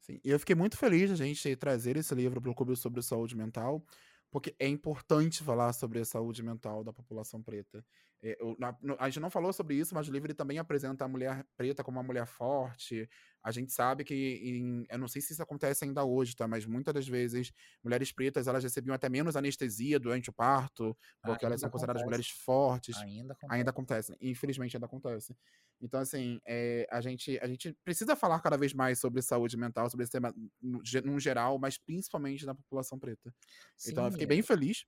Sim, 0.00 0.18
e 0.24 0.30
eu 0.30 0.38
fiquei 0.38 0.54
muito 0.56 0.76
feliz 0.78 1.08
de 1.08 1.12
a 1.22 1.26
gente 1.26 1.54
trazer 1.56 1.96
esse 1.96 2.14
livro 2.14 2.40
para 2.40 2.50
o 2.50 2.54
Clube 2.54 2.74
sobre 2.76 3.02
Saúde 3.02 3.36
Mental, 3.36 3.84
porque 4.30 4.54
é 4.58 4.66
importante 4.66 5.42
falar 5.42 5.72
sobre 5.72 5.98
a 6.00 6.04
saúde 6.04 6.42
mental 6.42 6.82
da 6.82 6.92
população 6.92 7.42
preta. 7.42 7.84
É, 8.22 8.36
eu, 8.38 8.54
na, 8.58 8.76
no, 8.82 8.96
a 8.98 9.08
gente 9.08 9.20
não 9.20 9.30
falou 9.30 9.52
sobre 9.52 9.76
isso, 9.76 9.94
mas 9.94 10.08
o 10.08 10.12
livro 10.12 10.32
também 10.34 10.58
apresenta 10.58 11.04
a 11.04 11.08
mulher 11.08 11.44
preta 11.56 11.82
como 11.82 11.98
uma 11.98 12.02
mulher 12.04 12.26
forte. 12.26 13.08
A 13.42 13.50
gente 13.50 13.72
sabe 13.72 14.04
que, 14.04 14.14
em, 14.14 14.84
eu 14.90 14.98
não 14.98 15.08
sei 15.08 15.22
se 15.22 15.32
isso 15.32 15.42
acontece 15.42 15.84
ainda 15.84 16.04
hoje, 16.04 16.36
tá? 16.36 16.46
Mas 16.46 16.66
muitas 16.66 16.92
das 16.92 17.08
vezes, 17.08 17.50
mulheres 17.82 18.12
pretas, 18.12 18.46
elas 18.46 18.62
recebiam 18.62 18.94
até 18.94 19.08
menos 19.08 19.36
anestesia 19.36 19.98
durante 19.98 20.28
o 20.28 20.32
parto, 20.32 20.94
porque 21.22 21.46
ainda 21.46 21.54
elas 21.54 21.60
são 21.60 21.70
consideradas 21.70 22.02
mulheres 22.02 22.28
fortes. 22.28 22.96
Ainda 22.98 23.32
acontece. 23.32 23.58
Ainda 23.58 23.70
acontece. 23.70 24.16
Infelizmente, 24.20 24.76
ainda 24.76 24.86
acontece. 24.86 25.34
Então, 25.80 26.00
assim, 26.00 26.38
é, 26.46 26.86
a, 26.90 27.00
gente, 27.00 27.38
a 27.40 27.46
gente 27.46 27.74
precisa 27.82 28.14
falar 28.14 28.38
cada 28.40 28.58
vez 28.58 28.74
mais 28.74 28.98
sobre 28.98 29.22
saúde 29.22 29.56
mental, 29.56 29.88
sobre 29.88 30.04
esse 30.04 30.12
tema 30.12 30.34
no 30.60 31.18
geral, 31.18 31.58
mas 31.58 31.78
principalmente 31.78 32.44
na 32.44 32.54
população 32.54 32.98
preta. 32.98 33.34
Sim, 33.78 33.92
então, 33.92 34.04
eu 34.04 34.12
fiquei 34.12 34.26
bem 34.26 34.42
feliz 34.42 34.84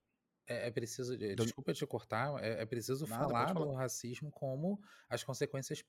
é, 0.47 0.67
é 0.67 0.71
preciso, 0.71 1.17
desculpa 1.17 1.73
te 1.73 1.85
cortar, 1.85 2.43
é, 2.43 2.61
é 2.61 2.65
preciso 2.65 3.07
Nada, 3.07 3.23
falar 3.23 3.53
do 3.53 3.71
racismo 3.71 4.29
como 4.31 4.81
as 5.09 5.23
consequências 5.23 5.83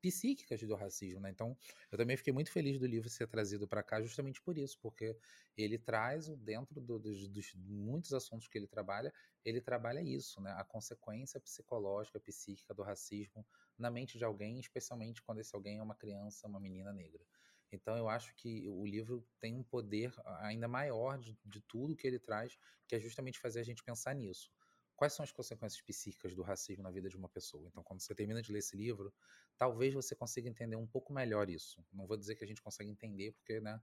psíquicas 0.00 0.62
do 0.62 0.74
racismo, 0.74 1.20
né? 1.20 1.30
Então, 1.30 1.56
eu 1.90 1.98
também 1.98 2.16
fiquei 2.16 2.32
muito 2.32 2.50
feliz 2.50 2.78
do 2.78 2.86
livro 2.86 3.10
ser 3.10 3.26
trazido 3.26 3.68
para 3.68 3.82
cá 3.82 4.00
justamente 4.00 4.40
por 4.40 4.56
isso, 4.56 4.78
porque 4.80 5.16
ele 5.56 5.78
traz 5.78 6.28
dentro 6.36 6.80
do, 6.80 6.98
dos, 6.98 7.28
dos, 7.28 7.54
muitos 7.54 8.12
assuntos 8.14 8.48
que 8.48 8.56
ele 8.56 8.66
trabalha, 8.66 9.12
ele 9.44 9.60
trabalha 9.60 10.00
isso, 10.00 10.40
né? 10.40 10.52
A 10.52 10.64
consequência 10.64 11.38
psicológica, 11.40 12.18
psíquica 12.18 12.72
do 12.72 12.82
racismo 12.82 13.46
na 13.76 13.90
mente 13.90 14.16
de 14.16 14.24
alguém, 14.24 14.58
especialmente 14.58 15.22
quando 15.22 15.40
esse 15.40 15.54
alguém 15.54 15.78
é 15.78 15.82
uma 15.82 15.94
criança, 15.94 16.48
uma 16.48 16.60
menina 16.60 16.92
negra. 16.92 17.22
Então 17.70 17.96
eu 17.96 18.08
acho 18.08 18.34
que 18.34 18.68
o 18.68 18.86
livro 18.86 19.26
tem 19.38 19.54
um 19.54 19.62
poder 19.62 20.12
ainda 20.40 20.66
maior 20.66 21.18
de, 21.18 21.38
de 21.44 21.60
tudo 21.60 21.96
que 21.96 22.06
ele 22.06 22.18
traz, 22.18 22.56
que 22.86 22.94
é 22.94 23.00
justamente 23.00 23.38
fazer 23.38 23.60
a 23.60 23.64
gente 23.64 23.82
pensar 23.82 24.14
nisso. 24.14 24.50
Quais 24.96 25.12
são 25.12 25.22
as 25.22 25.30
consequências 25.30 25.80
psíquicas 25.80 26.34
do 26.34 26.42
racismo 26.42 26.82
na 26.82 26.90
vida 26.90 27.08
de 27.08 27.16
uma 27.16 27.28
pessoa? 27.28 27.68
Então, 27.68 27.84
quando 27.84 28.00
você 28.00 28.14
termina 28.14 28.42
de 28.42 28.50
ler 28.50 28.58
esse 28.58 28.76
livro, 28.76 29.14
talvez 29.56 29.94
você 29.94 30.16
consiga 30.16 30.48
entender 30.48 30.74
um 30.74 30.86
pouco 30.88 31.12
melhor 31.12 31.48
isso. 31.48 31.84
Não 31.92 32.04
vou 32.04 32.16
dizer 32.16 32.34
que 32.34 32.42
a 32.42 32.46
gente 32.46 32.60
consegue 32.60 32.90
entender, 32.90 33.32
porque 33.32 33.60
né, 33.60 33.80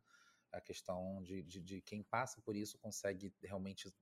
a 0.52 0.60
questão 0.60 1.22
de, 1.24 1.42
de, 1.44 1.62
de 1.62 1.82
quem 1.82 2.04
passa 2.04 2.42
por 2.42 2.56
isso 2.56 2.78
consegue 2.80 3.34
realmente 3.42 3.94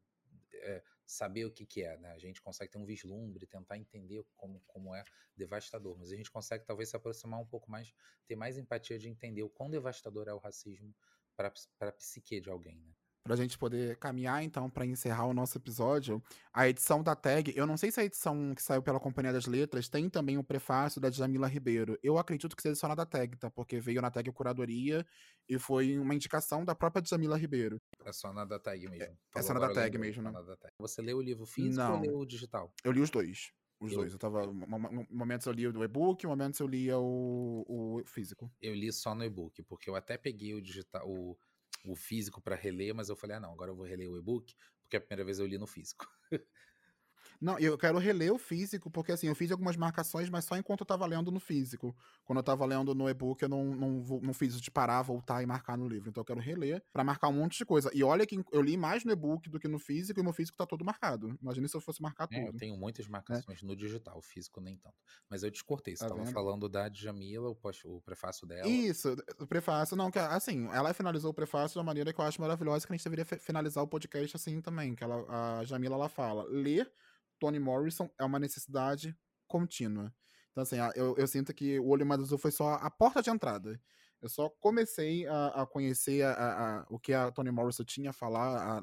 é, 0.54 0.84
saber 1.06 1.45
o 1.45 1.51
que, 1.51 1.66
que 1.66 1.84
é, 1.84 1.97
né? 1.97 2.12
A 2.12 2.18
gente 2.18 2.41
consegue 2.41 2.72
ter 2.72 2.78
um 2.78 2.86
vislumbre, 2.86 3.45
tentar 3.45 3.78
entender 3.78 4.24
como, 4.36 4.62
como 4.68 4.95
é 4.95 5.04
devastador, 5.36 5.97
mas 5.97 6.12
a 6.12 6.16
gente 6.16 6.32
consegue 6.32 6.66
talvez 6.66 6.89
se 6.89 6.95
aproximar 6.95 7.39
um 7.39 7.45
pouco 7.45 7.70
mais, 7.70 7.93
ter 8.26 8.36
mais 8.36 8.58
empatia 8.58 8.97
de 8.97 9.10
entender 9.10 9.43
o 9.43 9.49
quão 9.49 9.70
devastador 9.70 10.28
é 10.28 10.34
o 10.34 10.38
racismo 10.38 10.95
para 11.36 11.51
a 11.82 11.91
psique 11.91 12.39
de 12.39 12.49
alguém, 12.49 12.80
né? 12.80 12.93
Para 13.24 13.34
a 13.36 13.38
gente 13.38 13.58
poder 13.58 13.96
caminhar, 13.98 14.44
então, 14.44 14.70
para 14.70 14.86
encerrar 14.86 15.26
o 15.26 15.34
nosso 15.34 15.58
episódio, 15.58 16.22
a 16.52 16.68
edição 16.68 17.02
da 17.02 17.16
tag, 17.16 17.54
eu 17.56 17.66
não 17.66 17.78
sei 17.78 17.90
se 17.90 18.00
a 18.00 18.04
edição 18.04 18.54
que 18.54 18.62
saiu 18.62 18.84
pela 18.84 19.00
Companhia 19.00 19.32
das 19.32 19.46
Letras 19.46 19.88
tem 19.88 20.10
também 20.10 20.38
o 20.38 20.44
prefácio 20.44 21.00
da 21.00 21.10
Jamila 21.10 21.48
Ribeiro. 21.48 21.98
Eu 22.04 22.18
acredito 22.18 22.56
que 22.56 22.62
seja 22.62 22.76
só 22.76 22.88
na 22.88 22.96
da 22.96 23.06
tag, 23.06 23.38
tá? 23.38 23.50
Porque 23.50 23.80
veio 23.80 24.02
na 24.02 24.12
tag 24.12 24.30
curadoria 24.34 25.06
e 25.48 25.58
foi 25.58 25.98
uma 25.98 26.14
indicação 26.14 26.66
da 26.66 26.76
própria 26.76 27.04
Jamila 27.06 27.38
Ribeiro. 27.38 27.82
É 28.04 28.12
só 28.12 28.34
na 28.34 28.44
da 28.44 28.60
tag 28.60 28.88
mesmo. 28.90 29.04
É, 29.04 29.40
é 29.40 29.42
só 29.42 29.54
na 29.54 29.62
da 29.62 29.74
tag 29.74 29.98
mesmo, 29.98 30.22
né? 30.22 30.32
Você 30.78 31.02
leu 31.02 31.18
o 31.18 31.22
livro 31.22 31.46
físico 31.46 31.82
não. 31.82 31.96
ou 31.96 32.02
leu 32.02 32.18
o 32.20 32.26
digital? 32.26 32.74
Eu 32.84 32.92
li 32.92 33.00
os 33.00 33.10
dois. 33.10 33.54
Os 33.80 33.92
eu... 33.92 34.00
dois. 34.00 34.14
Eu 34.14 34.20
tava. 34.20 34.52
Momentos 35.10 35.48
eu 35.48 35.54
lia 35.54 35.72
o 35.72 35.84
e-book, 35.84 36.26
momentos 36.28 36.60
eu 36.60 36.68
lia 36.68 36.98
o, 36.98 37.66
o 37.68 38.02
físico. 38.06 38.52
Eu 38.62 38.74
li 38.74 38.92
só 38.92 39.16
no 39.16 39.24
e-book, 39.24 39.64
porque 39.64 39.90
eu 39.90 39.96
até 39.96 40.18
peguei 40.18 40.54
o 40.54 40.62
digital. 40.62 41.08
O 41.08 41.38
o 41.84 41.96
físico 41.96 42.42
para 42.42 42.56
reler, 42.56 42.94
mas 42.96 43.10
eu 43.10 43.16
falei, 43.16 43.38
ah, 43.38 43.40
não, 43.40 43.52
agora 43.54 43.72
eu 43.72 43.76
vou 43.76 43.86
reler 43.86 44.10
o 44.10 44.18
e-book, 44.18 44.56
porque 44.82 44.98
a 44.98 45.02
primeira 45.02 45.26
vez 45.26 45.40
eu 45.40 45.46
li 45.48 45.58
no 45.58 45.68
físico. 45.68 46.08
Não, 47.44 47.60
eu 47.60 47.78
quero 47.78 47.98
reler 47.98 48.32
o 48.32 48.38
físico, 48.38 48.89
porque 48.89 49.12
assim, 49.12 49.28
eu 49.28 49.36
fiz 49.36 49.52
algumas 49.52 49.76
marcações, 49.76 50.30
mas 50.30 50.46
só 50.46 50.56
enquanto 50.56 50.80
eu 50.80 50.86
tava 50.86 51.06
lendo 51.06 51.30
no 51.30 51.41
físico. 51.41 51.94
Quando 52.24 52.38
eu 52.38 52.44
tava 52.44 52.66
lendo 52.66 52.96
no 52.96 53.10
e-book, 53.10 53.44
eu 53.44 53.50
não, 53.50 53.66
não, 53.66 54.20
não 54.22 54.34
fiz 54.34 54.62
de 54.62 54.72
parar, 54.72 55.02
voltar 55.02 55.44
e 55.44 55.46
marcar 55.46 55.78
no 55.78 55.86
livro. 55.86 56.10
Então 56.10 56.22
eu 56.22 56.26
quero 56.26 56.39
reler 56.39 56.82
para 56.94 57.04
marcar 57.04 57.28
um 57.28 57.34
monte 57.34 57.58
de 57.58 57.66
coisa. 57.66 57.91
E 57.94 58.02
olha 58.02 58.26
que 58.26 58.41
eu 58.50 58.62
li 58.62 58.78
mais 58.78 59.04
no 59.04 59.12
e-book 59.12 59.50
do 59.50 59.60
que 59.60 59.68
no 59.68 59.78
físico, 59.78 60.18
e 60.18 60.24
meu 60.24 60.32
físico 60.32 60.58
tá 60.58 60.66
todo 60.66 60.86
marcado. 60.86 61.38
Imagina 61.41 61.68
se 61.68 61.76
eu 61.76 61.82
fosse 61.82 62.02
marcar 62.02 62.30
é, 62.32 62.39
tudo. 62.39 62.56
Eu 62.56 62.58
tenho 62.58 62.78
muitas 62.78 63.06
marcações 63.10 63.62
é. 63.62 63.66
no 63.66 63.76
digital, 63.76 64.18
o 64.18 64.22
físico 64.22 64.62
nem 64.62 64.78
tanto. 64.78 64.96
Mas 65.30 65.44
eu 65.44 65.52
descortei, 65.52 65.98
você 65.98 66.04
tá 66.06 66.10
tava 66.12 66.24
vendo? 66.24 66.34
falando 66.34 66.70
da 66.70 66.88
Djamila, 66.88 67.50
o, 67.50 67.58
o 67.86 68.02
prefácio 68.02 68.48
dela. 68.48 68.70
Isso, 68.70 69.18
o 69.38 69.46
prefácio, 69.46 69.98
não, 69.98 70.10
que 70.10 70.18
assim, 70.18 70.70
ela 70.72 70.94
finalizou 70.94 71.32
o 71.32 71.34
prefácio 71.34 71.74
de 71.74 71.80
uma 71.80 71.84
maneira 71.84 72.14
que 72.14 72.22
eu 72.22 72.24
acho 72.24 72.39
maravilhosa, 72.39 72.88
que 72.88 72.94
a 72.94 72.96
gente 72.96 73.04
deveria 73.04 73.26
finalizar 73.26 73.84
o 73.84 73.88
podcast 73.88 74.38
assim 74.38 74.62
também, 74.62 74.96
que 74.96 75.04
ela, 75.04 75.26
a 75.60 75.66
Jamila, 75.66 75.96
ela 75.96 76.08
fala, 76.08 76.46
ler 76.46 76.89
Toni 77.40 77.60
Morrison 77.60 78.10
é 78.20 78.24
uma 78.24 78.40
necessidade 78.40 79.16
contínua. 79.48 80.14
Então, 80.52 80.62
assim, 80.64 80.78
eu, 80.96 81.16
eu 81.18 81.28
sinto 81.28 81.54
que 81.54 81.80
o 81.80 81.88
Olho 81.88 82.06
Mais 82.06 82.22
Azul 82.22 82.38
foi 82.38 82.52
só 82.52 82.74
a 82.76 82.90
porta 82.90 83.22
de 83.22 83.30
entrada. 83.30 83.80
Eu 84.24 84.30
só 84.30 84.50
comecei 84.62 85.28
a, 85.28 85.48
a 85.48 85.66
conhecer 85.66 86.24
a, 86.24 86.32
a, 86.32 86.86
o 86.90 86.98
que 86.98 87.12
a 87.12 87.30
Toni 87.30 87.52
Morrison 87.52 87.84
tinha 87.84 88.12
a 88.12 88.14
falar, 88.14 88.82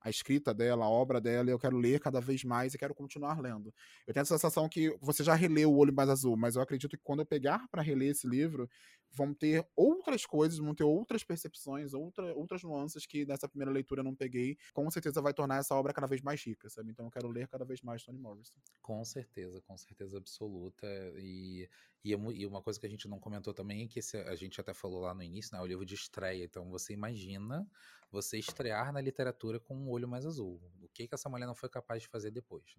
a, 0.00 0.08
escrita 0.08 0.54
dela, 0.54 0.86
a 0.86 0.88
obra 0.88 1.20
dela, 1.20 1.50
e 1.50 1.52
eu 1.52 1.58
quero 1.58 1.76
ler 1.76 2.00
cada 2.00 2.18
vez 2.18 2.44
mais 2.44 2.72
e 2.72 2.78
quero 2.78 2.94
continuar 2.94 3.38
lendo. 3.42 3.74
Eu 4.06 4.14
tenho 4.14 4.22
a 4.22 4.26
sensação 4.26 4.66
que 4.70 4.96
você 4.98 5.22
já 5.22 5.34
releu 5.34 5.70
O 5.70 5.76
Olho 5.76 5.92
Mais 5.92 6.08
Azul, 6.08 6.34
mas 6.34 6.56
eu 6.56 6.62
acredito 6.62 6.96
que 6.96 7.02
quando 7.04 7.20
eu 7.20 7.26
pegar 7.26 7.68
para 7.68 7.82
reler 7.82 8.12
esse 8.12 8.26
livro, 8.26 8.70
vão 9.12 9.34
ter 9.34 9.66
outras 9.74 10.24
coisas, 10.24 10.58
vão 10.58 10.74
ter 10.74 10.84
outras 10.84 11.24
percepções, 11.24 11.92
outra, 11.92 12.34
outras 12.34 12.62
nuances 12.62 13.06
que 13.06 13.26
nessa 13.26 13.48
primeira 13.48 13.70
leitura 13.70 14.00
eu 14.00 14.04
não 14.04 14.14
peguei. 14.14 14.56
Com 14.72 14.90
certeza 14.90 15.20
vai 15.20 15.34
tornar 15.34 15.58
essa 15.58 15.74
obra 15.74 15.92
cada 15.92 16.06
vez 16.06 16.20
mais 16.22 16.42
rica, 16.42 16.68
sabe? 16.68 16.90
Então 16.90 17.06
eu 17.06 17.10
quero 17.10 17.28
ler 17.28 17.48
cada 17.48 17.64
vez 17.64 17.80
mais 17.82 18.02
Toni 18.02 18.18
Morrison. 18.18 18.54
Com 18.80 19.04
certeza, 19.04 19.60
com 19.62 19.76
certeza 19.76 20.16
absoluta. 20.18 20.86
E, 21.16 21.68
e, 22.04 22.10
e 22.10 22.46
uma 22.46 22.62
coisa 22.62 22.78
que 22.78 22.86
a 22.86 22.90
gente 22.90 23.08
não 23.08 23.18
comentou 23.18 23.52
também 23.52 23.84
é 23.84 23.88
que 23.88 23.98
esse, 23.98 24.16
a 24.16 24.34
gente 24.34 24.60
até 24.60 24.72
falou 24.72 25.00
lá 25.00 25.14
no 25.14 25.22
início, 25.22 25.56
né? 25.56 25.62
O 25.62 25.66
livro 25.66 25.84
de 25.84 25.94
estreia. 25.94 26.44
Então 26.44 26.70
você 26.70 26.92
imagina 26.92 27.68
você 28.10 28.38
estrear 28.38 28.92
na 28.92 29.00
literatura 29.00 29.58
com 29.60 29.76
um 29.76 29.90
olho 29.90 30.08
mais 30.08 30.26
azul. 30.26 30.60
O 30.80 30.88
que, 30.88 31.06
que 31.06 31.14
essa 31.14 31.28
mulher 31.28 31.46
não 31.46 31.54
foi 31.54 31.68
capaz 31.68 32.02
de 32.02 32.08
fazer 32.08 32.30
depois? 32.30 32.76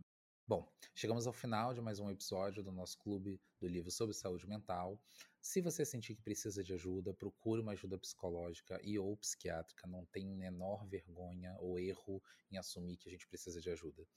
Bom, 0.48 0.70
chegamos 0.94 1.28
ao 1.28 1.34
final 1.34 1.74
de 1.74 1.80
mais 1.80 2.00
um 2.00 2.10
episódio 2.10 2.62
do 2.62 2.72
nosso 2.74 2.98
clube 2.98 3.40
do 3.58 3.68
livro 3.68 3.90
sobre 3.90 4.14
saúde 4.14 4.46
mental. 4.46 5.00
Se 5.42 5.60
você 5.60 5.84
sentir 5.84 6.16
que 6.16 6.22
precisa 6.22 6.64
de 6.64 6.72
ajuda, 6.72 7.16
procure 7.16 7.62
uma 7.62 7.72
ajuda 7.72 7.98
psicológica 7.98 8.80
e 8.84 9.00
ou 9.00 9.18
psiquiátrica. 9.18 9.88
Não 9.88 10.06
tem 10.06 10.26
menor 10.26 10.86
vergonha 10.88 11.58
ou 11.60 11.80
erro 11.80 12.22
em 12.52 12.58
assumir 12.58 12.96
que 12.98 13.10
a 13.10 13.12
gente 13.12 13.28
precisa 13.28 13.60
de 13.60 13.70
ajuda. 13.72 14.08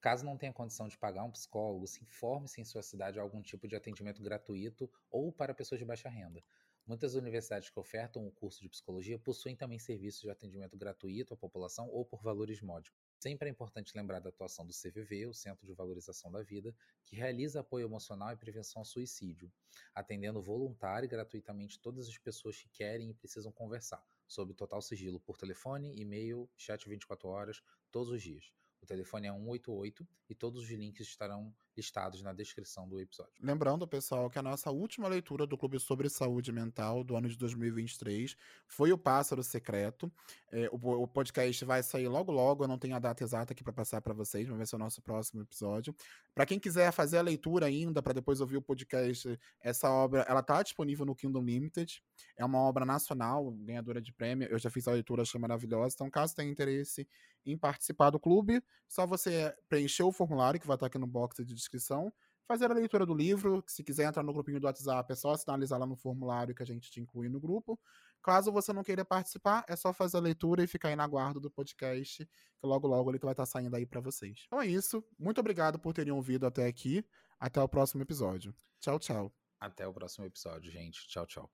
Caso 0.00 0.24
não 0.24 0.38
tenha 0.38 0.52
condição 0.52 0.86
de 0.86 0.96
pagar 0.96 1.24
um 1.24 1.32
psicólogo, 1.32 1.88
se 1.88 2.04
informe 2.04 2.48
se 2.48 2.60
em 2.60 2.64
sua 2.64 2.82
cidade 2.82 3.18
há 3.18 3.22
algum 3.22 3.42
tipo 3.42 3.66
de 3.66 3.74
atendimento 3.74 4.22
gratuito 4.22 4.88
ou 5.10 5.32
para 5.32 5.52
pessoas 5.52 5.80
de 5.80 5.84
baixa 5.84 6.08
renda. 6.08 6.44
Muitas 6.86 7.16
universidades 7.16 7.68
que 7.68 7.80
ofertam 7.80 8.24
o 8.24 8.30
curso 8.30 8.62
de 8.62 8.68
psicologia 8.68 9.18
possuem 9.18 9.56
também 9.56 9.80
serviços 9.80 10.22
de 10.22 10.30
atendimento 10.30 10.78
gratuito 10.78 11.34
à 11.34 11.36
população 11.36 11.88
ou 11.88 12.04
por 12.04 12.22
valores 12.22 12.62
módicos. 12.62 13.07
Sempre 13.18 13.48
é 13.48 13.50
importante 13.50 13.96
lembrar 13.96 14.20
da 14.20 14.28
atuação 14.28 14.64
do 14.64 14.72
CVV, 14.72 15.26
o 15.26 15.34
Centro 15.34 15.66
de 15.66 15.74
Valorização 15.74 16.30
da 16.30 16.40
Vida, 16.40 16.72
que 17.04 17.16
realiza 17.16 17.58
apoio 17.58 17.86
emocional 17.86 18.32
e 18.32 18.36
prevenção 18.36 18.80
ao 18.80 18.84
suicídio, 18.84 19.52
atendendo 19.92 20.40
voluntário 20.40 21.06
e 21.06 21.08
gratuitamente 21.08 21.80
todas 21.80 22.06
as 22.06 22.16
pessoas 22.16 22.56
que 22.56 22.68
querem 22.68 23.10
e 23.10 23.14
precisam 23.14 23.50
conversar, 23.50 24.06
sob 24.28 24.54
total 24.54 24.80
sigilo 24.80 25.18
por 25.18 25.36
telefone, 25.36 26.00
e-mail, 26.00 26.48
chat 26.56 26.88
24 26.88 27.28
horas, 27.28 27.60
todos 27.90 28.12
os 28.12 28.22
dias. 28.22 28.52
O 28.80 28.86
telefone 28.86 29.26
é 29.26 29.32
188 29.32 30.06
e 30.28 30.34
todos 30.36 30.62
os 30.62 30.70
links 30.70 31.08
estarão 31.08 31.52
listados 31.78 32.20
na 32.22 32.32
descrição 32.32 32.88
do 32.88 33.00
episódio. 33.00 33.32
Lembrando, 33.40 33.86
pessoal, 33.86 34.28
que 34.28 34.38
a 34.38 34.42
nossa 34.42 34.68
última 34.70 35.06
leitura 35.06 35.46
do 35.46 35.56
Clube 35.56 35.78
sobre 35.78 36.08
Saúde 36.10 36.50
Mental 36.50 37.04
do 37.04 37.16
ano 37.16 37.28
de 37.28 37.38
2023 37.38 38.36
foi 38.66 38.92
O 38.92 38.98
Pássaro 38.98 39.44
Secreto. 39.44 40.10
É, 40.50 40.68
o, 40.72 41.02
o, 41.02 41.06
podcast 41.06 41.64
vai 41.64 41.82
sair 41.82 42.08
logo 42.08 42.32
logo, 42.32 42.64
eu 42.64 42.68
não 42.68 42.78
tenho 42.78 42.96
a 42.96 42.98
data 42.98 43.22
exata 43.22 43.52
aqui 43.52 43.62
para 43.62 43.72
passar 43.72 44.00
para 44.00 44.12
vocês, 44.12 44.48
mas 44.48 44.56
vai 44.56 44.66
ser 44.66 44.74
o 44.74 44.78
nosso 44.78 45.00
próximo 45.00 45.42
episódio. 45.42 45.94
Para 46.34 46.44
quem 46.46 46.58
quiser 46.58 46.90
fazer 46.90 47.18
a 47.18 47.22
leitura 47.22 47.66
ainda, 47.66 48.02
para 48.02 48.14
depois 48.14 48.40
ouvir 48.40 48.56
o 48.56 48.62
podcast, 48.62 49.38
essa 49.60 49.88
obra 49.88 50.22
ela 50.28 50.40
está 50.40 50.60
disponível 50.62 51.06
no 51.06 51.14
Kingdom 51.14 51.44
Limited. 51.44 52.02
É 52.36 52.44
uma 52.44 52.58
obra 52.58 52.84
nacional, 52.84 53.52
ganhadora 53.52 54.00
de 54.00 54.12
prêmio. 54.12 54.48
Eu 54.48 54.58
já 54.58 54.68
fiz 54.68 54.88
a 54.88 54.92
leitura, 54.92 55.22
achei 55.22 55.40
maravilhosa. 55.40 55.94
Então, 55.94 56.10
caso 56.10 56.34
tenha 56.34 56.50
interesse 56.50 57.06
em 57.46 57.56
participar 57.56 58.10
do 58.10 58.20
clube, 58.20 58.62
só 58.86 59.06
você 59.06 59.54
preencher 59.68 60.02
o 60.02 60.12
formulário 60.12 60.60
que 60.60 60.66
vai 60.66 60.76
estar 60.76 60.86
aqui 60.86 60.98
no 60.98 61.06
box 61.06 61.44
de 61.44 61.54
descrição, 61.68 62.12
fazer 62.46 62.70
a 62.70 62.74
leitura 62.74 63.04
do 63.04 63.14
livro. 63.14 63.62
Se 63.66 63.84
quiser 63.84 64.08
entrar 64.08 64.22
no 64.22 64.32
grupinho 64.32 64.58
do 64.58 64.64
WhatsApp, 64.64 65.12
é 65.12 65.14
só 65.14 65.36
sinalizar 65.36 65.78
lá 65.78 65.86
no 65.86 65.96
formulário 65.96 66.54
que 66.54 66.62
a 66.62 66.66
gente 66.66 66.90
te 66.90 67.00
inclui 67.00 67.28
no 67.28 67.38
grupo. 67.38 67.78
Caso 68.22 68.50
você 68.50 68.72
não 68.72 68.82
queira 68.82 69.04
participar, 69.04 69.64
é 69.68 69.76
só 69.76 69.92
fazer 69.92 70.16
a 70.16 70.20
leitura 70.20 70.64
e 70.64 70.66
ficar 70.66 70.88
aí 70.88 70.96
na 70.96 71.06
guarda 71.06 71.38
do 71.38 71.50
podcast, 71.50 72.24
que 72.26 72.66
logo 72.66 72.88
logo 72.88 73.10
ele 73.10 73.18
vai 73.18 73.32
estar 73.32 73.46
saindo 73.46 73.76
aí 73.76 73.86
para 73.86 74.00
vocês. 74.00 74.44
Então 74.46 74.60
é 74.60 74.66
isso. 74.66 75.04
Muito 75.18 75.38
obrigado 75.38 75.78
por 75.78 75.92
terem 75.92 76.12
ouvido 76.12 76.46
até 76.46 76.66
aqui. 76.66 77.04
Até 77.38 77.62
o 77.62 77.68
próximo 77.68 78.02
episódio. 78.02 78.52
Tchau, 78.80 78.98
tchau. 78.98 79.32
Até 79.60 79.86
o 79.86 79.92
próximo 79.92 80.24
episódio, 80.24 80.70
gente. 80.72 81.06
Tchau, 81.06 81.26
tchau. 81.26 81.50